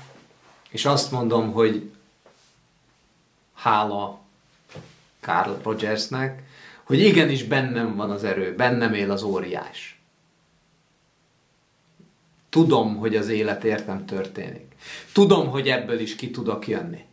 és 0.69 0.86
azt 0.86 1.11
mondom, 1.11 1.51
hogy 1.51 1.91
hála 3.53 4.19
Carl 5.19 5.51
Rogersnek, 5.63 6.43
hogy 6.84 6.99
igenis 6.99 7.43
bennem 7.43 7.95
van 7.95 8.11
az 8.11 8.23
erő, 8.23 8.55
bennem 8.55 8.93
él 8.93 9.11
az 9.11 9.23
óriás. 9.23 9.99
Tudom, 12.49 12.97
hogy 12.97 13.15
az 13.15 13.27
élet 13.27 13.63
értem 13.63 14.05
történik. 14.05 14.75
Tudom, 15.13 15.49
hogy 15.49 15.69
ebből 15.69 15.99
is 15.99 16.15
ki 16.15 16.32
tudok 16.32 16.67
jönni. 16.67 17.05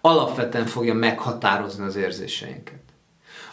Alapvetően 0.00 0.66
fogja 0.66 0.94
meghatározni 0.94 1.84
az 1.84 1.96
érzéseinket. 1.96 2.83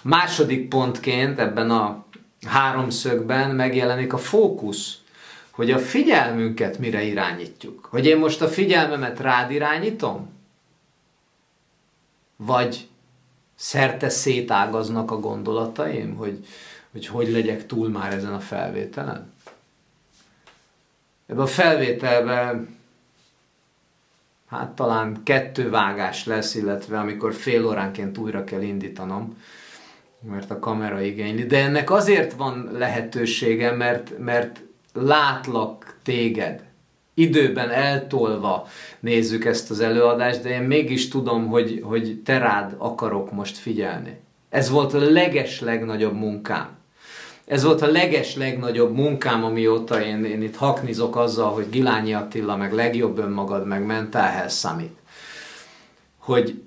Második 0.02 0.68
pontként 0.68 1.40
ebben 1.40 1.70
a 1.70 2.06
háromszögben 2.46 3.56
megjelenik 3.56 4.14
a 4.14 4.18
fókusz, 4.18 5.02
hogy 5.52 5.72
a 5.72 5.80
figyelmünket 5.80 6.78
mire 6.78 7.04
irányítjuk. 7.04 7.88
Hogy 7.90 8.06
én 8.06 8.18
most 8.18 8.42
a 8.42 8.48
figyelmemet 8.48 9.20
rád 9.20 9.52
irányítom? 9.52 10.30
Vagy 12.36 12.88
szerte 13.56 14.10
szétágaznak 14.10 15.12
a 15.12 15.20
gondolataim, 15.20 16.16
hogy, 16.16 16.46
hogy 16.92 17.08
hogy 17.08 17.30
legyek 17.30 17.66
túl 17.66 17.90
már 17.90 18.14
ezen 18.14 18.34
a 18.34 18.40
felvételen? 18.40 19.34
Ebben 21.28 21.44
a 21.44 21.48
felvételben 21.48 22.78
hát 24.48 24.70
talán 24.70 25.24
kettő 25.24 25.70
vágás 25.70 26.26
lesz, 26.26 26.56
illetve 26.56 27.00
amikor 27.00 27.34
fél 27.34 27.66
óránként 27.66 28.18
újra 28.18 28.44
kell 28.44 28.62
indítanom, 28.62 29.38
mert 30.30 30.52
a 30.52 30.60
kamera 30.60 31.02
igényli. 31.02 31.46
De 31.46 31.58
ennek 31.58 31.92
azért 31.92 32.34
van 32.34 32.70
lehetősége, 32.78 33.72
mert, 33.72 34.18
mert 34.20 34.62
látlak 34.94 35.96
téged. 36.04 36.64
Időben 37.14 37.70
eltolva 37.70 38.68
nézzük 39.00 39.46
ezt 39.46 39.70
az 39.70 39.80
előadást, 39.80 40.42
de 40.42 40.50
én 40.50 40.62
mégis 40.62 41.08
tudom, 41.08 41.48
hogy, 41.48 41.82
hogy 41.84 42.22
te 42.26 42.38
rád 42.38 42.76
akarok 42.78 43.32
most 43.32 43.58
figyelni. 43.58 44.20
Ez 44.50 44.70
volt 44.70 44.94
a 44.94 45.00
leges 45.00 45.60
legnagyobb 45.60 46.16
munkám. 46.16 46.80
Ez 47.46 47.64
volt 47.64 47.82
a 47.82 47.92
leges 47.92 48.36
legnagyobb 48.36 48.96
munkám, 48.96 49.44
amióta 49.44 50.04
én, 50.04 50.26
én 50.26 50.42
itt 50.42 50.56
haknizok 50.56 51.16
azzal, 51.16 51.54
hogy 51.54 51.70
Gilányi 51.70 52.14
Attila, 52.14 52.56
meg 52.56 52.74
legjobb 52.74 53.18
önmagad, 53.18 53.68
meg 53.68 53.86
Mental 53.86 54.22
Health. 54.22 54.82
Hogy 56.18 56.62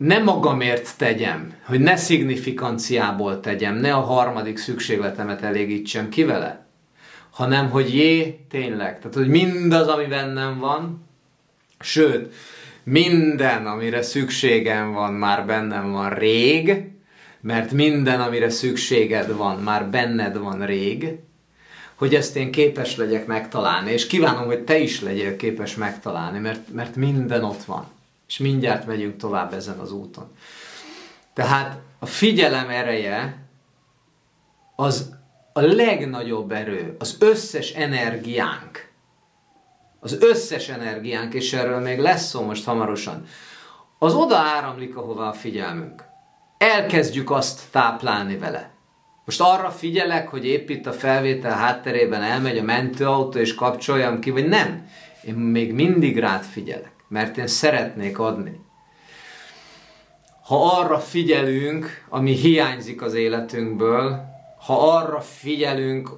ne 0.00 0.18
magamért 0.18 0.96
tegyem, 0.96 1.54
hogy 1.64 1.80
ne 1.80 1.96
szignifikanciából 1.96 3.40
tegyem, 3.40 3.76
ne 3.76 3.94
a 3.94 4.00
harmadik 4.00 4.58
szükségletemet 4.58 5.42
elégítsem 5.42 6.08
ki 6.08 6.24
vele, 6.24 6.66
hanem 7.30 7.70
hogy 7.70 7.94
jé, 7.94 8.40
tényleg, 8.50 8.98
tehát 8.98 9.14
hogy 9.14 9.28
mindaz, 9.28 9.86
ami 9.86 10.04
bennem 10.04 10.58
van, 10.58 11.08
sőt, 11.80 12.34
minden, 12.82 13.66
amire 13.66 14.02
szükségem 14.02 14.92
van, 14.92 15.12
már 15.12 15.46
bennem 15.46 15.92
van 15.92 16.10
rég, 16.10 16.82
mert 17.40 17.72
minden, 17.72 18.20
amire 18.20 18.50
szükséged 18.50 19.36
van, 19.36 19.58
már 19.58 19.86
benned 19.86 20.38
van 20.38 20.66
rég, 20.66 21.18
hogy 21.94 22.14
ezt 22.14 22.36
én 22.36 22.50
képes 22.50 22.96
legyek 22.96 23.26
megtalálni, 23.26 23.90
és 23.90 24.06
kívánom, 24.06 24.46
hogy 24.46 24.60
te 24.60 24.78
is 24.78 25.00
legyél 25.00 25.36
képes 25.36 25.74
megtalálni, 25.74 26.38
mert, 26.38 26.72
mert 26.72 26.96
minden 26.96 27.44
ott 27.44 27.64
van 27.64 27.98
és 28.30 28.38
mindjárt 28.38 28.86
megyünk 28.86 29.16
tovább 29.16 29.52
ezen 29.52 29.78
az 29.78 29.92
úton. 29.92 30.32
Tehát 31.34 31.78
a 31.98 32.06
figyelem 32.06 32.68
ereje 32.68 33.46
az 34.76 35.14
a 35.52 35.60
legnagyobb 35.60 36.52
erő, 36.52 36.96
az 36.98 37.16
összes 37.20 37.70
energiánk, 37.72 38.88
az 40.00 40.16
összes 40.20 40.68
energiánk, 40.68 41.34
és 41.34 41.52
erről 41.52 41.80
még 41.80 41.98
lesz 41.98 42.28
szó 42.28 42.42
most 42.42 42.64
hamarosan, 42.64 43.26
az 43.98 44.14
oda 44.14 44.36
áramlik, 44.36 44.96
ahova 44.96 45.28
a 45.28 45.32
figyelmünk. 45.32 46.04
Elkezdjük 46.58 47.30
azt 47.30 47.60
táplálni 47.70 48.38
vele. 48.38 48.70
Most 49.24 49.40
arra 49.40 49.70
figyelek, 49.70 50.28
hogy 50.28 50.46
épp 50.46 50.68
itt 50.68 50.86
a 50.86 50.92
felvétel 50.92 51.56
hátterében 51.56 52.22
elmegy 52.22 52.58
a 52.58 52.62
mentőautó, 52.62 53.38
és 53.38 53.54
kapcsoljam 53.54 54.20
ki, 54.20 54.30
vagy 54.30 54.48
nem. 54.48 54.88
Én 55.22 55.34
még 55.34 55.72
mindig 55.72 56.18
rád 56.18 56.42
figyelek 56.42 56.99
mert 57.10 57.36
én 57.36 57.46
szeretnék 57.46 58.18
adni. 58.18 58.60
Ha 60.44 60.78
arra 60.78 60.98
figyelünk, 60.98 62.04
ami 62.08 62.32
hiányzik 62.32 63.02
az 63.02 63.14
életünkből, 63.14 64.24
ha 64.66 64.96
arra 64.96 65.20
figyelünk, 65.20 66.10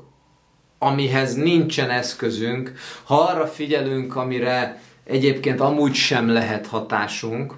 amihez 0.78 1.34
nincsen 1.34 1.90
eszközünk, 1.90 2.72
ha 3.02 3.20
arra 3.20 3.46
figyelünk, 3.46 4.16
amire 4.16 4.82
egyébként 5.04 5.60
amúgy 5.60 5.94
sem 5.94 6.28
lehet 6.28 6.66
hatásunk, 6.66 7.54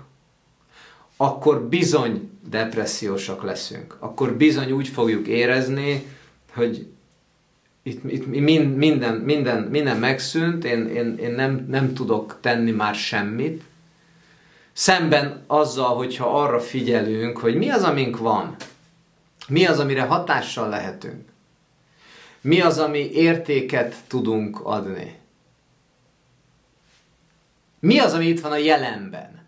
akkor 1.16 1.62
bizony 1.62 2.30
depressziósak 2.48 3.42
leszünk. 3.42 3.96
Akkor 3.98 4.32
bizony 4.32 4.72
úgy 4.72 4.88
fogjuk 4.88 5.26
érezni, 5.26 6.06
hogy 6.54 6.86
itt, 7.86 8.04
itt 8.04 8.26
minden, 8.26 9.14
minden, 9.14 9.62
minden 9.62 9.96
megszűnt, 9.96 10.64
én, 10.64 10.86
én, 10.88 11.18
én 11.18 11.30
nem, 11.30 11.66
nem 11.68 11.94
tudok 11.94 12.38
tenni 12.40 12.70
már 12.70 12.94
semmit. 12.94 13.62
Szemben 14.72 15.44
azzal, 15.46 15.96
hogyha 15.96 16.42
arra 16.42 16.60
figyelünk, 16.60 17.38
hogy 17.38 17.54
mi 17.54 17.70
az, 17.70 17.82
amink 17.82 18.18
van, 18.18 18.56
mi 19.48 19.66
az, 19.66 19.78
amire 19.78 20.02
hatással 20.02 20.68
lehetünk, 20.68 21.28
mi 22.40 22.60
az, 22.60 22.78
ami 22.78 23.10
értéket 23.12 23.94
tudunk 24.06 24.60
adni. 24.62 25.18
Mi 27.80 27.98
az, 27.98 28.12
ami 28.12 28.26
itt 28.26 28.40
van 28.40 28.52
a 28.52 28.56
jelenben? 28.56 29.46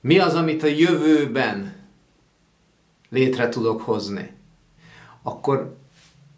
Mi 0.00 0.18
az, 0.18 0.34
amit 0.34 0.62
a 0.62 0.66
jövőben 0.66 1.76
létre 3.08 3.48
tudok 3.48 3.82
hozni? 3.82 4.30
Akkor 5.22 5.77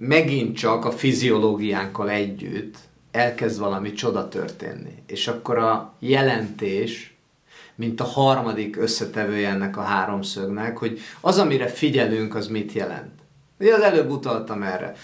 megint 0.01 0.57
csak 0.57 0.85
a 0.85 0.91
fiziológiánkkal 0.91 2.11
együtt 2.11 2.77
elkezd 3.11 3.59
valami 3.59 3.93
csoda 3.93 4.29
történni. 4.29 5.03
És 5.07 5.29
akkor 5.29 5.59
a 5.59 5.95
jelentés, 5.99 7.15
mint 7.75 8.01
a 8.01 8.05
harmadik 8.05 8.77
összetevője 8.77 9.49
ennek 9.49 9.77
a 9.77 9.83
háromszögnek, 9.83 10.79
hogy 10.79 11.01
az, 11.21 11.39
amire 11.39 11.67
figyelünk, 11.67 12.35
az 12.35 12.47
mit 12.47 12.73
jelent. 12.73 13.13
Ugye 13.59 13.75
az 13.75 13.81
előbb 13.81 14.11
utaltam 14.11 14.63
erre. 14.63 14.95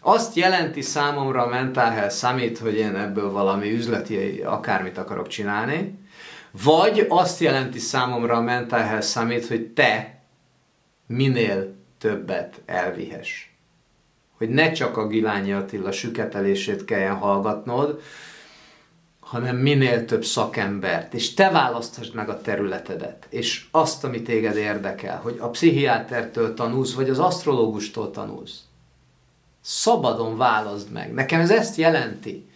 Azt 0.00 0.36
jelenti 0.36 0.80
számomra 0.80 1.42
a 1.42 1.48
Mental 1.48 1.90
Health 1.90 2.14
Summit, 2.14 2.58
hogy 2.58 2.76
én 2.76 2.94
ebből 2.94 3.30
valami 3.30 3.72
üzleti 3.72 4.42
akármit 4.44 4.98
akarok 4.98 5.28
csinálni, 5.28 5.98
vagy 6.62 7.06
azt 7.08 7.40
jelenti 7.40 7.78
számomra 7.78 8.36
a 8.36 8.40
Mental 8.40 8.80
Health 8.80 9.06
Summit, 9.06 9.46
hogy 9.46 9.66
te 9.66 10.20
minél 11.06 11.74
többet 11.98 12.60
elvihess 12.66 13.55
hogy 14.36 14.48
ne 14.48 14.72
csak 14.72 14.96
a 14.96 15.06
Gilányi 15.06 15.52
Attila 15.52 15.92
süketelését 15.92 16.84
kelljen 16.84 17.14
hallgatnod, 17.14 18.00
hanem 19.20 19.56
minél 19.56 20.04
több 20.04 20.24
szakembert, 20.24 21.14
és 21.14 21.34
te 21.34 21.50
választhasd 21.50 22.14
meg 22.14 22.28
a 22.28 22.40
területedet, 22.40 23.26
és 23.30 23.64
azt, 23.70 24.04
ami 24.04 24.22
téged 24.22 24.56
érdekel, 24.56 25.20
hogy 25.22 25.36
a 25.40 25.48
pszichiátertől 25.48 26.54
tanulsz, 26.54 26.94
vagy 26.94 27.10
az 27.10 27.18
asztrológustól 27.18 28.10
tanulsz. 28.10 28.60
Szabadon 29.60 30.36
válaszd 30.36 30.92
meg. 30.92 31.12
Nekem 31.12 31.40
ez 31.40 31.50
ezt 31.50 31.76
jelenti. 31.76 32.48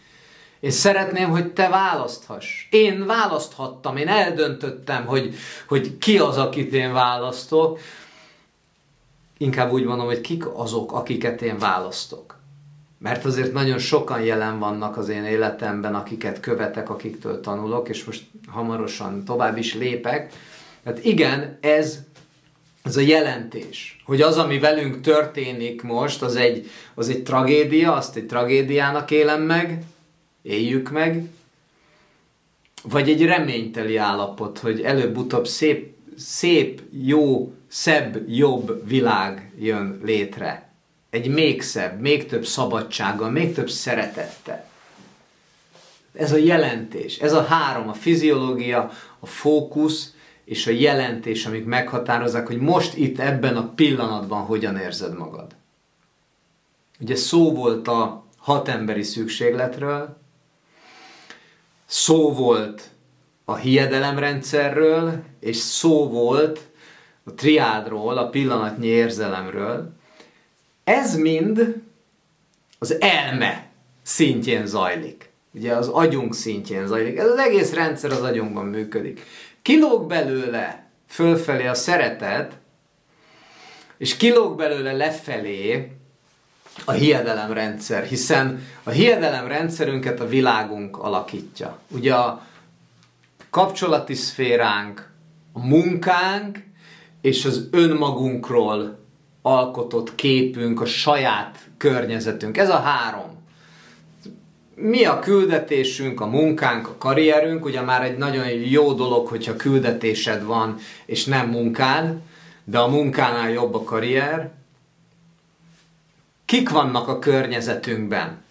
Én 0.61 0.70
szeretném, 0.70 1.31
hogy 1.31 1.53
te 1.53 1.68
választhass. 1.68 2.66
Én 2.70 3.07
választhattam, 3.07 3.97
én 3.97 4.09
eldöntöttem, 4.09 5.07
hogy, 5.07 5.35
hogy 5.68 5.99
ki 5.99 6.18
az, 6.18 6.37
akit 6.37 6.72
én 6.72 6.93
választok, 6.93 7.78
inkább 9.41 9.72
úgy 9.72 9.84
mondom, 9.84 10.07
hogy 10.07 10.20
kik 10.20 10.47
azok, 10.55 10.93
akiket 10.93 11.43
én 11.43 11.59
választok. 11.59 12.38
Mert 12.99 13.24
azért 13.24 13.53
nagyon 13.53 13.78
sokan 13.78 14.20
jelen 14.20 14.59
vannak 14.59 14.97
az 14.97 15.09
én 15.09 15.24
életemben, 15.24 15.95
akiket 15.95 16.41
követek, 16.41 16.91
akiktől 16.91 17.41
tanulok, 17.41 17.88
és 17.88 18.05
most 18.05 18.24
hamarosan 18.49 19.24
tovább 19.24 19.57
is 19.57 19.74
lépek. 19.74 20.32
Tehát 20.82 21.05
igen, 21.05 21.59
ez, 21.61 21.99
ez 22.82 22.97
a 22.97 23.01
jelentés, 23.01 24.03
hogy 24.05 24.20
az, 24.20 24.38
ami 24.38 24.59
velünk 24.59 25.01
történik 25.01 25.82
most, 25.82 26.22
az 26.22 26.36
egy, 26.36 26.70
az 26.95 27.09
egy 27.09 27.22
tragédia, 27.22 27.93
azt 27.95 28.16
egy 28.16 28.26
tragédiának 28.26 29.11
élem 29.11 29.43
meg, 29.43 29.82
éljük 30.43 30.91
meg, 30.91 31.28
vagy 32.82 33.11
egy 33.11 33.24
reményteli 33.24 33.97
állapot, 33.97 34.59
hogy 34.59 34.80
előbb-utóbb 34.80 35.47
szép, 35.47 35.95
szép, 36.16 36.82
jó 37.03 37.53
szebb, 37.71 38.29
jobb 38.29 38.89
világ 38.89 39.53
jön 39.59 40.01
létre. 40.05 40.68
Egy 41.11 41.29
még 41.29 41.62
szebb, 41.62 42.01
még 42.01 42.27
több 42.27 42.47
szabadsággal, 42.47 43.31
még 43.31 43.55
több 43.55 43.71
szeretettel. 43.71 44.68
Ez 46.12 46.33
a 46.33 46.37
jelentés, 46.37 47.18
ez 47.18 47.33
a 47.33 47.43
három, 47.43 47.89
a 47.89 47.93
fiziológia, 47.93 48.91
a 49.21 49.27
fókusz 49.27 50.14
és 50.45 50.66
a 50.66 50.71
jelentés, 50.71 51.47
amik 51.47 51.64
meghatározzák, 51.64 52.47
hogy 52.47 52.59
most 52.59 52.97
itt 52.97 53.18
ebben 53.18 53.57
a 53.57 53.73
pillanatban 53.75 54.43
hogyan 54.43 54.77
érzed 54.77 55.16
magad. 55.16 55.55
Ugye 57.01 57.16
szó 57.16 57.53
volt 57.53 57.89
a 57.89 58.25
hat 58.37 58.68
emberi 58.68 59.03
szükségletről, 59.03 60.16
szó 61.87 62.33
volt 62.33 62.91
a 63.45 63.55
hiedelemrendszerről, 63.55 65.23
és 65.41 65.57
szó 65.57 66.09
volt 66.09 66.70
a 67.25 67.35
triádról, 67.35 68.18
a 68.18 68.29
pillanatnyi 68.29 68.87
érzelemről, 68.87 69.93
ez 70.85 71.16
mind 71.16 71.83
az 72.79 73.01
elme 73.01 73.66
szintjén 74.03 74.66
zajlik. 74.66 75.31
Ugye 75.53 75.75
az 75.75 75.89
agyunk 75.89 76.35
szintjén 76.35 76.87
zajlik. 76.87 77.18
Ez 77.18 77.29
az 77.29 77.39
egész 77.39 77.73
rendszer 77.73 78.11
az 78.11 78.23
agyunkban 78.23 78.66
működik. 78.66 79.23
Kilóg 79.62 80.07
belőle 80.07 80.91
fölfelé 81.07 81.66
a 81.66 81.75
szeretet, 81.75 82.53
és 83.97 84.16
kilóg 84.16 84.57
belőle 84.57 84.93
lefelé 84.93 85.93
a 86.85 86.93
hiedelemrendszer, 86.93 88.05
hiszen 88.05 88.66
a 88.83 88.91
hiedelemrendszerünket 88.91 90.21
a 90.21 90.29
világunk 90.29 90.99
alakítja. 90.99 91.79
Ugye 91.89 92.14
a 92.14 92.47
kapcsolati 93.51 94.14
szféránk, 94.14 95.11
a 95.53 95.66
munkánk 95.66 96.59
és 97.21 97.45
az 97.45 97.68
önmagunkról 97.71 98.99
alkotott 99.43 100.14
képünk, 100.14 100.81
a 100.81 100.85
saját 100.85 101.68
környezetünk. 101.77 102.57
Ez 102.57 102.68
a 102.68 102.79
három. 102.79 103.39
Mi 104.75 105.05
a 105.05 105.18
küldetésünk, 105.18 106.21
a 106.21 106.27
munkánk, 106.27 106.89
a 106.89 106.97
karrierünk, 106.99 107.64
ugye 107.64 107.81
már 107.81 108.03
egy 108.03 108.18
nagyon 108.18 108.49
jó 108.49 108.93
dolog, 108.93 109.27
hogyha 109.27 109.57
küldetésed 109.57 110.45
van, 110.45 110.77
és 111.07 111.25
nem 111.25 111.49
munkád, 111.49 112.18
de 112.64 112.79
a 112.79 112.89
munkánál 112.89 113.51
jobb 113.51 113.75
a 113.75 113.83
karrier. 113.83 114.51
Kik 116.45 116.71
vannak 116.71 117.09
a 117.09 117.18
környezetünkben? 117.18 118.43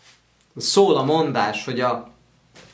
Szól 0.58 0.98
a 0.98 1.04
mondás, 1.04 1.66
hogy 1.66 1.80
a 1.80 2.09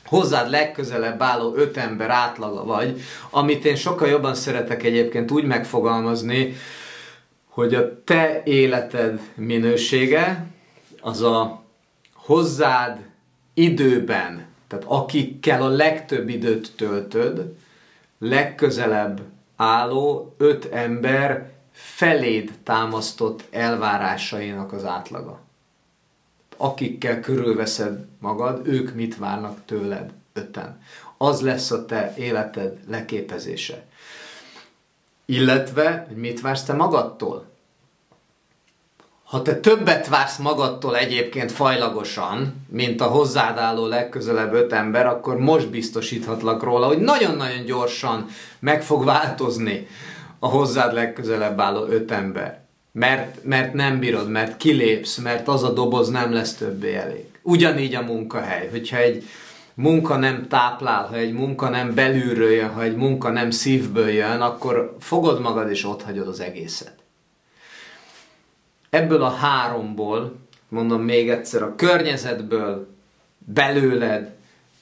hozzád 0.06 0.50
legközelebb 0.50 1.22
álló 1.22 1.54
öt 1.54 1.76
ember 1.76 2.10
átlaga 2.10 2.64
vagy, 2.64 3.00
amit 3.30 3.64
én 3.64 3.76
sokkal 3.76 4.08
jobban 4.08 4.34
szeretek 4.34 4.82
egyébként 4.82 5.30
úgy 5.30 5.44
megfogalmazni, 5.44 6.56
hogy 7.48 7.74
a 7.74 8.02
te 8.04 8.42
életed 8.44 9.20
minősége 9.34 10.46
az 11.00 11.22
a 11.22 11.62
hozzád 12.14 12.98
időben, 13.54 14.46
tehát 14.68 14.84
akikkel 14.88 15.62
a 15.62 15.68
legtöbb 15.68 16.28
időt 16.28 16.72
töltöd, 16.76 17.54
legközelebb 18.18 19.20
álló 19.56 20.34
öt 20.38 20.64
ember 20.72 21.50
feléd 21.72 22.52
támasztott 22.64 23.44
elvárásainak 23.50 24.72
az 24.72 24.84
átlaga. 24.84 25.45
Akikkel 26.56 27.20
körülveszed 27.20 28.04
magad, 28.18 28.66
ők 28.66 28.94
mit 28.94 29.16
várnak 29.16 29.58
tőled 29.64 30.10
öten. 30.32 30.80
Az 31.18 31.40
lesz 31.40 31.70
a 31.70 31.84
te 31.84 32.14
életed 32.16 32.78
leképezése. 32.88 33.84
Illetve, 35.24 36.04
hogy 36.08 36.16
mit 36.16 36.40
vársz 36.40 36.64
te 36.64 36.72
magadtól? 36.72 37.44
Ha 39.24 39.42
te 39.42 39.60
többet 39.60 40.08
vársz 40.08 40.36
magadtól 40.36 40.96
egyébként 40.96 41.52
fajlagosan, 41.52 42.66
mint 42.68 43.00
a 43.00 43.06
hozzád 43.06 43.58
álló 43.58 43.86
legközelebb 43.86 44.52
öt 44.52 44.72
ember, 44.72 45.06
akkor 45.06 45.38
most 45.38 45.70
biztosíthatlak 45.70 46.62
róla, 46.62 46.86
hogy 46.86 46.98
nagyon-nagyon 46.98 47.64
gyorsan 47.64 48.26
meg 48.58 48.82
fog 48.82 49.04
változni 49.04 49.86
a 50.38 50.46
hozzád 50.46 50.92
legközelebb 50.92 51.60
álló 51.60 51.86
öt 51.86 52.10
ember. 52.10 52.65
Mert, 52.98 53.44
mert 53.44 53.72
nem 53.72 53.98
bírod, 53.98 54.30
mert 54.30 54.56
kilépsz, 54.56 55.16
mert 55.16 55.48
az 55.48 55.62
a 55.62 55.72
doboz 55.72 56.08
nem 56.08 56.32
lesz 56.32 56.54
többé 56.54 56.94
elég. 56.94 57.24
Ugyanígy 57.42 57.94
a 57.94 58.02
munkahely. 58.02 58.68
Hogyha 58.68 58.96
egy 58.96 59.24
munka 59.74 60.16
nem 60.16 60.48
táplál, 60.48 61.06
ha 61.06 61.16
egy 61.16 61.32
munka 61.32 61.68
nem 61.68 61.94
belülről 61.94 62.50
jön, 62.50 62.68
ha 62.68 62.82
egy 62.82 62.96
munka 62.96 63.30
nem 63.30 63.50
szívből 63.50 64.08
jön, 64.08 64.40
akkor 64.40 64.96
fogod 65.00 65.40
magad 65.40 65.70
és 65.70 65.84
ott 65.84 66.02
hagyod 66.02 66.28
az 66.28 66.40
egészet. 66.40 66.94
Ebből 68.90 69.22
a 69.22 69.30
háromból, 69.30 70.36
mondom 70.68 71.02
még 71.02 71.28
egyszer, 71.28 71.62
a 71.62 71.74
környezetből, 71.74 72.88
belőled, 73.38 74.34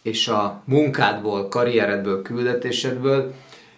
és 0.03 0.29
a 0.29 0.63
munkádból, 0.65 1.49
karrieredből, 1.49 2.23
küldetésedből 2.23 3.35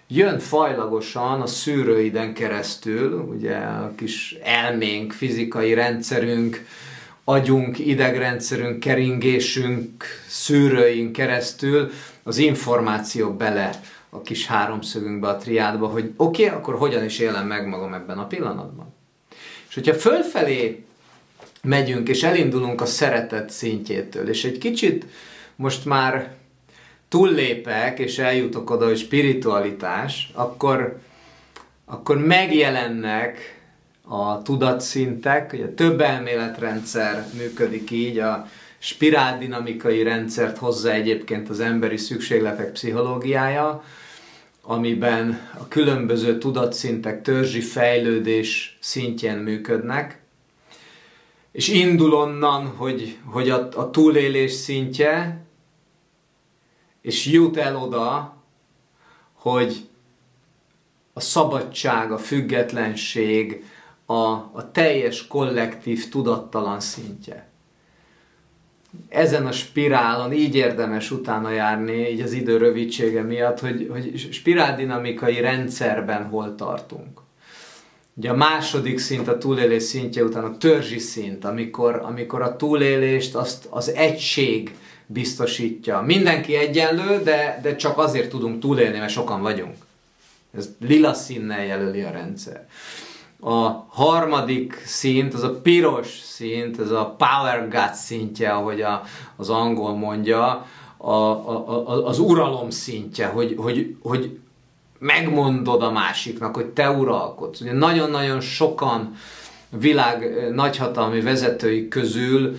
jön 0.09 0.39
fajlagosan 0.39 1.41
a 1.41 1.47
szűrőiden 1.47 2.35
keresztül, 2.35 3.13
ugye 3.13 3.57
a 3.57 3.93
kis 3.97 4.37
elménk, 4.43 5.13
fizikai 5.13 5.75
rendszerünk, 5.75 6.65
agyunk, 7.25 7.79
idegrendszerünk, 7.79 8.81
keringésünk, 8.81 10.05
szűrőink 10.29 11.13
keresztül 11.13 11.91
az 12.23 12.39
információ 12.39 13.33
bele 13.33 13.81
a 14.11 14.23
kis 14.23 14.47
háromszögünkbe, 14.47 15.29
a 15.29 15.37
triádba, 15.37 15.87
hogy 15.87 16.13
oké, 16.17 16.45
okay, 16.45 16.57
akkor 16.57 16.75
hogyan 16.75 17.05
is 17.05 17.19
élem 17.19 17.47
meg 17.47 17.67
magam 17.67 17.95
ebben 17.95 18.19
a 18.19 18.27
pillanatban. 18.27 18.95
És 19.69 19.75
hogyha 19.75 19.95
fölfelé 19.95 20.85
megyünk, 21.63 22.09
és 22.09 22.23
elindulunk 22.23 22.81
a 22.81 22.87
szeretet 22.87 23.51
szintjétől, 23.51 24.29
és 24.29 24.45
egy 24.45 24.59
kicsit 24.59 25.07
most 25.57 25.85
már 25.85 26.35
túllépek, 27.09 27.99
és 27.99 28.19
eljutok 28.19 28.71
oda, 28.71 28.85
hogy 28.85 28.99
spiritualitás, 28.99 30.31
akkor, 30.35 30.99
akkor 31.85 32.19
megjelennek 32.19 33.61
a 34.09 34.43
tudatszintek, 34.43 35.53
ugye 35.53 35.69
több 35.69 36.01
elméletrendszer 36.01 37.27
működik 37.37 37.91
így, 37.91 38.19
a 38.19 38.49
spiráldinamikai 38.79 40.03
rendszert 40.03 40.59
hozza 40.59 40.93
egyébként 40.93 41.49
az 41.49 41.61
emberi 41.61 41.97
szükségletek 41.97 42.73
pszichológiája, 42.73 43.85
amiben 44.63 45.51
a 45.59 45.69
különböző 45.69 46.39
tudatszintek 46.39 47.23
törzsi 47.23 47.61
fejlődés 47.61 48.79
szintjén 48.81 49.37
működnek, 49.37 50.21
és 51.53 51.69
indul 51.69 52.15
onnan, 52.15 52.67
hogy, 52.67 53.19
hogy 53.25 53.51
a, 53.51 53.69
a 53.75 53.91
túlélés 53.91 54.53
szintje, 54.53 55.46
és 57.07 57.27
jut 57.27 57.57
el 57.57 57.77
oda, 57.77 58.37
hogy 59.33 59.89
a 61.13 61.21
szabadság, 61.21 62.13
a 62.13 62.19
függetlenség, 62.19 63.65
a, 64.07 64.15
a 64.33 64.71
teljes 64.73 65.27
kollektív 65.27 66.09
tudattalan 66.09 66.81
szintje. 66.81 67.49
Ezen 69.09 69.47
a 69.47 69.53
spirálon 69.53 70.33
így 70.33 70.55
érdemes 70.55 71.11
utána 71.11 71.51
járni, 71.51 72.11
így 72.11 72.21
az 72.21 72.33
idő 72.33 72.57
rövidsége 72.57 73.23
miatt, 73.23 73.61
hogy, 73.61 73.89
hogy 73.91 74.29
spiráldinamikai 74.33 75.41
rendszerben 75.41 76.25
hol 76.25 76.55
tartunk. 76.55 77.21
Ugye 78.15 78.31
a 78.31 78.37
második 78.37 78.99
szint, 78.99 79.29
a 79.29 79.39
túlélés 79.39 79.83
szintje 79.83 80.25
után 80.25 80.45
a 80.45 80.57
törzsi 80.57 80.99
szint, 80.99 81.45
amikor, 81.45 82.01
amikor 82.05 82.43
a 82.43 82.57
túlélést 82.57 83.35
azt 83.35 83.67
az 83.71 83.89
egység 83.89 84.75
biztosítja. 85.07 86.01
Mindenki 86.01 86.55
egyenlő, 86.55 87.23
de, 87.23 87.61
de 87.63 87.77
csak 87.77 87.99
azért 87.99 88.31
tudunk 88.31 88.61
túlélni, 88.61 88.99
mert 88.99 89.13
sokan 89.13 89.43
vagyunk. 89.43 89.75
Ez 90.57 90.69
lila 90.81 91.15
színnel 91.15 91.65
jelöli 91.65 92.03
a 92.03 92.11
rendszer. 92.11 92.67
A 93.41 93.85
harmadik 93.89 94.83
szint, 94.85 95.35
az 95.35 95.43
a 95.43 95.61
piros 95.61 96.21
szint, 96.23 96.81
ez 96.81 96.91
a 96.91 97.15
power 97.19 97.69
gut 97.69 97.95
szintje, 97.95 98.51
ahogy 98.51 98.81
a, 98.81 99.03
az 99.37 99.51
angol 99.51 99.97
mondja, 99.97 100.67
a, 100.97 101.11
a, 101.11 101.69
a, 101.69 102.07
az 102.07 102.19
uralom 102.19 102.71
szintje, 102.71 103.27
hogy, 103.27 103.55
hogy, 103.59 103.97
hogy 104.03 104.39
megmondod 104.99 105.83
a 105.83 105.91
másiknak, 105.91 106.55
hogy 106.55 106.67
te 106.67 106.91
uralkodsz. 106.91 107.61
Ugye 107.61 107.73
nagyon-nagyon 107.73 108.41
sokan 108.41 109.17
világ 109.69 110.49
nagyhatalmi 110.55 111.21
vezetői 111.21 111.89
közül 111.89 112.59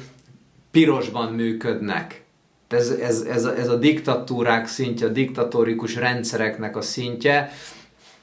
pirosban 0.71 1.33
működnek. 1.33 2.23
Ez, 2.67 2.89
ez, 2.89 3.21
ez, 3.21 3.45
ez 3.45 3.67
a 3.67 3.75
diktatúrák 3.75 4.67
szintje, 4.67 5.07
a 5.07 5.09
diktatórikus 5.09 5.95
rendszereknek 5.95 6.75
a 6.75 6.81
szintje. 6.81 7.51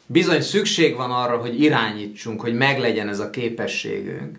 Bizony 0.07 0.42
szükség 0.42 0.97
van 0.97 1.11
arra, 1.11 1.36
hogy 1.36 1.61
irányítsunk, 1.61 2.40
hogy 2.40 2.55
meglegyen 2.55 3.09
ez 3.09 3.18
a 3.18 3.30
képességünk. 3.30 4.38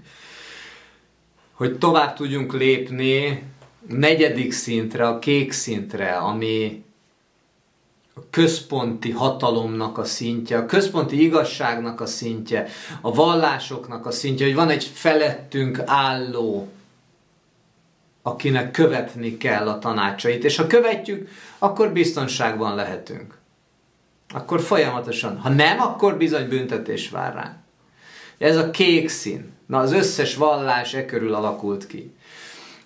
Hogy 1.54 1.78
tovább 1.78 2.16
tudjunk 2.16 2.54
lépni 2.54 3.44
negyedik 3.88 4.52
szintre, 4.52 5.08
a 5.08 5.20
kék 5.20 5.52
szintre, 5.52 6.12
ami 6.12 6.84
a 8.14 8.20
központi 8.30 9.12
hatalomnak 9.12 9.98
a 9.98 10.04
szintje, 10.04 10.58
a 10.58 10.66
központi 10.66 11.22
igazságnak 11.22 12.02
a 12.02 12.06
szintje, 12.06 12.68
a 13.02 13.14
vallásoknak 13.14 14.06
a 14.06 14.12
szintje, 14.12 14.46
hogy 14.46 14.56
van 14.56 14.70
egy 14.70 14.84
felettünk 14.84 15.82
álló, 15.86 16.70
akinek 18.28 18.72
követni 18.72 19.38
kell 19.38 19.68
a 19.68 19.80
tanácsait, 19.80 20.44
és 20.44 20.56
ha 20.56 20.68
követjük, 20.68 21.30
akkor 21.60 21.92
biztonságban 21.92 22.76
lehetünk. 22.76 23.38
Akkor 24.34 24.62
folyamatosan. 24.62 25.38
Ha 25.38 25.50
nem, 25.50 25.80
akkor 25.80 26.18
bizony 26.18 26.48
büntetés 26.48 27.10
vár 27.10 27.34
ránk. 27.34 27.56
Ez 28.38 28.58
a 28.58 28.72
kék 28.72 29.10
szín. 29.10 29.54
Na, 29.66 29.80
az 29.80 29.94
összes 29.94 30.36
vallás 30.36 30.94
e 30.94 31.06
körül 31.06 31.34
alakult 31.34 31.88
ki. 31.88 32.16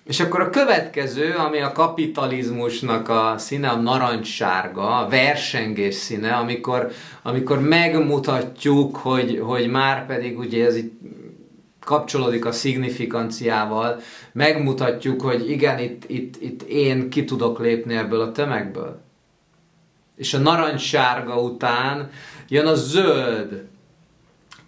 És 0.04 0.20
akkor 0.20 0.40
a 0.40 0.50
következő, 0.50 1.34
ami 1.34 1.60
a 1.60 1.72
kapitalizmusnak 1.72 3.08
a 3.08 3.34
színe, 3.38 3.68
a 3.68 3.76
narancssárga, 3.76 4.98
a 4.98 5.08
versengés 5.08 5.94
színe, 5.94 6.32
amikor, 6.32 6.90
amikor 7.22 7.60
megmutatjuk, 7.60 8.96
hogy, 8.96 9.40
hogy 9.42 9.68
már 9.68 10.06
pedig 10.06 10.38
ugye 10.38 10.64
ez 10.64 10.76
itt 10.76 11.00
kapcsolódik 11.90 12.44
a 12.44 12.52
szignifikanciával, 12.52 14.00
megmutatjuk, 14.32 15.20
hogy 15.20 15.50
igen, 15.50 15.78
itt, 15.78 16.04
itt, 16.06 16.42
itt 16.42 16.62
én 16.62 17.10
ki 17.10 17.24
tudok 17.24 17.58
lépni 17.58 17.96
ebből 17.96 18.20
a 18.20 18.32
tömegből. 18.32 19.00
És 20.16 20.34
a 20.34 20.38
narancssárga 20.38 21.40
után 21.40 22.10
jön 22.48 22.66
a 22.66 22.74
zöld, 22.74 23.64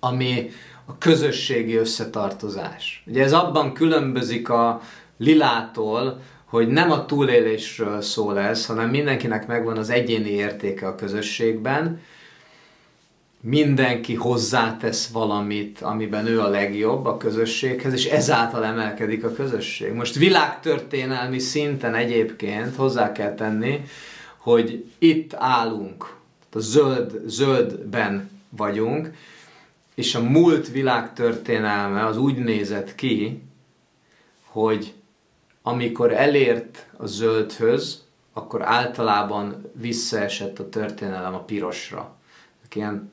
ami 0.00 0.50
a 0.84 0.98
közösségi 0.98 1.74
összetartozás. 1.74 3.02
Ugye 3.06 3.22
ez 3.22 3.32
abban 3.32 3.72
különbözik 3.72 4.48
a 4.48 4.80
lilától, 5.18 6.20
hogy 6.44 6.68
nem 6.68 6.90
a 6.90 7.06
túlélésről 7.06 8.00
szól 8.00 8.38
ez, 8.38 8.66
hanem 8.66 8.90
mindenkinek 8.90 9.46
megvan 9.46 9.76
az 9.76 9.90
egyéni 9.90 10.30
értéke 10.30 10.86
a 10.86 10.94
közösségben, 10.94 12.00
mindenki 13.44 14.14
hozzátesz 14.14 15.08
valamit, 15.08 15.80
amiben 15.80 16.26
ő 16.26 16.40
a 16.40 16.48
legjobb 16.48 17.04
a 17.04 17.16
közösséghez, 17.16 17.92
és 17.92 18.04
ezáltal 18.04 18.64
emelkedik 18.64 19.24
a 19.24 19.32
közösség. 19.32 19.92
Most 19.92 20.14
világtörténelmi 20.14 21.38
szinten 21.38 21.94
egyébként 21.94 22.76
hozzá 22.76 23.12
kell 23.12 23.34
tenni, 23.34 23.84
hogy 24.36 24.84
itt 24.98 25.34
állunk, 25.34 26.14
a 26.52 26.58
zöld, 26.58 27.22
zöldben 27.26 28.30
vagyunk, 28.48 29.10
és 29.94 30.14
a 30.14 30.22
múlt 30.22 30.68
világtörténelme 30.68 32.06
az 32.06 32.16
úgy 32.16 32.36
nézett 32.36 32.94
ki, 32.94 33.42
hogy 34.44 34.94
amikor 35.62 36.12
elért 36.12 36.86
a 36.96 37.06
zöldhöz, 37.06 38.02
akkor 38.32 38.62
általában 38.62 39.70
visszaesett 39.74 40.58
a 40.58 40.68
történelem 40.68 41.34
a 41.34 41.42
pirosra. 41.42 42.16
Ilyen 42.74 43.10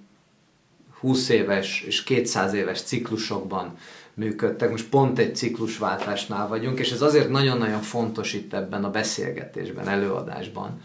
20 1.00 1.30
éves 1.30 1.82
és 1.82 2.04
200 2.04 2.54
éves 2.54 2.82
ciklusokban 2.82 3.78
működtek. 4.14 4.70
Most 4.70 4.90
pont 4.90 5.20
egy 5.20 5.36
ciklusváltásnál 5.36 6.48
vagyunk, 6.48 6.80
és 6.80 6.92
ez 6.92 7.02
azért 7.02 7.30
nagyon-nagyon 7.30 7.82
fontos 7.82 8.34
itt 8.34 8.54
ebben 8.54 8.84
a 8.84 8.92
beszélgetésben, 8.92 9.88
előadásban, 9.88 10.82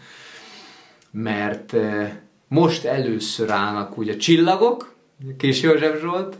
mert 1.11 1.73
eh, 1.73 2.15
most 2.47 2.85
először 2.85 3.49
állnak 3.49 3.97
úgy 3.97 4.09
a 4.09 4.17
csillagok, 4.17 4.93
Kis 5.37 5.61
József 5.61 5.99
Zsolt, 5.99 6.37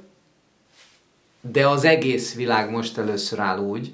de 1.41 1.67
az 1.67 1.83
egész 1.83 2.35
világ 2.35 2.69
most 2.69 2.97
először 2.97 3.39
áll 3.39 3.59
úgy, 3.59 3.91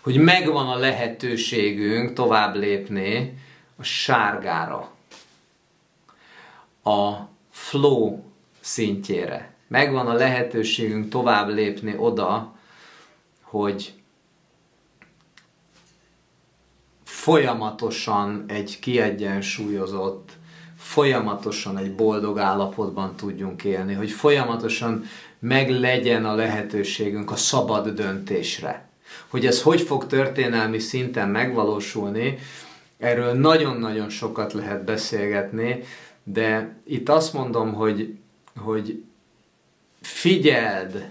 hogy 0.00 0.16
megvan 0.16 0.68
a 0.68 0.78
lehetőségünk 0.78 2.12
tovább 2.12 2.54
lépni 2.54 3.38
a 3.76 3.82
sárgára, 3.82 4.90
a 6.84 7.12
flow 7.50 8.29
szintjére. 8.60 9.54
Megvan 9.68 10.06
a 10.06 10.12
lehetőségünk 10.12 11.08
tovább 11.08 11.48
lépni 11.48 11.94
oda, 11.96 12.54
hogy 13.42 13.94
folyamatosan 17.04 18.44
egy 18.46 18.78
kiegyensúlyozott, 18.78 20.30
folyamatosan 20.78 21.78
egy 21.78 21.94
boldog 21.94 22.38
állapotban 22.38 23.16
tudjunk 23.16 23.64
élni, 23.64 23.94
hogy 23.94 24.10
folyamatosan 24.10 25.04
meg 25.38 25.70
legyen 25.70 26.24
a 26.24 26.34
lehetőségünk 26.34 27.30
a 27.30 27.36
szabad 27.36 27.88
döntésre. 27.88 28.88
Hogy 29.28 29.46
ez 29.46 29.62
hogy 29.62 29.80
fog 29.80 30.06
történelmi 30.06 30.78
szinten 30.78 31.28
megvalósulni, 31.28 32.38
erről 32.98 33.32
nagyon-nagyon 33.32 34.08
sokat 34.08 34.52
lehet 34.52 34.84
beszélgetni, 34.84 35.82
de 36.22 36.76
itt 36.84 37.08
azt 37.08 37.32
mondom, 37.32 37.72
hogy 37.72 38.18
hogy 38.60 39.02
figyeld, 40.00 41.10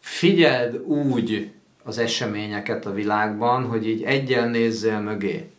figyeld 0.00 0.76
úgy 0.76 1.50
az 1.82 1.98
eseményeket 1.98 2.86
a 2.86 2.92
világban, 2.92 3.64
hogy 3.64 3.88
így 3.88 4.02
egyen 4.02 4.48
nézzél 4.48 5.00
mögé. 5.00 5.50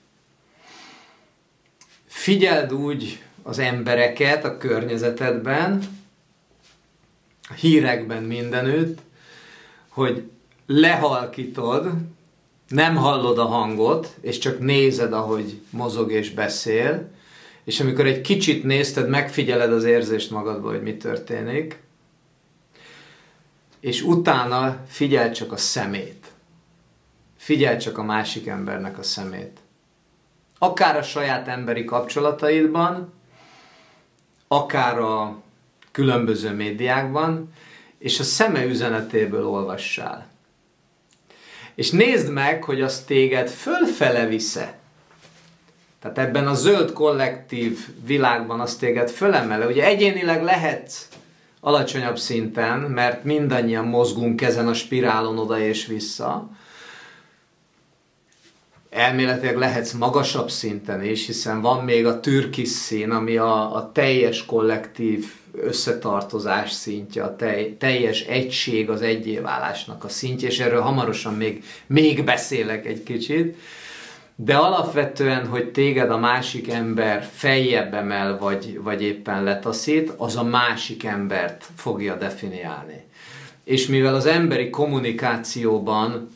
Figyeld 2.06 2.74
úgy 2.74 3.24
az 3.43 3.60
embereket 3.60 4.43
a 4.43 4.58
környezetedben, 4.58 5.82
a 7.50 7.54
hírekben 7.54 8.24
mindenütt, 8.24 9.00
hogy 9.89 10.30
lehalkítod, 10.66 11.91
nem 12.68 12.95
hallod 12.95 13.38
a 13.38 13.45
hangot, 13.45 14.16
és 14.22 14.38
csak 14.38 14.60
nézed, 14.60 15.14
ahogy 15.14 15.62
mozog 15.70 16.12
és 16.12 16.32
beszél, 16.32 17.10
és 17.68 17.80
amikor 17.80 18.05
egy 18.05 18.22
kicsit 18.22 18.63
nézted, 18.63 19.09
megfigyeled 19.09 19.72
az 19.72 19.84
érzést 19.84 20.32
magadból, 20.32 20.72
hogy 20.72 20.82
mi 20.82 20.97
történik, 20.97 21.80
és 23.80 24.01
utána 24.01 24.78
figyeld 24.88 25.32
csak 25.32 25.51
a 25.51 25.57
szemét. 25.57 26.32
Figyeld 27.38 27.80
csak 27.80 27.97
a 27.97 28.03
másik 28.03 28.47
embernek 28.47 28.97
a 28.97 29.03
szemét. 29.03 29.59
Akár 30.57 30.97
a 30.97 31.01
saját 31.01 31.47
emberi 31.47 31.84
kapcsolataidban, 31.84 33.13
akár 34.47 34.99
a 34.99 35.41
különböző 35.91 36.51
médiákban, 36.51 37.53
és 37.97 38.20
a 38.20 38.24
szeme 38.24 38.65
üzenetéből 38.65 39.47
olvassál. 39.47 40.28
És 41.76 41.89
nézd 41.89 42.32
meg, 42.32 42.63
hogy 42.63 42.82
az 42.82 42.99
téged 42.99 43.49
fölfele 43.49 44.26
visze. 44.26 44.76
Tehát 46.14 46.30
ebben 46.30 46.47
a 46.47 46.53
zöld 46.53 46.93
kollektív 46.93 47.88
világban 48.05 48.60
azt 48.60 48.80
téged 48.80 49.10
fölemele. 49.10 49.66
Ugye 49.66 49.86
egyénileg 49.86 50.43
lehet 50.43 50.91
alacsonyabb 51.60 52.18
szinten, 52.18 52.80
mert 52.80 53.24
mindannyian 53.24 53.86
mozgunk 53.86 54.41
ezen 54.41 54.68
a 54.68 54.74
spirálon 54.74 55.38
oda 55.38 55.60
és 55.60 55.86
vissza. 55.86 56.49
Elméletileg 58.89 59.58
lehetsz 59.58 59.91
magasabb 59.91 60.49
szinten 60.49 61.03
is, 61.03 61.26
hiszen 61.26 61.62
van 61.62 61.84
még 61.84 62.05
a 62.05 62.20
türkis 62.20 62.70
szín, 62.70 63.12
ami 63.12 63.38
a, 63.38 63.76
a 63.76 63.91
teljes 63.91 64.45
kollektív 64.45 65.26
összetartozás 65.62 66.72
szintje, 66.72 67.24
a 67.24 67.36
tej, 67.36 67.76
teljes 67.78 68.22
egység 68.22 68.89
az 68.89 69.01
egyéválásnak 69.01 70.03
a 70.03 70.10
szintje, 70.10 70.47
és 70.47 70.60
erről 70.60 70.82
hamarosan 70.82 71.34
még, 71.34 71.64
még 71.88 72.24
beszélek 72.24 72.86
egy 72.86 73.03
kicsit 73.03 73.58
de 74.39 74.55
alapvetően, 74.55 75.47
hogy 75.47 75.71
téged 75.71 76.11
a 76.11 76.17
másik 76.17 76.69
ember 76.69 77.29
feljebb 77.33 77.93
emel, 77.93 78.38
vagy, 78.38 78.79
vagy 78.83 79.01
éppen 79.01 79.43
letaszít, 79.43 80.13
az 80.17 80.35
a 80.35 80.43
másik 80.43 81.03
embert 81.03 81.65
fogja 81.75 82.15
definiálni. 82.15 83.05
És 83.63 83.88
mivel 83.88 84.15
az 84.15 84.25
emberi 84.25 84.69
kommunikációban 84.69 86.29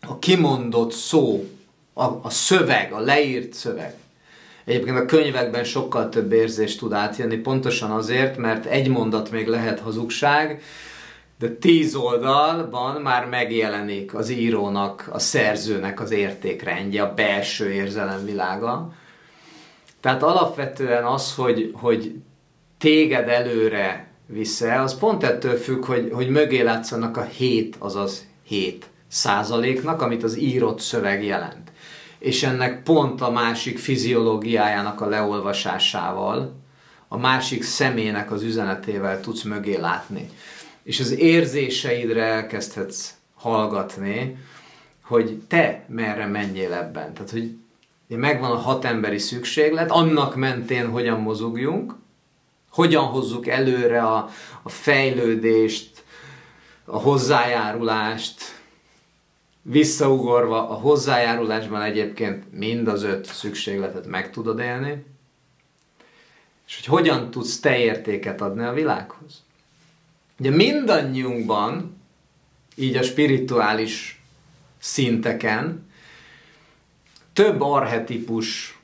a 0.00 0.18
kimondott 0.18 0.92
szó, 0.92 1.50
a, 1.92 2.04
a 2.04 2.30
szöveg, 2.30 2.92
a 2.92 3.00
leírt 3.00 3.52
szöveg, 3.52 3.94
Egyébként 4.66 4.96
a 4.96 5.04
könyvekben 5.04 5.64
sokkal 5.64 6.08
több 6.08 6.32
érzést 6.32 6.78
tud 6.78 6.92
átjönni, 6.92 7.36
pontosan 7.36 7.90
azért, 7.90 8.36
mert 8.36 8.64
egy 8.64 8.88
mondat 8.88 9.30
még 9.30 9.46
lehet 9.46 9.80
hazugság, 9.80 10.62
de 11.38 11.48
tíz 11.48 11.94
oldalban 11.94 13.00
már 13.00 13.26
megjelenik 13.26 14.14
az 14.14 14.30
írónak, 14.30 15.08
a 15.12 15.18
szerzőnek 15.18 16.00
az 16.00 16.10
értékrendje, 16.10 17.02
a 17.02 17.14
belső 17.14 17.70
érzelemvilága. 17.70 18.92
Tehát 20.00 20.22
alapvetően 20.22 21.04
az, 21.04 21.34
hogy, 21.34 21.72
hogy 21.74 22.14
téged 22.78 23.28
előre 23.28 24.08
visze, 24.26 24.80
az 24.80 24.98
pont 24.98 25.22
ettől 25.22 25.56
függ, 25.56 25.84
hogy, 25.84 26.10
hogy 26.12 26.28
mögé 26.28 26.60
látszanak 26.60 27.16
a 27.16 27.22
7, 27.22 27.76
azaz 27.78 28.26
7 28.42 28.86
százaléknak, 29.08 30.02
amit 30.02 30.22
az 30.22 30.38
írott 30.38 30.80
szöveg 30.80 31.24
jelent. 31.24 31.72
És 32.18 32.42
ennek 32.42 32.82
pont 32.82 33.20
a 33.20 33.30
másik 33.30 33.78
fiziológiájának 33.78 35.00
a 35.00 35.08
leolvasásával, 35.08 36.54
a 37.08 37.18
másik 37.18 37.62
személynek 37.62 38.30
az 38.30 38.42
üzenetével 38.42 39.20
tudsz 39.20 39.42
mögé 39.42 39.76
látni 39.76 40.30
és 40.86 41.00
az 41.00 41.18
érzéseidre 41.18 42.22
elkezdhetsz 42.22 43.14
hallgatni, 43.34 44.36
hogy 45.02 45.42
te 45.48 45.84
merre 45.88 46.26
menjél 46.26 46.72
ebben. 46.72 47.14
Tehát, 47.14 47.30
hogy 47.30 47.56
megvan 48.08 48.50
a 48.50 48.56
hat 48.56 48.84
emberi 48.84 49.18
szükséglet, 49.18 49.90
annak 49.90 50.36
mentén 50.36 50.90
hogyan 50.90 51.20
mozogjunk, 51.20 51.94
hogyan 52.70 53.04
hozzuk 53.04 53.46
előre 53.46 54.02
a, 54.02 54.28
a 54.62 54.68
fejlődést, 54.68 56.04
a 56.84 56.98
hozzájárulást, 56.98 58.42
visszaugorva 59.62 60.68
a 60.68 60.74
hozzájárulásban 60.74 61.82
egyébként 61.82 62.52
mind 62.52 62.88
az 62.88 63.02
öt 63.02 63.24
szükségletet 63.24 64.06
meg 64.06 64.30
tudod 64.30 64.58
élni, 64.58 65.04
és 66.66 66.76
hogy 66.76 66.84
hogyan 66.84 67.30
tudsz 67.30 67.60
te 67.60 67.78
értéket 67.78 68.40
adni 68.40 68.64
a 68.64 68.72
világhoz. 68.72 69.44
Ugye 70.38 70.50
mindannyiunkban, 70.50 72.00
így 72.74 72.96
a 72.96 73.02
spirituális 73.02 74.20
szinteken 74.78 75.90
több 77.32 77.60
arhetipus 77.60 78.78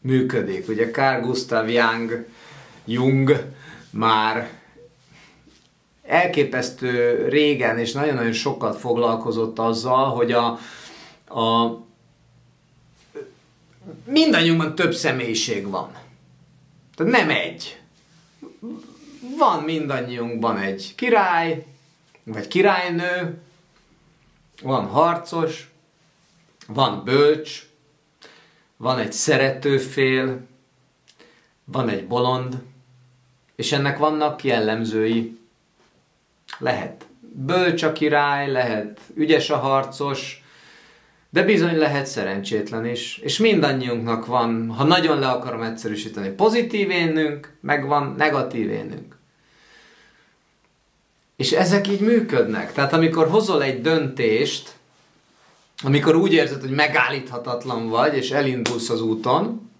működik. 0.00 0.68
Ugye 0.68 0.90
Carl 0.90 1.20
Gustav 1.20 1.68
Jung, 1.68 2.26
Jung 2.84 3.44
már 3.90 4.50
elképesztő 6.02 7.26
régen 7.28 7.78
és 7.78 7.92
nagyon-nagyon 7.92 8.32
sokat 8.32 8.76
foglalkozott 8.76 9.58
azzal, 9.58 10.10
hogy 10.10 10.32
a, 10.32 10.58
a 11.40 11.76
mindannyiunkban 14.04 14.74
több 14.74 14.94
személyiség 14.94 15.68
van. 15.68 15.90
Tehát 16.94 17.12
nem 17.12 17.30
egy. 17.30 17.77
Van 19.38 19.62
mindannyiunkban 19.62 20.58
egy 20.58 20.94
király, 20.96 21.64
vagy 22.24 22.48
királynő, 22.48 23.38
van 24.62 24.86
harcos, 24.86 25.70
van 26.66 27.04
bölcs, 27.04 27.66
van 28.76 28.98
egy 28.98 29.12
szeretőfél, 29.12 30.40
van 31.64 31.88
egy 31.88 32.06
bolond, 32.06 32.62
és 33.56 33.72
ennek 33.72 33.98
vannak 33.98 34.44
jellemzői. 34.44 35.38
Lehet 36.58 37.06
bölcs 37.20 37.82
a 37.82 37.92
király, 37.92 38.50
lehet 38.50 39.00
ügyes 39.14 39.50
a 39.50 39.56
harcos, 39.56 40.42
de 41.30 41.42
bizony 41.42 41.76
lehet 41.76 42.06
szerencsétlen 42.06 42.86
is. 42.86 43.18
És 43.18 43.38
mindannyiunknak 43.38 44.26
van, 44.26 44.70
ha 44.70 44.84
nagyon 44.84 45.18
le 45.18 45.28
akarom 45.28 45.62
egyszerűsíteni, 45.62 46.28
pozitív 46.28 46.90
énünk, 46.90 47.56
meg 47.60 47.86
van 47.86 48.14
negatív 48.16 48.70
énünk. 48.70 49.17
És 51.38 51.52
ezek 51.52 51.88
így 51.88 52.00
működnek. 52.00 52.72
Tehát 52.72 52.92
amikor 52.92 53.28
hozol 53.28 53.62
egy 53.62 53.80
döntést, 53.80 54.72
amikor 55.82 56.16
úgy 56.16 56.32
érzed, 56.32 56.60
hogy 56.60 56.70
megállíthatatlan 56.70 57.88
vagy, 57.88 58.16
és 58.16 58.30
elindulsz 58.30 58.90
az 58.90 59.02
úton, 59.02 59.70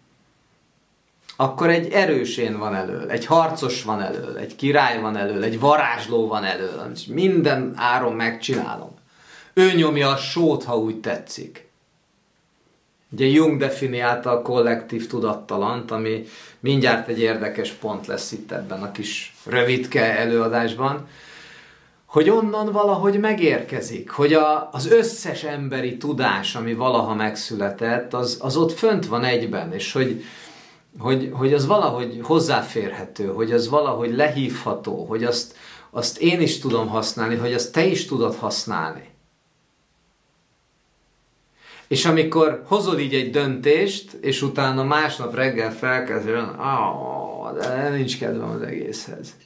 akkor 1.36 1.70
egy 1.70 1.92
erősén 1.92 2.58
van 2.58 2.74
elől, 2.74 3.10
egy 3.10 3.26
harcos 3.26 3.82
van 3.82 4.02
elől, 4.02 4.36
egy 4.36 4.56
király 4.56 5.00
van 5.00 5.16
elől, 5.16 5.42
egy 5.42 5.60
varázsló 5.60 6.26
van 6.26 6.44
elől, 6.44 6.90
és 6.94 7.06
minden 7.06 7.72
áron 7.76 8.12
megcsinálom. 8.12 8.90
Ő 9.52 9.72
nyomja 9.72 10.08
a 10.08 10.16
sót, 10.16 10.64
ha 10.64 10.78
úgy 10.78 11.00
tetszik. 11.00 11.68
Ugye 13.10 13.26
Jung 13.26 13.58
definiálta 13.58 14.30
a 14.30 14.42
kollektív 14.42 15.06
tudattalant, 15.06 15.90
ami 15.90 16.24
mindjárt 16.60 17.08
egy 17.08 17.20
érdekes 17.20 17.70
pont 17.70 18.06
lesz 18.06 18.32
itt 18.32 18.52
ebben 18.52 18.82
a 18.82 18.92
kis 18.92 19.34
rövidke 19.46 20.18
előadásban, 20.18 21.08
hogy 22.08 22.28
onnan 22.30 22.72
valahogy 22.72 23.18
megérkezik, 23.18 24.10
hogy 24.10 24.32
a, 24.32 24.68
az 24.72 24.86
összes 24.90 25.44
emberi 25.44 25.96
tudás, 25.96 26.54
ami 26.54 26.74
valaha 26.74 27.14
megszületett, 27.14 28.14
az, 28.14 28.38
az 28.40 28.56
ott 28.56 28.72
fönt 28.72 29.06
van 29.06 29.24
egyben, 29.24 29.72
és 29.72 29.92
hogy, 29.92 30.24
hogy, 30.98 31.30
hogy 31.32 31.54
az 31.54 31.66
valahogy 31.66 32.20
hozzáférhető, 32.22 33.26
hogy 33.26 33.52
az 33.52 33.68
valahogy 33.68 34.14
lehívható, 34.14 35.04
hogy 35.04 35.24
azt, 35.24 35.56
azt 35.90 36.18
én 36.18 36.40
is 36.40 36.58
tudom 36.58 36.88
használni, 36.88 37.36
hogy 37.36 37.52
azt 37.52 37.72
te 37.72 37.86
is 37.86 38.06
tudod 38.06 38.34
használni. 38.34 39.08
És 41.88 42.04
amikor 42.04 42.62
hozod 42.66 43.00
így 43.00 43.14
egy 43.14 43.30
döntést, 43.30 44.12
és 44.12 44.42
utána 44.42 44.84
másnap 44.84 45.34
reggel 45.34 45.72
felkezdő, 45.72 46.36
ah, 46.56 47.56
de 47.58 47.88
nincs 47.88 48.18
kedvem 48.18 48.50
az 48.50 48.62
egészhez. 48.62 49.36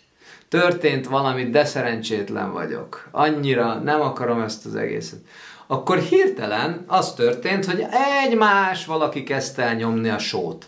Történt 0.53 1.07
valami, 1.07 1.50
de 1.50 1.64
szerencsétlen 1.64 2.53
vagyok. 2.53 3.09
Annyira 3.11 3.74
nem 3.74 4.00
akarom 4.00 4.40
ezt 4.40 4.66
az 4.66 4.74
egészet. 4.74 5.18
Akkor 5.66 5.98
hirtelen 5.98 6.84
az 6.86 7.14
történt, 7.14 7.64
hogy 7.64 7.86
egy 8.24 8.36
más 8.36 8.86
valaki 8.86 9.22
kezdte 9.22 9.62
el 9.62 9.74
nyomni 9.74 10.09
a 10.09 10.18
sót. 10.18 10.66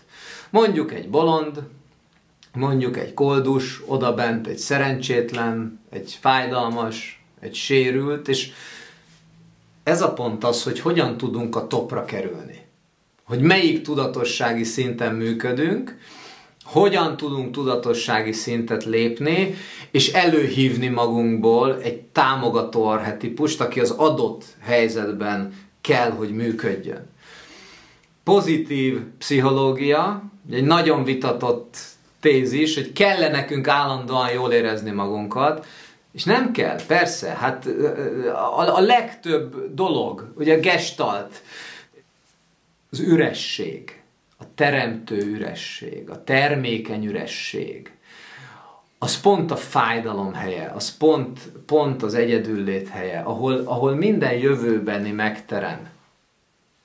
Mondjuk 0.49 0.93
egy 0.93 1.09
bolond, 1.09 1.61
mondjuk 2.53 2.97
egy 2.97 3.13
koldus, 3.13 3.81
oda 3.85 4.13
bent 4.13 4.47
egy 4.47 4.57
szerencsétlen, 4.57 5.79
egy 5.89 6.17
fájdalmas, 6.21 7.23
egy 7.39 7.55
sérült, 7.55 8.27
és 8.27 8.51
ez 9.83 10.01
a 10.01 10.13
pont 10.13 10.43
az, 10.43 10.63
hogy 10.63 10.79
hogyan 10.79 11.17
tudunk 11.17 11.55
a 11.55 11.67
topra 11.67 12.05
kerülni. 12.05 12.65
Hogy 13.23 13.41
melyik 13.41 13.81
tudatossági 13.81 14.63
szinten 14.63 15.15
működünk, 15.15 15.97
hogyan 16.65 17.17
tudunk 17.17 17.51
tudatossági 17.51 18.31
szintet 18.31 18.83
lépni, 18.83 19.55
és 19.91 20.13
előhívni 20.13 20.87
magunkból 20.87 21.81
egy 21.81 22.01
támogató 22.01 22.85
arhetipust, 22.85 23.61
aki 23.61 23.79
az 23.79 23.91
adott 23.91 24.45
helyzetben 24.61 25.53
kell, 25.81 26.11
hogy 26.11 26.31
működjön. 26.31 27.09
Pozitív 28.23 28.99
pszichológia, 29.17 30.23
egy 30.51 30.63
nagyon 30.63 31.03
vitatott 31.03 31.77
tézis, 32.19 32.75
hogy 32.75 32.93
kell 32.93 33.29
nekünk 33.29 33.67
állandóan 33.67 34.31
jól 34.31 34.51
érezni 34.51 34.91
magunkat, 34.91 35.65
és 36.11 36.23
nem 36.23 36.51
kell, 36.51 36.85
persze, 36.87 37.29
hát 37.29 37.65
a, 38.33 38.75
a 38.75 38.79
legtöbb 38.79 39.73
dolog, 39.73 40.31
ugye 40.37 40.55
a 40.55 40.59
gestalt, 40.59 41.41
az 42.91 42.99
üresség, 42.99 44.01
a 44.37 44.43
teremtő 44.55 45.17
üresség, 45.17 46.09
a 46.09 46.23
termékeny 46.23 47.05
üresség, 47.05 47.91
az 48.97 49.21
pont 49.21 49.51
a 49.51 49.55
fájdalom 49.55 50.33
helye, 50.33 50.71
az 50.75 50.97
pont, 50.97 51.39
pont 51.65 52.03
az 52.03 52.13
egyedüllét 52.13 52.87
helye, 52.87 53.19
ahol, 53.19 53.57
ahol 53.65 53.95
minden 53.95 54.33
jövőbeni 54.33 55.11
megterem. 55.11 55.89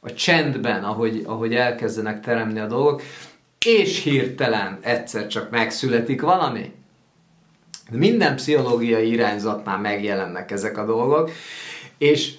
A 0.01 0.12
csendben, 0.12 0.84
ahogy, 0.84 1.22
ahogy 1.26 1.55
elkezdenek 1.55 2.20
teremni 2.20 2.59
a 2.59 2.66
dolgok, 2.66 3.03
és 3.64 4.03
hirtelen 4.03 4.78
egyszer 4.80 5.26
csak 5.26 5.51
megszületik 5.51 6.20
valami. 6.20 6.72
Minden 7.90 8.36
pszichológiai 8.36 9.11
irányzatnál 9.11 9.78
megjelennek 9.78 10.51
ezek 10.51 10.78
a 10.78 10.84
dolgok, 10.84 11.30
és 11.98 12.34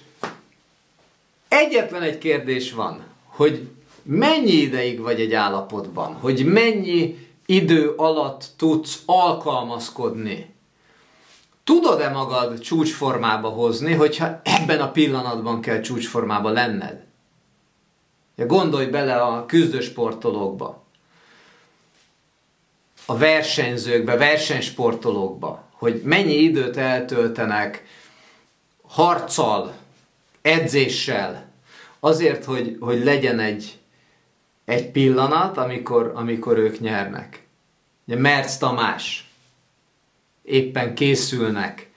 egyetlen 1.48 2.02
egy 2.02 2.18
kérdés 2.18 2.72
van, 2.72 3.04
hogy 3.24 3.68
mennyi 4.02 4.52
ideig 4.52 5.00
vagy 5.00 5.20
egy 5.20 5.32
állapotban, 5.32 6.14
hogy 6.14 6.44
mennyi 6.44 7.28
idő 7.46 7.94
alatt 7.96 8.44
tudsz 8.56 9.02
alkalmazkodni. 9.06 10.54
Tudod-e 11.64 12.08
magad 12.08 12.58
csúcsformába 12.58 13.48
hozni, 13.48 13.92
hogyha 13.92 14.40
ebben 14.44 14.80
a 14.80 14.90
pillanatban 14.90 15.60
kell 15.60 15.80
csúcsformába 15.80 16.50
lenned? 16.50 17.04
Gondolj 18.36 18.86
bele 18.86 19.14
a 19.14 19.46
küzdősportolókba 19.46 20.82
a 23.06 23.16
versenyzőkbe, 23.16 24.16
versenysportolókba, 24.16 25.64
hogy 25.72 26.00
mennyi 26.04 26.34
időt 26.34 26.76
eltöltenek 26.76 27.84
harccal, 28.86 29.74
edzéssel, 30.42 31.50
azért, 32.00 32.44
hogy, 32.44 32.76
hogy 32.80 33.04
legyen 33.04 33.38
egy, 33.38 33.78
egy 34.64 34.90
pillanat, 34.90 35.56
amikor, 35.56 36.12
amikor 36.14 36.58
ők 36.58 36.80
nyernek. 36.80 37.46
Ugye 38.06 38.16
Merc 38.16 38.56
Tamás 38.56 39.30
éppen 40.42 40.94
készülnek, 40.94 41.90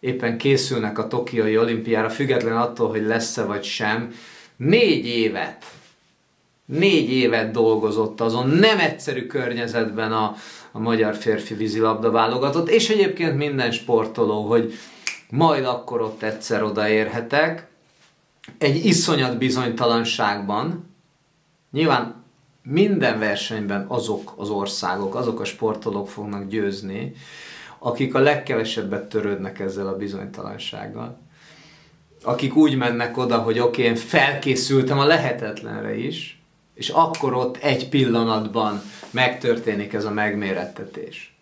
éppen 0.00 0.38
készülnek 0.38 0.98
a 0.98 1.08
Tokiai 1.08 1.58
olimpiára, 1.58 2.10
független 2.10 2.56
attól, 2.56 2.88
hogy 2.88 3.02
lesz-e 3.02 3.44
vagy 3.44 3.64
sem, 3.64 4.14
négy 4.56 5.06
évet 5.06 5.64
négy 6.68 7.10
évet 7.10 7.50
dolgozott 7.50 8.20
azon, 8.20 8.48
nem 8.48 8.78
egyszerű 8.78 9.26
környezetben 9.26 10.12
a, 10.12 10.34
a 10.72 10.78
magyar 10.78 11.14
férfi 11.14 11.54
vízilabda 11.54 12.10
válogatott, 12.10 12.68
és 12.68 12.88
egyébként 12.88 13.36
minden 13.36 13.70
sportoló, 13.70 14.48
hogy 14.48 14.72
majd 15.30 15.64
akkor 15.64 16.00
ott 16.00 16.22
egyszer 16.22 16.62
odaérhetek, 16.62 17.66
egy 18.58 18.84
iszonyat 18.86 19.38
bizonytalanságban, 19.38 20.87
nyilván 21.70 22.24
minden 22.62 23.18
versenyben 23.18 23.84
azok 23.88 24.34
az 24.36 24.50
országok, 24.50 25.14
azok 25.14 25.40
a 25.40 25.44
sportolók 25.44 26.08
fognak 26.08 26.48
győzni, 26.48 27.14
akik 27.78 28.14
a 28.14 28.18
legkevesebbet 28.18 29.08
törődnek 29.08 29.58
ezzel 29.58 29.86
a 29.86 29.96
bizonytalansággal. 29.96 31.18
Akik 32.22 32.56
úgy 32.56 32.76
mennek 32.76 33.16
oda, 33.16 33.38
hogy 33.38 33.58
oké, 33.58 33.68
okay, 33.68 33.84
én 33.84 33.96
felkészültem 33.96 34.98
a 34.98 35.04
lehetetlenre 35.04 35.96
is, 35.96 36.42
és 36.74 36.88
akkor 36.88 37.34
ott 37.34 37.56
egy 37.56 37.88
pillanatban 37.88 38.80
megtörténik 39.10 39.92
ez 39.92 40.04
a 40.04 40.10
megmérettetés. 40.10 41.36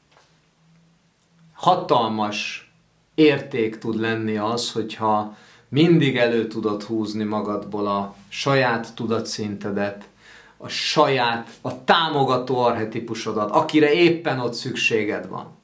Hatalmas 1.52 2.70
érték 3.14 3.78
tud 3.78 4.00
lenni 4.00 4.36
az, 4.36 4.72
hogyha 4.72 5.36
mindig 5.68 6.16
elő 6.16 6.46
tudod 6.46 6.82
húzni 6.82 7.24
magadból 7.24 7.86
a 7.86 8.14
saját 8.28 8.94
tudatszintedet, 8.94 10.08
a 10.56 10.68
saját, 10.68 11.50
a 11.60 11.84
támogató 11.84 12.58
arhetipusodat, 12.58 13.50
akire 13.50 13.92
éppen 13.92 14.40
ott 14.40 14.54
szükséged 14.54 15.28
van. 15.28 15.54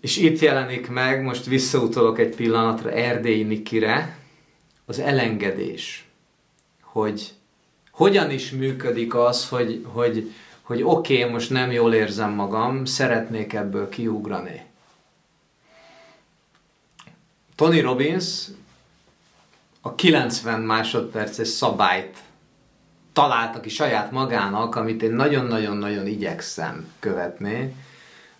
És 0.00 0.16
itt 0.16 0.38
jelenik 0.38 0.88
meg, 0.88 1.22
most 1.22 1.44
visszautolok 1.44 2.18
egy 2.18 2.34
pillanatra 2.34 2.90
Erdélyi 2.90 3.42
Nikire, 3.42 4.18
az 4.86 4.98
elengedés, 4.98 6.04
hogy 6.82 7.32
hogyan 7.90 8.30
is 8.30 8.50
működik 8.50 9.14
az, 9.14 9.48
hogy, 9.48 9.86
hogy, 9.92 10.32
hogy 10.62 10.82
oké, 10.82 11.18
okay, 11.18 11.32
most 11.32 11.50
nem 11.50 11.70
jól 11.70 11.94
érzem 11.94 12.30
magam, 12.30 12.84
szeretnék 12.84 13.52
ebből 13.52 13.88
kiugrani. 13.88 14.62
Tony 17.54 17.80
Robbins 17.80 18.46
a 19.80 19.94
90 19.94 20.60
másodperces 20.60 21.48
szabályt 21.48 22.18
találta 23.20 23.60
ki 23.60 23.68
saját 23.68 24.10
magának, 24.10 24.76
amit 24.76 25.02
én 25.02 25.12
nagyon-nagyon-nagyon 25.12 26.06
igyekszem 26.06 26.92
követni, 26.98 27.74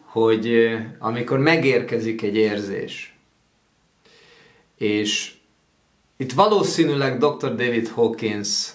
hogy 0.05 0.71
amikor 0.99 1.39
megérkezik 1.39 2.23
egy 2.23 2.37
érzés, 2.37 3.15
és 4.77 5.33
itt 6.17 6.33
valószínűleg 6.33 7.19
Dr. 7.19 7.55
David 7.55 7.89
Hawkins 7.89 8.71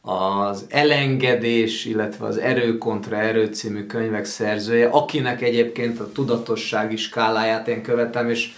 az 0.00 0.66
elengedés, 0.68 1.84
illetve 1.84 2.26
az 2.26 2.36
erő 2.36 2.78
kontra 2.78 3.16
erő 3.16 3.46
című 3.46 3.86
könyvek 3.86 4.24
szerzője, 4.24 4.88
akinek 4.88 5.42
egyébként 5.42 6.00
a 6.00 6.12
tudatossági 6.12 6.96
skáláját 6.96 7.68
én 7.68 7.82
követem, 7.82 8.30
és 8.30 8.52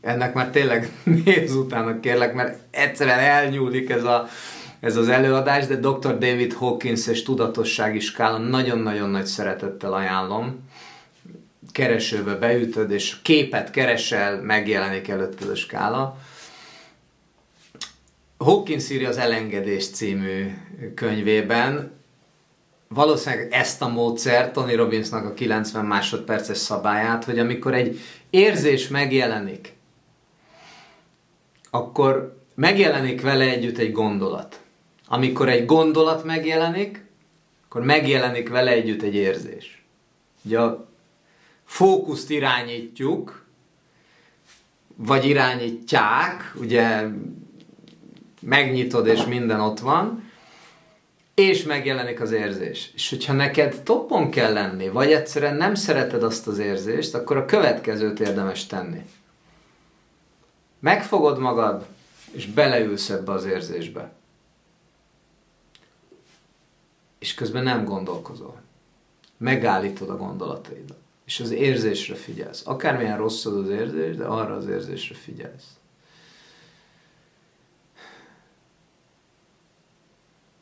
ennek 0.00 0.34
már 0.34 0.50
tényleg 0.50 0.90
néz 1.24 1.54
utána 1.54 2.00
kérlek, 2.00 2.34
mert 2.34 2.58
egyszerűen 2.70 3.18
elnyúlik 3.18 3.90
ez, 3.90 4.04
a, 4.04 4.28
ez 4.80 4.96
az 4.96 5.08
előadás, 5.08 5.66
de 5.66 5.76
Dr. 5.76 6.18
David 6.18 6.52
Hawkins 6.52 7.06
és 7.06 7.22
tudatossági 7.22 8.00
skála 8.00 8.38
nagyon-nagyon 8.38 9.08
nagy 9.08 9.26
szeretettel 9.26 9.92
ajánlom. 9.92 10.68
Keresőbe 11.72 12.34
beütöd, 12.34 12.90
és 12.90 13.16
képet 13.22 13.70
keresel, 13.70 14.42
megjelenik 14.42 15.08
előtted 15.08 15.48
a 15.48 15.54
skála. 15.54 16.18
Hawkins 18.38 18.90
írja 18.90 19.08
az 19.08 19.16
Elengedés 19.16 19.90
című 19.90 20.54
könyvében, 20.94 21.90
valószínűleg 22.88 23.52
ezt 23.52 23.82
a 23.82 23.88
módszert, 23.88 24.52
Tony 24.52 24.74
Robbinsnak 24.74 25.24
a 25.24 25.34
90 25.34 25.84
másodperces 25.84 26.58
szabályát, 26.58 27.24
hogy 27.24 27.38
amikor 27.38 27.74
egy 27.74 28.00
érzés 28.30 28.88
megjelenik, 28.88 29.72
akkor 31.70 32.38
megjelenik 32.54 33.20
vele 33.20 33.44
együtt 33.44 33.78
egy 33.78 33.92
gondolat. 33.92 34.60
Amikor 35.08 35.48
egy 35.48 35.66
gondolat 35.66 36.24
megjelenik, 36.24 37.04
akkor 37.64 37.82
megjelenik 37.82 38.48
vele 38.48 38.70
együtt 38.70 39.02
egy 39.02 39.14
érzés. 39.14 39.82
Ugye 40.42 40.60
a 40.60 40.88
fókuszt 41.64 42.30
irányítjuk, 42.30 43.44
vagy 44.96 45.24
irányítják, 45.24 46.54
ugye 46.60 47.06
megnyitod 48.40 49.06
és 49.06 49.24
minden 49.24 49.60
ott 49.60 49.80
van, 49.80 50.30
és 51.34 51.62
megjelenik 51.62 52.20
az 52.20 52.32
érzés. 52.32 52.90
És 52.94 53.08
hogyha 53.08 53.32
neked 53.32 53.82
toppon 53.82 54.30
kell 54.30 54.52
lenni, 54.52 54.88
vagy 54.88 55.12
egyszerűen 55.12 55.56
nem 55.56 55.74
szereted 55.74 56.22
azt 56.22 56.46
az 56.46 56.58
érzést, 56.58 57.14
akkor 57.14 57.36
a 57.36 57.44
következőt 57.44 58.20
érdemes 58.20 58.66
tenni. 58.66 59.04
Megfogod 60.80 61.38
magad, 61.38 61.86
és 62.30 62.46
beleülsz 62.46 63.10
ebbe 63.10 63.32
az 63.32 63.44
érzésbe. 63.44 64.12
És 67.18 67.34
közben 67.34 67.62
nem 67.62 67.84
gondolkozol. 67.84 68.60
Megállítod 69.36 70.10
a 70.10 70.16
gondolataidat. 70.16 70.96
És 71.24 71.40
az 71.40 71.50
érzésre 71.50 72.14
figyelsz. 72.14 72.66
Akármilyen 72.66 73.16
rossz 73.16 73.44
az 73.44 73.54
az 73.54 73.68
érzés, 73.68 74.16
de 74.16 74.24
arra 74.24 74.54
az 74.54 74.66
érzésre 74.66 75.14
figyelsz. 75.14 75.76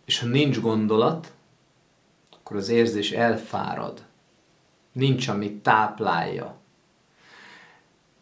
És 0.04 0.18
ha 0.18 0.26
nincs 0.26 0.60
gondolat, 0.60 1.32
akkor 2.30 2.56
az 2.56 2.68
érzés 2.68 3.10
elfárad. 3.12 4.04
Nincs, 4.92 5.28
amit 5.28 5.62
táplálja 5.62 6.56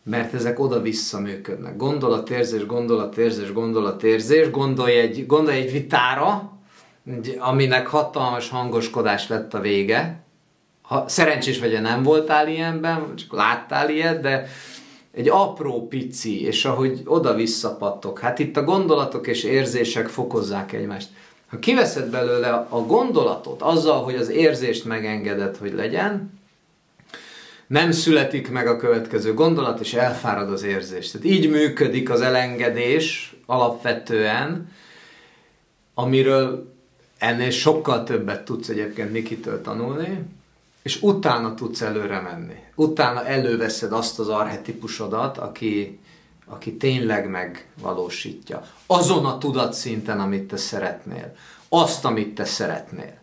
mert 0.04 0.34
ezek 0.34 0.58
oda-vissza 0.58 1.20
működnek. 1.20 1.76
Gondolatérzés, 1.76 2.66
gondolatérzés, 2.66 3.52
gondolatérzés, 3.52 4.50
gondolj 4.50 4.98
egy, 4.98 5.26
gondolj 5.26 5.56
egy 5.56 5.72
vitára, 5.72 6.53
aminek 7.38 7.86
hatalmas 7.86 8.48
hangoskodás 8.48 9.28
lett 9.28 9.54
a 9.54 9.60
vége. 9.60 10.22
Ha 10.82 11.08
szerencsés 11.08 11.58
vagy, 11.58 11.80
nem 11.80 12.02
voltál 12.02 12.48
ilyenben, 12.48 13.16
csak 13.16 13.32
láttál 13.32 13.90
ilyet, 13.90 14.20
de 14.20 14.48
egy 15.14 15.28
apró 15.28 15.88
pici, 15.88 16.42
és 16.42 16.64
ahogy 16.64 17.02
oda-vissza 17.04 17.76
pattok. 17.76 18.18
Hát 18.18 18.38
itt 18.38 18.56
a 18.56 18.64
gondolatok 18.64 19.26
és 19.26 19.44
érzések 19.44 20.08
fokozzák 20.08 20.72
egymást. 20.72 21.08
Ha 21.50 21.58
kiveszed 21.58 22.10
belőle 22.10 22.66
a 22.68 22.78
gondolatot 22.78 23.62
azzal, 23.62 24.02
hogy 24.02 24.14
az 24.14 24.28
érzést 24.28 24.84
megengeded, 24.84 25.56
hogy 25.56 25.72
legyen, 25.72 26.40
nem 27.66 27.90
születik 27.90 28.50
meg 28.50 28.66
a 28.66 28.76
következő 28.76 29.34
gondolat, 29.34 29.80
és 29.80 29.94
elfárad 29.94 30.50
az 30.50 30.62
érzés. 30.62 31.10
Tehát 31.10 31.26
így 31.26 31.50
működik 31.50 32.10
az 32.10 32.20
elengedés 32.20 33.36
alapvetően, 33.46 34.68
amiről 35.94 36.73
ennél 37.24 37.50
sokkal 37.50 38.04
többet 38.04 38.44
tudsz 38.44 38.68
egyébként 38.68 39.12
Nikitől 39.12 39.62
tanulni, 39.62 40.24
és 40.82 41.02
utána 41.02 41.54
tudsz 41.54 41.80
előre 41.80 42.20
menni. 42.20 42.56
Utána 42.74 43.24
előveszed 43.26 43.92
azt 43.92 44.18
az 44.18 44.28
arhetipusodat, 44.28 45.38
aki, 45.38 46.00
aki 46.46 46.76
tényleg 46.76 47.28
megvalósítja. 47.28 48.66
Azon 48.86 49.26
a 49.26 49.38
tudatszinten, 49.38 50.20
amit 50.20 50.48
te 50.48 50.56
szeretnél. 50.56 51.36
Azt, 51.68 52.04
amit 52.04 52.34
te 52.34 52.44
szeretnél. 52.44 53.18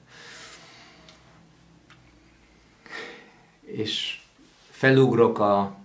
És 3.61 4.19
felugrok 4.69 5.39
a 5.39 5.75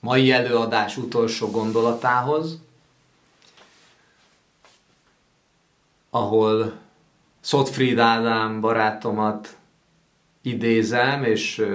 mai 0.00 0.30
előadás 0.30 0.96
utolsó 0.96 1.50
gondolatához, 1.50 2.58
ahol 6.14 6.72
Szotfried 7.40 7.98
Ádám 7.98 8.60
barátomat 8.60 9.56
idézem, 10.42 11.24
és, 11.24 11.66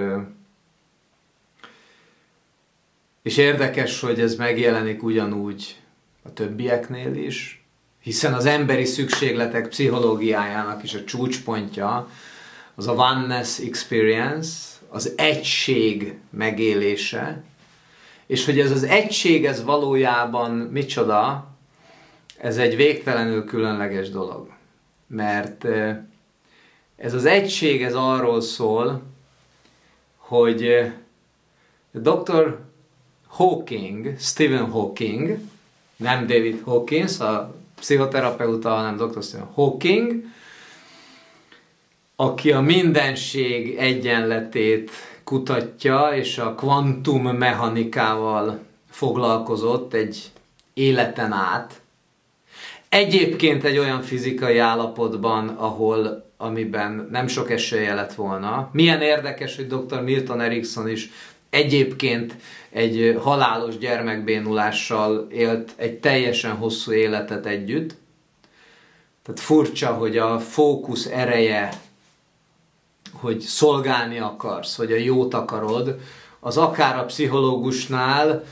és 3.22 3.36
érdekes, 3.36 4.00
hogy 4.00 4.20
ez 4.20 4.34
megjelenik 4.34 5.02
ugyanúgy 5.02 5.76
a 6.22 6.32
többieknél 6.32 7.14
is, 7.14 7.64
hiszen 8.00 8.34
az 8.34 8.46
emberi 8.46 8.84
szükségletek 8.84 9.68
pszichológiájának 9.68 10.82
is 10.82 10.94
a 10.94 11.04
csúcspontja 11.04 12.08
az 12.74 12.86
a 12.86 12.92
oneness 12.92 13.58
experience, 13.58 14.58
az 14.88 15.12
egység 15.16 16.18
megélése, 16.30 17.42
és 18.26 18.44
hogy 18.44 18.60
ez 18.60 18.70
az 18.70 18.82
egység, 18.82 19.44
ez 19.44 19.64
valójában 19.64 20.50
micsoda, 20.50 21.48
ez 22.40 22.56
egy 22.56 22.76
végtelenül 22.76 23.44
különleges 23.44 24.10
dolog. 24.10 24.48
Mert 25.06 25.64
ez 26.96 27.14
az 27.14 27.24
egység, 27.24 27.82
ez 27.82 27.94
arról 27.94 28.40
szól, 28.40 29.02
hogy 30.16 30.92
Dr. 31.90 32.58
Hawking, 33.26 34.14
Stephen 34.18 34.70
Hawking, 34.70 35.38
nem 35.96 36.26
David 36.26 36.62
Hawkins, 36.64 37.20
a 37.20 37.54
pszichoterapeuta, 37.80 38.70
hanem 38.70 38.96
Dr. 38.96 39.22
Stephen 39.22 39.48
Hawking, 39.54 40.24
aki 42.16 42.52
a 42.52 42.60
mindenség 42.60 43.76
egyenletét 43.76 44.90
kutatja, 45.24 46.10
és 46.14 46.38
a 46.38 46.54
kvantum 46.54 47.22
mechanikával 47.22 48.58
foglalkozott 48.90 49.94
egy 49.94 50.30
életen 50.74 51.32
át. 51.32 51.80
Egyébként 52.88 53.64
egy 53.64 53.78
olyan 53.78 54.02
fizikai 54.02 54.58
állapotban, 54.58 55.48
ahol 55.48 56.26
amiben 56.36 57.08
nem 57.10 57.26
sok 57.26 57.50
esélye 57.50 57.94
lett 57.94 58.14
volna. 58.14 58.68
Milyen 58.72 59.00
érdekes, 59.00 59.56
hogy 59.56 59.66
dr. 59.66 60.00
Milton 60.00 60.40
Erickson 60.40 60.88
is 60.88 61.10
egyébként 61.50 62.34
egy 62.70 63.18
halálos 63.22 63.78
gyermekbénulással 63.78 65.26
élt 65.30 65.72
egy 65.76 65.98
teljesen 65.98 66.56
hosszú 66.56 66.92
életet 66.92 67.46
együtt. 67.46 67.94
Tehát 69.22 69.40
furcsa, 69.40 69.92
hogy 69.92 70.18
a 70.18 70.38
fókusz 70.38 71.06
ereje 71.06 71.70
hogy 73.12 73.40
szolgálni 73.40 74.18
akarsz, 74.18 74.76
hogy 74.76 74.92
a 74.92 74.96
jót 74.96 75.34
akarod, 75.34 75.98
az 76.40 76.56
akár 76.56 76.98
a 76.98 77.04
pszichológusnál, 77.04 78.44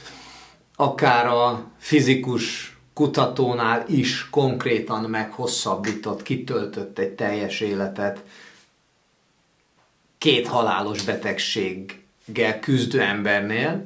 akár 0.76 1.26
a 1.26 1.64
fizikus 1.78 2.76
kutatónál 2.97 3.85
is 3.89 4.31
konkrétan 4.31 5.10
meghosszabbított, 5.10 6.23
kitöltött 6.23 6.98
egy 6.98 7.12
teljes 7.12 7.60
életet 7.60 8.24
két 10.18 10.47
halálos 10.47 11.02
betegséggel 11.02 12.60
küzdő 12.60 13.01
embernél. 13.01 13.85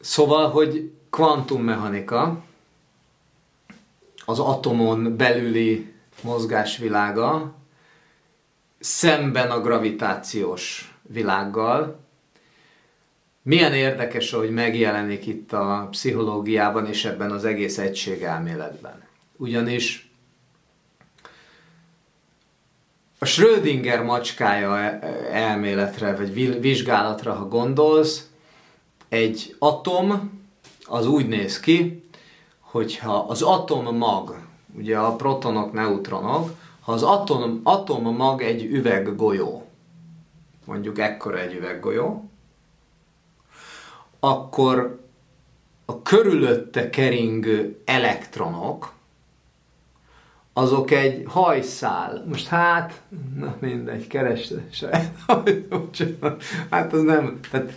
Szóval, 0.00 0.50
hogy 0.50 0.92
kvantummechanika, 1.10 2.44
az 4.24 4.38
atomon 4.38 5.16
belüli 5.16 5.92
mozgásvilága, 6.22 7.54
szemben 8.78 9.50
a 9.50 9.60
gravitációs 9.60 10.94
világgal. 11.02 12.05
Milyen 13.46 13.72
érdekes, 13.72 14.30
hogy 14.30 14.50
megjelenik 14.50 15.26
itt 15.26 15.52
a 15.52 15.88
pszichológiában 15.90 16.86
és 16.86 17.04
ebben 17.04 17.30
az 17.30 17.44
egész 17.44 17.78
egységelméletben. 17.78 19.02
Ugyanis 19.36 20.10
a 23.18 23.24
Schrödinger 23.24 24.02
macskája 24.02 24.76
elméletre, 25.30 26.16
vagy 26.16 26.60
vizsgálatra, 26.60 27.32
ha 27.32 27.48
gondolsz, 27.48 28.28
egy 29.08 29.56
atom 29.58 30.40
az 30.86 31.06
úgy 31.06 31.28
néz 31.28 31.60
ki, 31.60 32.04
hogyha 32.60 33.18
az 33.18 33.42
atommag, 33.42 34.36
ugye 34.76 34.98
a 34.98 35.16
protonok, 35.16 35.72
neutronok, 35.72 36.50
ha 36.80 36.92
az 36.92 37.02
atom, 37.02 37.60
atommag 37.62 38.42
egy 38.42 38.64
üveggolyó, 38.64 39.66
mondjuk 40.64 40.98
ekkora 40.98 41.38
egy 41.38 41.54
üveggolyó, 41.54 42.30
akkor 44.20 45.00
a 45.84 46.02
körülötte 46.02 46.90
keringő 46.90 47.80
elektronok, 47.84 48.94
azok 50.52 50.90
egy 50.90 51.22
hajszál. 51.26 52.24
Most 52.28 52.46
hát, 52.46 53.02
na 53.34 53.56
mindegy, 53.60 54.06
keresd 54.06 54.62
Hát 56.70 56.92
az 56.92 57.02
nem, 57.02 57.40
tehát 57.50 57.72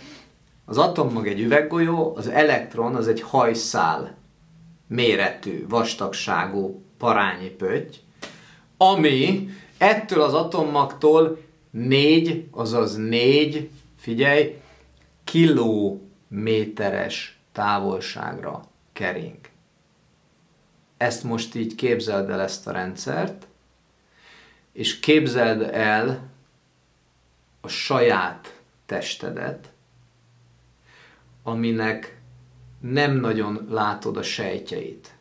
az 0.64 0.78
atommag 0.78 1.26
egy 1.26 1.40
üveggolyó, 1.40 2.14
az 2.16 2.28
elektron 2.28 2.94
az 2.94 3.08
egy 3.08 3.20
hajszál 3.20 4.14
méretű, 4.86 5.66
vastagságú 5.68 6.82
parányi 6.98 7.48
pötty, 7.48 7.96
ami 8.76 9.48
ettől 9.78 10.22
az 10.22 10.34
atommagtól 10.34 11.38
négy, 11.70 12.44
azaz 12.50 12.96
négy, 12.96 13.70
figyelj, 13.96 14.56
kilométeres 16.30 17.38
távolságra 17.52 18.64
kering. 18.92 19.38
Ezt 20.96 21.24
most 21.24 21.54
így 21.54 21.74
képzeld 21.74 22.30
el 22.30 22.40
ezt 22.40 22.66
a 22.66 22.72
rendszert, 22.72 23.46
és 24.72 25.00
képzeld 25.00 25.62
el 25.62 26.30
a 27.60 27.68
saját 27.68 28.60
testedet, 28.86 29.72
aminek 31.42 32.20
nem 32.80 33.16
nagyon 33.16 33.66
látod 33.70 34.16
a 34.16 34.22
sejtjeit. 34.22 35.14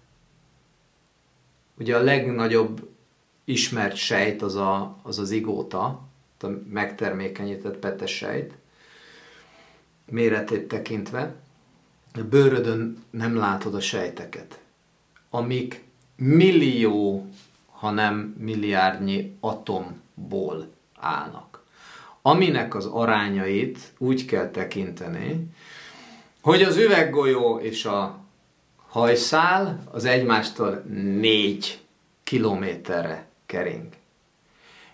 Ugye 1.78 1.96
a 1.96 2.02
legnagyobb 2.02 2.90
ismert 3.44 3.96
sejt 3.96 4.42
az 4.42 4.56
a, 4.56 5.00
az, 5.04 5.20
az 5.20 5.32
igóta, 5.32 6.08
a 6.40 6.48
megtermékenyített 6.70 7.78
petes 7.78 8.16
sejt, 8.16 8.59
méretét 10.12 10.68
tekintve. 10.68 11.36
A 12.14 12.20
bőrödön 12.30 13.04
nem 13.10 13.38
látod 13.38 13.76
a 13.76 13.80
sejteket, 13.80 14.60
amik 15.30 15.84
millió, 16.16 17.30
hanem 17.72 18.36
milliárdnyi 18.38 19.36
atomból 19.40 20.72
állnak. 21.00 21.64
Aminek 22.22 22.76
az 22.76 22.86
arányait 22.86 23.94
úgy 23.98 24.26
kell 24.26 24.50
tekinteni, 24.50 25.48
hogy 26.42 26.62
az 26.62 26.78
üveggolyó 26.78 27.60
és 27.60 27.86
a 27.86 28.20
hajszál 28.88 29.84
az 29.92 30.06
egymástól 30.06 30.84
négy 31.20 31.80
kilométerre 32.24 33.28
kering. 33.46 33.88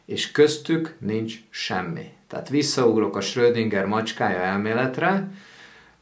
És 0.05 0.31
köztük 0.31 0.95
nincs 0.99 1.41
semmi. 1.49 2.14
Tehát 2.35 2.49
visszaugrok 2.49 3.15
a 3.15 3.21
Schrödinger 3.21 3.85
macskája 3.85 4.39
elméletre, 4.39 5.31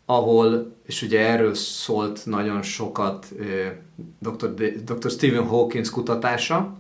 ahol, 0.06 0.76
és 0.86 1.02
ugye 1.02 1.20
erről 1.20 1.54
szólt 1.54 2.26
nagyon 2.26 2.62
sokat 2.62 3.28
dr. 4.20 4.54
dr. 4.84 5.12
Stephen 5.12 5.48
Hawkins 5.48 5.90
kutatása, 5.90 6.74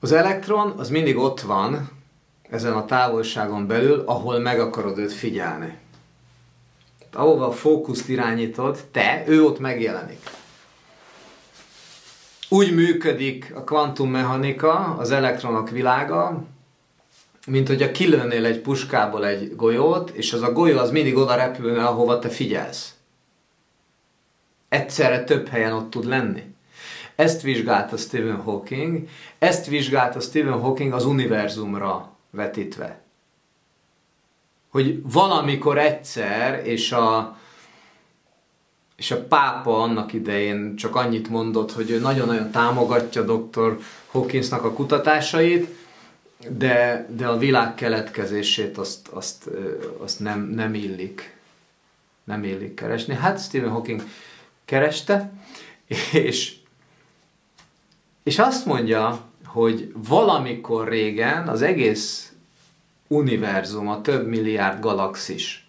az 0.00 0.12
elektron 0.12 0.74
az 0.76 0.88
mindig 0.88 1.16
ott 1.16 1.40
van, 1.40 1.90
ezen 2.50 2.72
a 2.72 2.84
távolságon 2.84 3.66
belül, 3.66 4.02
ahol 4.06 4.38
meg 4.38 4.60
akarod 4.60 4.98
őt 4.98 5.12
figyelni 5.12 5.78
ahova 7.12 7.46
a 7.46 7.52
fókuszt 7.52 8.08
irányítod, 8.08 8.78
te, 8.90 9.24
ő 9.26 9.44
ott 9.44 9.58
megjelenik. 9.58 10.30
Úgy 12.48 12.74
működik 12.74 13.52
a 13.54 13.64
kvantummechanika, 13.64 14.96
az 14.98 15.10
elektronok 15.10 15.70
világa, 15.70 16.44
mint 17.46 17.68
hogyha 17.68 17.90
kilőnél 17.90 18.44
egy 18.44 18.60
puskából 18.60 19.26
egy 19.26 19.56
golyót, 19.56 20.10
és 20.10 20.32
az 20.32 20.42
a 20.42 20.52
golyó 20.52 20.78
az 20.78 20.90
mindig 20.90 21.16
oda 21.16 21.34
repülne, 21.34 21.84
ahova 21.84 22.18
te 22.18 22.28
figyelsz. 22.28 22.94
Egyszerre 24.68 25.24
több 25.24 25.48
helyen 25.48 25.72
ott 25.72 25.90
tud 25.90 26.04
lenni. 26.04 26.42
Ezt 27.14 27.42
vizsgálta 27.42 27.96
Stephen 27.96 28.42
Hawking, 28.42 29.08
ezt 29.38 29.66
vizsgálta 29.66 30.20
Stephen 30.20 30.60
Hawking 30.60 30.92
az 30.92 31.04
univerzumra 31.04 32.16
vetítve 32.30 33.04
hogy 34.76 35.02
valamikor 35.12 35.78
egyszer, 35.78 36.66
és 36.66 36.92
a, 36.92 37.36
és 38.96 39.10
a 39.10 39.26
pápa 39.26 39.82
annak 39.82 40.12
idején 40.12 40.76
csak 40.76 40.96
annyit 40.96 41.28
mondott, 41.28 41.72
hogy 41.72 41.90
ő 41.90 41.98
nagyon-nagyon 41.98 42.50
támogatja 42.50 43.22
dr. 43.22 43.78
Hawkinsnak 44.10 44.64
a 44.64 44.72
kutatásait, 44.72 45.68
de, 46.48 47.06
de 47.10 47.26
a 47.26 47.36
világ 47.36 47.74
keletkezését 47.74 48.78
azt, 48.78 49.08
azt, 49.08 49.50
azt 49.98 50.20
nem, 50.20 50.40
nem 50.40 50.74
illik 50.74 51.36
nem 52.26 52.44
illik 52.44 52.74
keresni. 52.74 53.14
Hát 53.14 53.40
Stephen 53.40 53.70
Hawking 53.70 54.02
kereste, 54.64 55.32
és, 56.12 56.56
és 58.22 58.38
azt 58.38 58.66
mondja, 58.66 59.20
hogy 59.44 59.92
valamikor 59.94 60.88
régen 60.88 61.48
az 61.48 61.62
egész 61.62 62.32
univerzum, 63.06 63.88
a 63.88 64.00
több 64.00 64.26
milliárd 64.26 64.80
galaxis, 64.80 65.68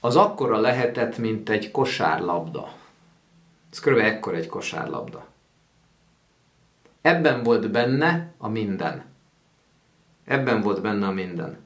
az 0.00 0.16
akkora 0.16 0.58
lehetett, 0.58 1.18
mint 1.18 1.48
egy 1.48 1.70
kosárlabda. 1.70 2.74
Ez 3.72 3.78
körülbelül 3.78 4.12
ekkor 4.12 4.34
egy 4.34 4.46
kosárlabda. 4.46 5.26
Ebben 7.06 7.42
volt 7.42 7.70
benne 7.70 8.32
a 8.38 8.48
minden. 8.48 9.04
Ebben 10.24 10.60
volt 10.60 10.80
benne 10.80 11.06
a 11.06 11.10
minden. 11.10 11.58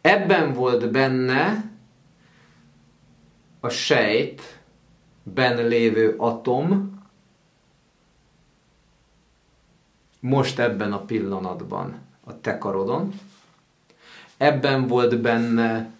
Ebben 0.00 0.52
volt 0.52 0.90
benne 0.90 1.70
a 3.60 3.68
sejtben 3.68 4.46
lévő 5.66 6.14
atom, 6.18 7.00
most 10.20 10.58
ebben 10.58 10.92
a 10.92 11.04
pillanatban 11.04 11.98
a 12.24 12.40
te 12.40 12.58
karodon. 12.58 13.20
Ebben 14.36 14.86
volt 14.86 15.20
benne 15.20 15.90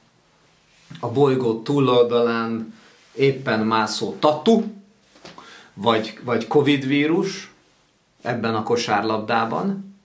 a 1.00 1.08
bolygó 1.08 1.62
túloldalán 1.62 2.74
éppen 3.12 3.60
mászó 3.60 4.16
tatu, 4.18 4.62
vagy, 5.74 6.18
vagy 6.22 6.46
Covid 6.46 6.86
vírus 6.86 7.47
ebben 8.22 8.54
a 8.54 8.62
kosárlabdában, 8.62 9.96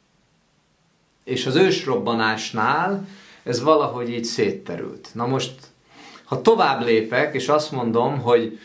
és 1.23 1.45
az 1.45 1.55
ősrobbanásnál 1.55 3.07
ez 3.43 3.61
valahogy 3.61 4.09
így 4.09 4.23
szétterült. 4.23 5.09
Na 5.13 5.25
most, 5.25 5.53
ha 6.23 6.41
tovább 6.41 6.81
lépek, 6.81 7.33
és 7.33 7.47
azt 7.47 7.71
mondom, 7.71 8.19
hogy 8.19 8.59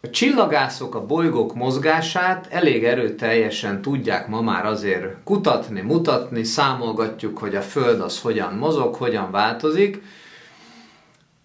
a 0.00 0.10
csillagászok 0.10 0.94
a 0.94 1.06
bolygók 1.06 1.54
mozgását 1.54 2.46
elég 2.50 2.84
erőteljesen 2.84 3.82
tudják 3.82 4.28
ma 4.28 4.40
már 4.40 4.66
azért 4.66 5.22
kutatni, 5.24 5.80
mutatni, 5.80 6.44
számolgatjuk, 6.44 7.38
hogy 7.38 7.54
a 7.54 7.62
Föld 7.62 8.00
az 8.00 8.20
hogyan 8.20 8.54
mozog, 8.54 8.94
hogyan 8.94 9.30
változik, 9.30 10.02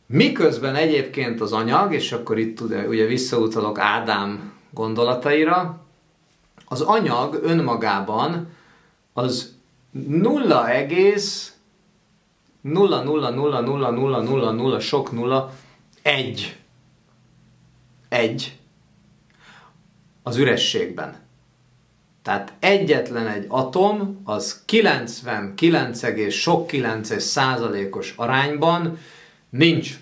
Miközben 0.06 0.76
egyébként 0.76 1.42
az 1.42 1.54
anyag, 1.54 1.94
és 1.94 2.12
akkor 2.12 2.38
itt 2.38 2.62
ugye, 2.62 2.88
ugye 2.88 3.06
visszautalok 3.06 3.80
Ádám 3.80 4.54
gondolataira, 4.70 5.83
az 6.74 6.82
anyag 6.82 7.40
önmagában 7.44 8.48
az 9.14 9.56
0, 9.92 10.70
egész 10.70 11.54
0, 12.62 13.04
0, 13.04 13.30
0, 13.30 13.60
0, 13.62 13.92
0, 13.92 14.22
0, 14.22 14.52
0, 14.52 14.80
sok 14.80 15.12
0, 15.12 15.54
1 16.02 16.58
egy 18.10 18.58
az 20.24 20.38
ürességben. 20.38 21.22
Tehát 22.22 22.54
egyetlen 22.60 23.28
egy 23.28 23.46
atom 23.48 24.22
az 24.24 24.62
99, 24.66 26.32
sok 26.32 26.68
9 26.68 27.22
százalékos 27.22 28.14
arányban 28.18 28.98
nincs. 29.50 30.00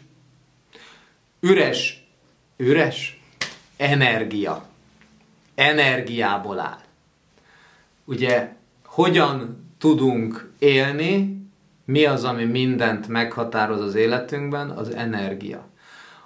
Üres, 1.40 2.08
üres 2.58 3.22
energia. 3.78 4.71
Energiából 5.62 6.60
áll. 6.60 6.80
Ugye, 8.06 8.54
hogyan 8.86 9.66
tudunk 9.78 10.52
élni, 10.60 11.42
mi 11.86 12.06
az, 12.06 12.24
ami 12.24 12.44
mindent 12.44 13.08
meghatároz 13.08 13.82
az 13.82 13.96
életünkben? 13.96 14.70
Az 14.70 14.90
energia. 14.90 15.66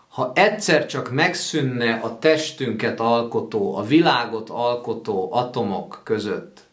Ha 0.08 0.32
egyszer 0.36 0.86
csak 0.86 1.12
megszűnne 1.12 1.94
a 1.94 2.20
testünket 2.20 3.00
alkotó, 3.00 3.76
a 3.76 3.84
világot 3.84 4.50
alkotó 4.50 5.30
atomok 5.32 6.02
között, 6.04 6.64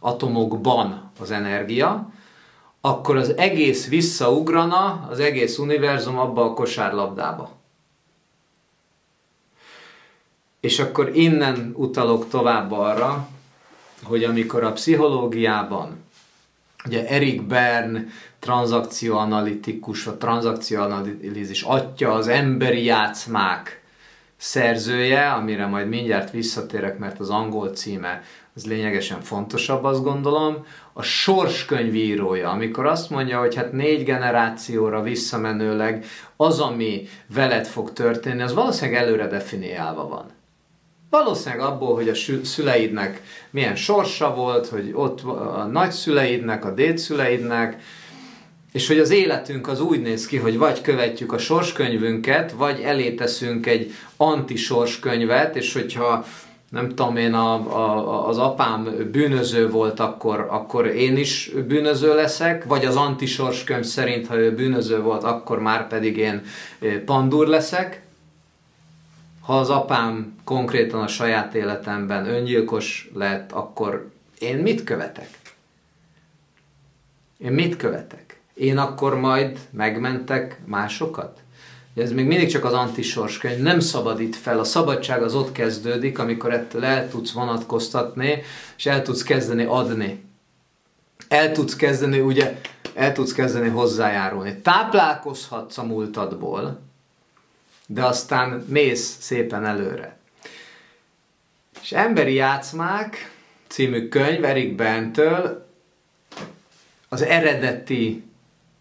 atomokban 0.00 1.10
az 1.20 1.30
energia, 1.30 2.12
akkor 2.80 3.16
az 3.16 3.36
egész 3.36 3.88
visszaugrana, 3.88 5.06
az 5.10 5.20
egész 5.20 5.58
univerzum 5.58 6.18
abba 6.18 6.44
a 6.44 6.54
kosárlabdába. 6.54 7.57
És 10.60 10.78
akkor 10.78 11.16
innen 11.16 11.72
utalok 11.76 12.28
tovább 12.28 12.72
arra, 12.72 13.28
hogy 14.02 14.24
amikor 14.24 14.64
a 14.64 14.72
pszichológiában 14.72 16.06
Ugye 16.86 17.06
Erik 17.06 17.42
Bern 17.42 18.08
tranzakcióanalitikus, 18.38 20.06
a 20.06 20.16
tranzakcióanalízis 20.16 21.62
atya, 21.62 22.12
az 22.12 22.28
emberi 22.28 22.84
játszmák 22.84 23.82
szerzője, 24.36 25.32
amire 25.32 25.66
majd 25.66 25.88
mindjárt 25.88 26.30
visszatérek, 26.30 26.98
mert 26.98 27.20
az 27.20 27.30
angol 27.30 27.68
címe 27.68 28.22
az 28.54 28.66
lényegesen 28.66 29.20
fontosabb, 29.20 29.84
azt 29.84 30.02
gondolom, 30.02 30.66
a 30.92 31.02
sorskönyvírója, 31.02 32.50
amikor 32.50 32.86
azt 32.86 33.10
mondja, 33.10 33.38
hogy 33.38 33.54
hát 33.54 33.72
négy 33.72 34.04
generációra 34.04 35.02
visszamenőleg 35.02 36.04
az, 36.36 36.60
ami 36.60 37.08
veled 37.34 37.66
fog 37.66 37.92
történni, 37.92 38.42
az 38.42 38.54
valószínűleg 38.54 39.02
előre 39.02 39.26
definiálva 39.26 40.08
van. 40.08 40.37
Valószínűleg 41.10 41.66
abból, 41.66 41.94
hogy 41.94 42.08
a 42.08 42.44
szüleidnek 42.44 43.22
milyen 43.50 43.76
sorsa 43.76 44.34
volt, 44.34 44.66
hogy 44.66 44.90
ott 44.94 45.20
a 45.22 45.68
nagyszüleidnek, 45.72 46.64
a 46.64 46.70
dédszüleidnek, 46.70 47.82
és 48.72 48.86
hogy 48.88 48.98
az 48.98 49.10
életünk 49.10 49.68
az 49.68 49.80
úgy 49.80 50.02
néz 50.02 50.26
ki, 50.26 50.36
hogy 50.36 50.58
vagy 50.58 50.80
követjük 50.80 51.32
a 51.32 51.38
sorskönyvünket, 51.38 52.52
vagy 52.52 52.80
eléteszünk 52.80 53.66
egy 53.66 53.92
anti-sorskönyvet, 54.16 55.56
és 55.56 55.72
hogyha 55.72 56.24
nem 56.70 56.88
tudom 56.88 57.16
én, 57.16 57.34
a, 57.34 57.54
a, 57.54 58.28
az 58.28 58.38
apám 58.38 59.08
bűnöző 59.12 59.70
volt, 59.70 60.00
akkor, 60.00 60.46
akkor 60.50 60.86
én 60.86 61.16
is 61.16 61.50
bűnöző 61.68 62.14
leszek, 62.14 62.64
vagy 62.64 62.84
az 62.84 62.96
antisorskönyv 62.96 63.84
szerint, 63.84 64.26
ha 64.26 64.36
ő 64.36 64.54
bűnöző 64.54 65.00
volt, 65.00 65.24
akkor 65.24 65.58
már 65.60 65.86
pedig 65.86 66.16
én 66.16 66.42
eh, 66.78 66.92
pandúr 66.92 67.46
leszek 67.46 68.02
ha 69.48 69.58
az 69.58 69.70
apám 69.70 70.34
konkrétan 70.44 71.00
a 71.00 71.06
saját 71.06 71.54
életemben 71.54 72.26
öngyilkos 72.26 73.10
lett, 73.14 73.52
akkor 73.52 74.10
én 74.38 74.56
mit 74.56 74.84
követek? 74.84 75.28
Én 77.38 77.52
mit 77.52 77.76
követek? 77.76 78.40
Én 78.54 78.78
akkor 78.78 79.18
majd 79.20 79.58
megmentek 79.70 80.60
másokat? 80.64 81.38
Ez 81.94 82.12
még 82.12 82.26
mindig 82.26 82.48
csak 82.48 82.64
az 82.64 82.72
antisorskönyv, 82.72 83.62
nem 83.62 83.80
szabadít 83.80 84.36
fel. 84.36 84.58
A 84.58 84.64
szabadság 84.64 85.22
az 85.22 85.34
ott 85.34 85.52
kezdődik, 85.52 86.18
amikor 86.18 86.52
ettől 86.52 86.84
el 86.84 87.08
tudsz 87.08 87.32
vonatkoztatni, 87.32 88.42
és 88.76 88.86
el 88.86 89.02
tudsz 89.02 89.22
kezdeni 89.22 89.64
adni. 89.64 90.24
El 91.28 91.52
tudsz 91.52 91.76
kezdeni, 91.76 92.20
ugye, 92.20 92.60
el 92.94 93.12
tudsz 93.12 93.32
kezdeni 93.32 93.68
hozzájárulni. 93.68 94.60
Táplálkozhatsz 94.62 95.78
a 95.78 95.84
múltadból, 95.84 96.87
de 97.90 98.04
aztán 98.04 98.64
mész 98.68 99.16
szépen 99.20 99.64
előre. 99.64 100.18
És 101.82 101.92
Emberi 101.92 102.34
játszmák 102.34 103.32
című 103.66 104.08
könyv 104.08 104.44
Erik 104.44 104.74
Bentől 104.74 105.66
az 107.08 107.22
eredeti 107.22 108.24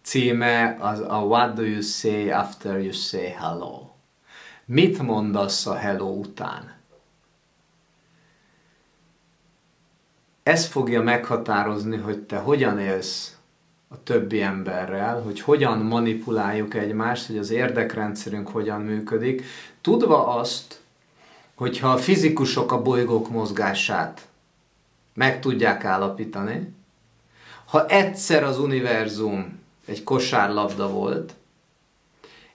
címe 0.01 0.77
az 0.79 0.99
a 0.99 1.17
What 1.17 1.53
do 1.53 1.63
you 1.63 1.81
say 1.81 2.29
after 2.29 2.79
you 2.79 2.91
say 2.91 3.29
hello? 3.29 3.89
Mit 4.65 5.01
mondasz 5.01 5.65
a 5.65 5.75
hello 5.75 6.09
után? 6.09 6.75
Ez 10.43 10.65
fogja 10.65 11.01
meghatározni, 11.01 11.97
hogy 11.97 12.19
te 12.19 12.37
hogyan 12.37 12.79
élsz 12.79 13.36
a 13.87 14.03
többi 14.03 14.41
emberrel, 14.41 15.21
hogy 15.21 15.41
hogyan 15.41 15.77
manipuláljuk 15.77 16.73
egymást, 16.73 17.27
hogy 17.27 17.37
az 17.37 17.49
érdekrendszerünk 17.49 18.47
hogyan 18.47 18.81
működik, 18.81 19.43
tudva 19.81 20.27
azt, 20.27 20.79
hogyha 21.55 21.91
a 21.91 21.97
fizikusok 21.97 22.71
a 22.71 22.81
bolygók 22.81 23.29
mozgását 23.29 24.27
meg 25.13 25.41
tudják 25.41 25.83
állapítani, 25.83 26.73
ha 27.65 27.85
egyszer 27.85 28.43
az 28.43 28.59
univerzum 28.59 29.59
egy 29.85 30.03
kosárlabda 30.03 30.89
volt, 30.89 31.33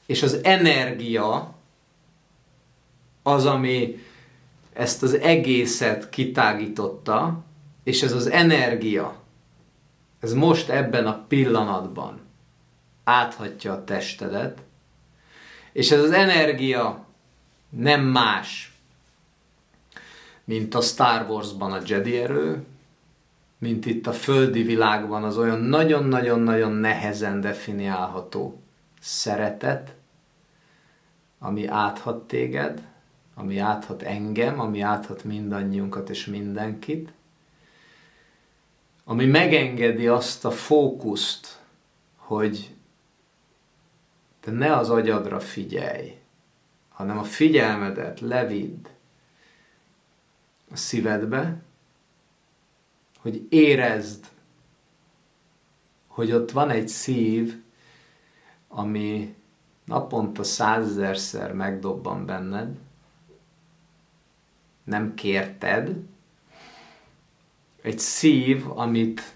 és 0.07 0.23
az 0.23 0.39
energia 0.43 1.55
az, 3.23 3.47
ami 3.47 4.05
ezt 4.73 5.03
az 5.03 5.15
egészet 5.15 6.09
kitágította, 6.11 7.45
és 7.85 8.03
ez 8.03 8.13
az 8.13 8.27
energia 8.27 9.22
ez 10.23 10.33
most 10.33 10.69
ebben 10.69 11.07
a 11.07 11.25
pillanatban 11.29 12.21
áthatja 13.05 13.73
a 13.73 13.85
testedet, 13.85 14.63
és 15.73 15.91
ez 15.91 16.03
az 16.03 16.11
energia 16.11 17.05
nem 17.69 18.01
más, 18.01 18.73
mint 20.45 20.75
a 20.75 20.81
Star 20.81 21.31
Wars-ban 21.31 21.73
a 21.73 21.81
Jedi 21.87 22.19
erő, 22.19 22.65
mint 23.59 23.87
itt 23.87 24.07
a 24.07 24.13
földi 24.13 24.63
világban 24.63 25.25
az 25.25 25.37
olyan 25.37 25.61
nagyon-nagyon-nagyon 25.61 26.73
nehezen 26.73 27.41
definiálható 27.41 28.61
szeretet, 29.01 29.95
ami 31.39 31.67
áthat 31.67 32.27
téged, 32.27 32.83
ami 33.35 33.59
áthat 33.59 34.03
engem, 34.03 34.61
ami 34.61 34.81
áthat 34.81 35.25
mindannyiunkat 35.25 36.11
és 36.11 36.27
mindenkit, 36.27 37.13
ami 39.05 39.27
megengedi 39.27 40.09
azt 40.09 40.45
a 40.45 40.51
fókuszt, 40.51 41.61
hogy 42.17 42.75
te 44.41 44.51
ne 44.51 44.77
az 44.77 44.91
agyadra 44.91 45.41
figyelj, 45.41 46.19
hanem 46.89 47.19
a 47.19 47.25
figyelmedet 47.25 48.21
levidd 48.21 48.87
a 50.71 50.77
szívedbe, 50.77 51.63
hogy 53.19 53.47
érezd, 53.49 54.27
hogy 56.07 56.33
ott 56.33 56.51
van 56.51 56.71
egy 56.71 56.89
szív, 56.89 57.63
ami 58.69 59.35
naponta 59.85 60.43
százezerszer 60.43 61.53
megdobban 61.53 62.27
benned, 62.27 62.77
nem 64.85 65.15
kérted, 65.15 65.97
egy 67.83 67.99
szív, 67.99 68.65
amit 68.71 69.35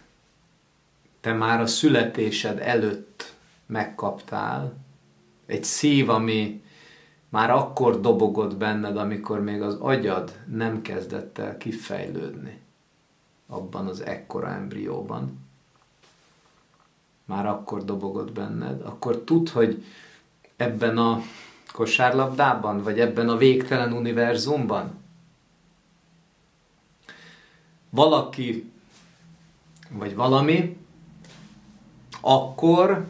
te 1.21 1.33
már 1.33 1.61
a 1.61 1.67
születésed 1.67 2.59
előtt 2.59 3.35
megkaptál, 3.67 4.77
egy 5.47 5.65
szív, 5.65 6.11
ami 6.11 6.63
már 7.29 7.51
akkor 7.51 8.01
dobogott 8.01 8.57
benned, 8.57 8.97
amikor 8.97 9.41
még 9.41 9.63
az 9.63 9.75
agyad 9.75 10.33
nem 10.47 10.83
kezdett 10.83 11.39
el 11.39 11.57
kifejlődni 11.57 12.61
abban 13.47 13.87
az 13.87 14.01
ekkora 14.01 14.49
embrióban. 14.49 15.45
Már 17.25 17.47
akkor 17.47 17.85
dobogott 17.85 18.33
benned, 18.33 18.81
akkor 18.81 19.17
tudd, 19.17 19.51
hogy 19.53 19.85
ebben 20.57 20.99
a 20.99 21.23
kosárlabdában, 21.73 22.83
vagy 22.83 23.01
ebben 23.01 23.29
a 23.29 23.37
végtelen 23.37 23.93
univerzumban 23.93 25.05
valaki, 27.91 28.73
vagy 29.91 30.15
valami, 30.15 30.77
akkor 32.21 33.07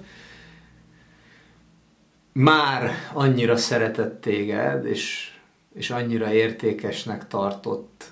már 2.33 2.93
annyira 3.13 3.57
szeretett 3.57 4.21
téged, 4.21 4.85
és, 4.85 5.35
és 5.75 5.91
annyira 5.91 6.33
értékesnek 6.33 7.29
tartott, 7.29 8.11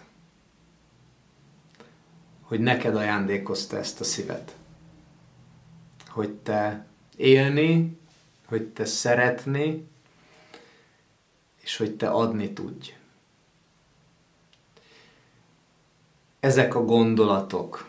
hogy 2.40 2.60
neked 2.60 2.96
ajándékozta 2.96 3.76
ezt 3.76 4.00
a 4.00 4.04
szívet. 4.04 4.56
Hogy 6.08 6.32
te 6.32 6.86
élni, 7.16 7.98
hogy 8.46 8.66
te 8.66 8.84
szeretni, 8.84 9.88
és 11.62 11.76
hogy 11.76 11.96
te 11.96 12.08
adni 12.08 12.52
tudj. 12.52 12.94
Ezek 16.44 16.74
a 16.74 16.84
gondolatok, 16.84 17.88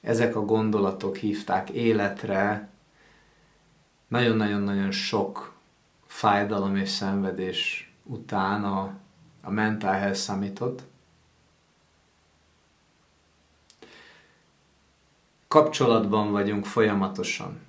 ezek 0.00 0.36
a 0.36 0.44
gondolatok 0.44 1.16
hívták 1.16 1.70
életre 1.70 2.68
nagyon-nagyon-nagyon 4.08 4.90
sok 4.90 5.52
fájdalom 6.06 6.76
és 6.76 6.88
szenvedés 6.88 7.92
után 8.04 8.64
a, 8.64 8.94
a 9.42 9.50
Mental 9.50 9.92
Health 9.92 10.18
Summitot. 10.18 10.82
Kapcsolatban 15.48 16.30
vagyunk 16.30 16.66
folyamatosan. 16.66 17.60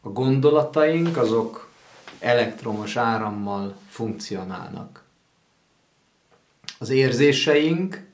A 0.00 0.08
gondolataink 0.08 1.16
azok 1.16 1.70
elektromos 2.18 2.96
árammal 2.96 3.76
funkcionálnak. 3.88 5.06
Az 6.78 6.90
érzéseink 6.90 8.06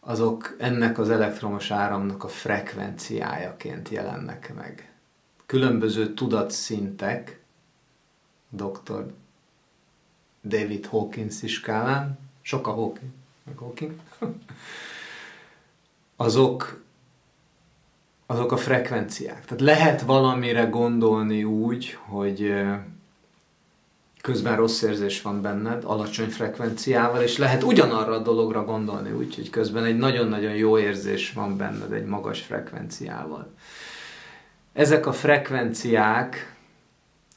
azok 0.00 0.56
ennek 0.58 0.98
az 0.98 1.10
elektromos 1.10 1.70
áramnak 1.70 2.24
a 2.24 2.28
frekvenciájaként 2.28 3.88
jelennek 3.88 4.54
meg. 4.54 4.92
Különböző 5.46 6.14
tudatszintek, 6.14 7.40
dr. 8.48 9.06
David 10.44 10.86
Hawkins 10.86 11.42
is 11.42 11.52
skálán, 11.52 12.18
sok 12.40 12.66
a 12.66 12.70
Hawking, 12.70 13.10
meg 13.44 13.56
Hawking, 13.56 13.94
azok, 16.16 16.82
azok 18.26 18.52
a 18.52 18.56
frekvenciák. 18.56 19.44
Tehát 19.44 19.60
lehet 19.60 20.00
valamire 20.00 20.64
gondolni 20.64 21.44
úgy, 21.44 21.98
hogy 22.00 22.54
közben 24.22 24.56
rossz 24.56 24.82
érzés 24.82 25.22
van 25.22 25.42
benned, 25.42 25.84
alacsony 25.84 26.28
frekvenciával, 26.28 27.22
és 27.22 27.38
lehet 27.38 27.62
ugyanarra 27.62 28.14
a 28.14 28.22
dologra 28.22 28.64
gondolni, 28.64 29.12
úgyhogy 29.12 29.50
közben 29.50 29.84
egy 29.84 29.96
nagyon-nagyon 29.96 30.54
jó 30.54 30.78
érzés 30.78 31.32
van 31.32 31.56
benned 31.56 31.92
egy 31.92 32.04
magas 32.04 32.40
frekvenciával. 32.40 33.52
Ezek 34.72 35.06
a 35.06 35.12
frekvenciák, 35.12 36.56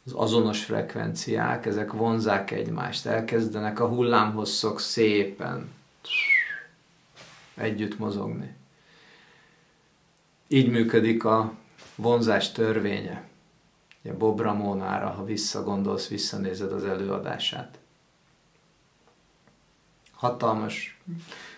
az 0.05 0.13
azonos 0.13 0.63
frekvenciák, 0.63 1.65
ezek 1.65 1.93
vonzák 1.93 2.51
egymást, 2.51 3.05
elkezdenek 3.05 3.79
a 3.79 3.87
hullámhosszok 3.87 4.79
szépen 4.79 5.71
együtt 7.55 7.99
mozogni. 7.99 8.53
Így 10.47 10.69
működik 10.69 11.23
a 11.23 11.53
vonzás 11.95 12.51
törvénye. 12.51 13.23
Ugye 14.05 14.13
Bob 14.13 14.39
Ramonára, 14.39 15.09
ha 15.09 15.25
visszagondolsz, 15.25 16.07
visszanézed 16.07 16.71
az 16.71 16.85
előadását. 16.85 17.77
Hatalmas 20.11 20.99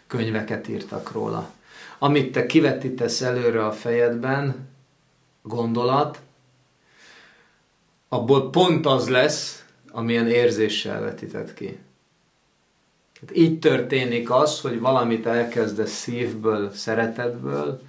könyveket 0.07 0.67
írtak 0.67 1.11
róla. 1.11 1.51
Amit 1.99 2.31
te 2.31 2.45
kivetítesz 2.45 3.21
előre 3.21 3.65
a 3.65 3.71
fejedben, 3.71 4.67
gondolat, 5.41 6.21
abból 8.09 8.49
pont 8.49 8.85
az 8.85 9.09
lesz, 9.09 9.65
amilyen 9.91 10.27
érzéssel 10.27 11.01
vetített 11.01 11.53
ki. 11.53 11.79
Tehát 13.13 13.37
így 13.37 13.59
történik 13.59 14.31
az, 14.31 14.61
hogy 14.61 14.79
valamit 14.79 15.25
elkezdesz 15.25 15.91
szívből, 15.91 16.71
szeretetből, 16.71 17.81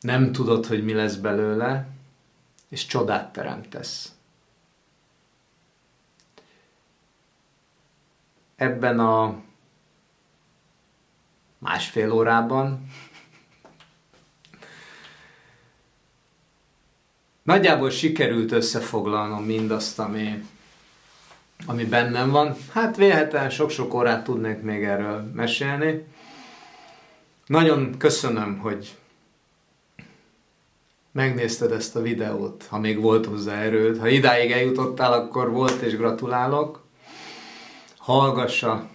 nem 0.00 0.32
tudod, 0.32 0.66
hogy 0.66 0.84
mi 0.84 0.92
lesz 0.92 1.14
belőle, 1.14 1.88
és 2.68 2.86
csodát 2.86 3.32
teremtesz. 3.32 4.12
Ebben 8.56 8.98
a 8.98 9.42
másfél 11.58 12.12
órában 12.12 12.90
nagyjából 17.42 17.90
sikerült 17.90 18.52
összefoglalnom 18.52 19.44
mindazt, 19.44 19.98
ami, 19.98 20.44
ami 21.66 21.84
bennem 21.84 22.30
van. 22.30 22.56
Hát 22.72 22.96
véletlenül 22.96 23.50
sok-sok 23.50 23.94
órát 23.94 24.24
tudnék 24.24 24.60
még 24.60 24.84
erről 24.84 25.30
mesélni. 25.34 26.04
Nagyon 27.46 27.98
köszönöm, 27.98 28.58
hogy 28.58 28.98
megnézted 31.12 31.72
ezt 31.72 31.96
a 31.96 32.02
videót, 32.02 32.66
ha 32.68 32.78
még 32.78 33.00
volt 33.00 33.26
hozzá 33.26 33.60
erőd. 33.60 33.98
Ha 33.98 34.08
idáig 34.08 34.50
eljutottál, 34.50 35.12
akkor 35.12 35.50
volt 35.50 35.80
és 35.80 35.96
gratulálok. 35.96 36.84
Hallgassa 37.96 38.88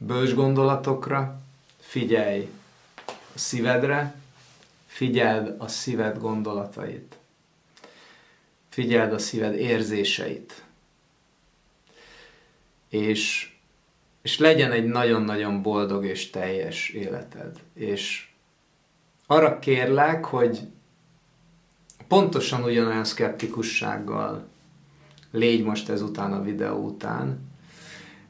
bős 0.00 0.34
gondolatokra, 0.34 1.40
figyelj 1.80 2.48
a 3.06 3.38
szívedre, 3.38 4.14
figyeld 4.86 5.54
a 5.58 5.68
szíved 5.68 6.18
gondolatait. 6.18 7.16
Figyeld 8.68 9.12
a 9.12 9.18
szíved 9.18 9.54
érzéseit. 9.54 10.64
És, 12.88 13.52
és 14.22 14.38
legyen 14.38 14.72
egy 14.72 14.84
nagyon-nagyon 14.84 15.62
boldog 15.62 16.04
és 16.04 16.30
teljes 16.30 16.88
életed. 16.88 17.58
És 17.74 18.28
arra 19.26 19.58
kérlek, 19.58 20.24
hogy 20.24 20.60
pontosan 22.08 22.62
ugyanolyan 22.62 23.04
szkeptikussággal 23.04 24.46
légy 25.30 25.64
most 25.64 25.88
ezután 25.88 26.32
a 26.32 26.42
videó 26.42 26.76
után, 26.76 27.38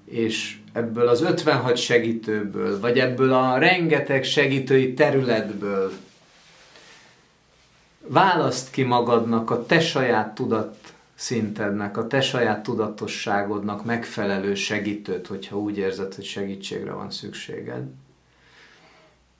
és 0.04 0.58
ebből 0.72 1.08
az 1.08 1.22
56 1.22 1.76
segítőből, 1.76 2.80
vagy 2.80 2.98
ebből 2.98 3.32
a 3.32 3.58
rengeteg 3.58 4.24
segítői 4.24 4.94
területből 4.94 5.92
választ 8.00 8.70
ki 8.70 8.82
magadnak 8.82 9.50
a 9.50 9.66
te 9.66 9.80
saját 9.80 10.34
tudat 10.34 10.94
szintednek, 11.14 11.96
a 11.96 12.06
te 12.06 12.20
saját 12.20 12.62
tudatosságodnak 12.62 13.84
megfelelő 13.84 14.54
segítőt, 14.54 15.26
hogyha 15.26 15.58
úgy 15.58 15.78
érzed, 15.78 16.14
hogy 16.14 16.24
segítségre 16.24 16.92
van 16.92 17.10
szükséged 17.10 17.82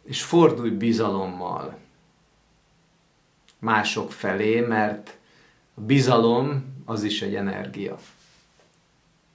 és 0.06 0.22
fordulj 0.22 0.70
bizalommal 0.70 1.78
mások 3.58 4.12
felé, 4.12 4.60
mert 4.60 5.16
a 5.74 5.80
bizalom 5.80 6.74
az 6.84 7.02
is 7.02 7.22
egy 7.22 7.34
energia. 7.34 7.98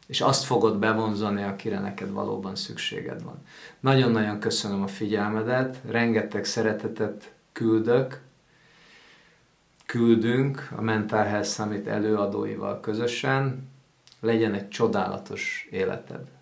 És 0.07 0.22
azt 0.22 0.43
fogod 0.43 0.77
bevonzani, 0.77 1.43
akire 1.43 1.80
neked 1.80 2.11
valóban 2.11 2.56
szükséged 2.56 3.23
van. 3.23 3.45
Nagyon-nagyon 3.80 4.39
köszönöm 4.39 4.81
a 4.81 4.88
figyelmedet, 4.88 5.77
rengeteg 5.85 6.45
szeretetet 6.45 7.34
küldök, 7.52 8.22
küldünk 9.85 10.69
a 10.76 10.81
Mental 10.81 11.23
Health 11.23 11.49
Summit 11.49 11.88
előadóival 11.88 12.80
közösen. 12.80 13.69
Legyen 14.19 14.53
egy 14.53 14.69
csodálatos 14.69 15.68
életed! 15.72 16.40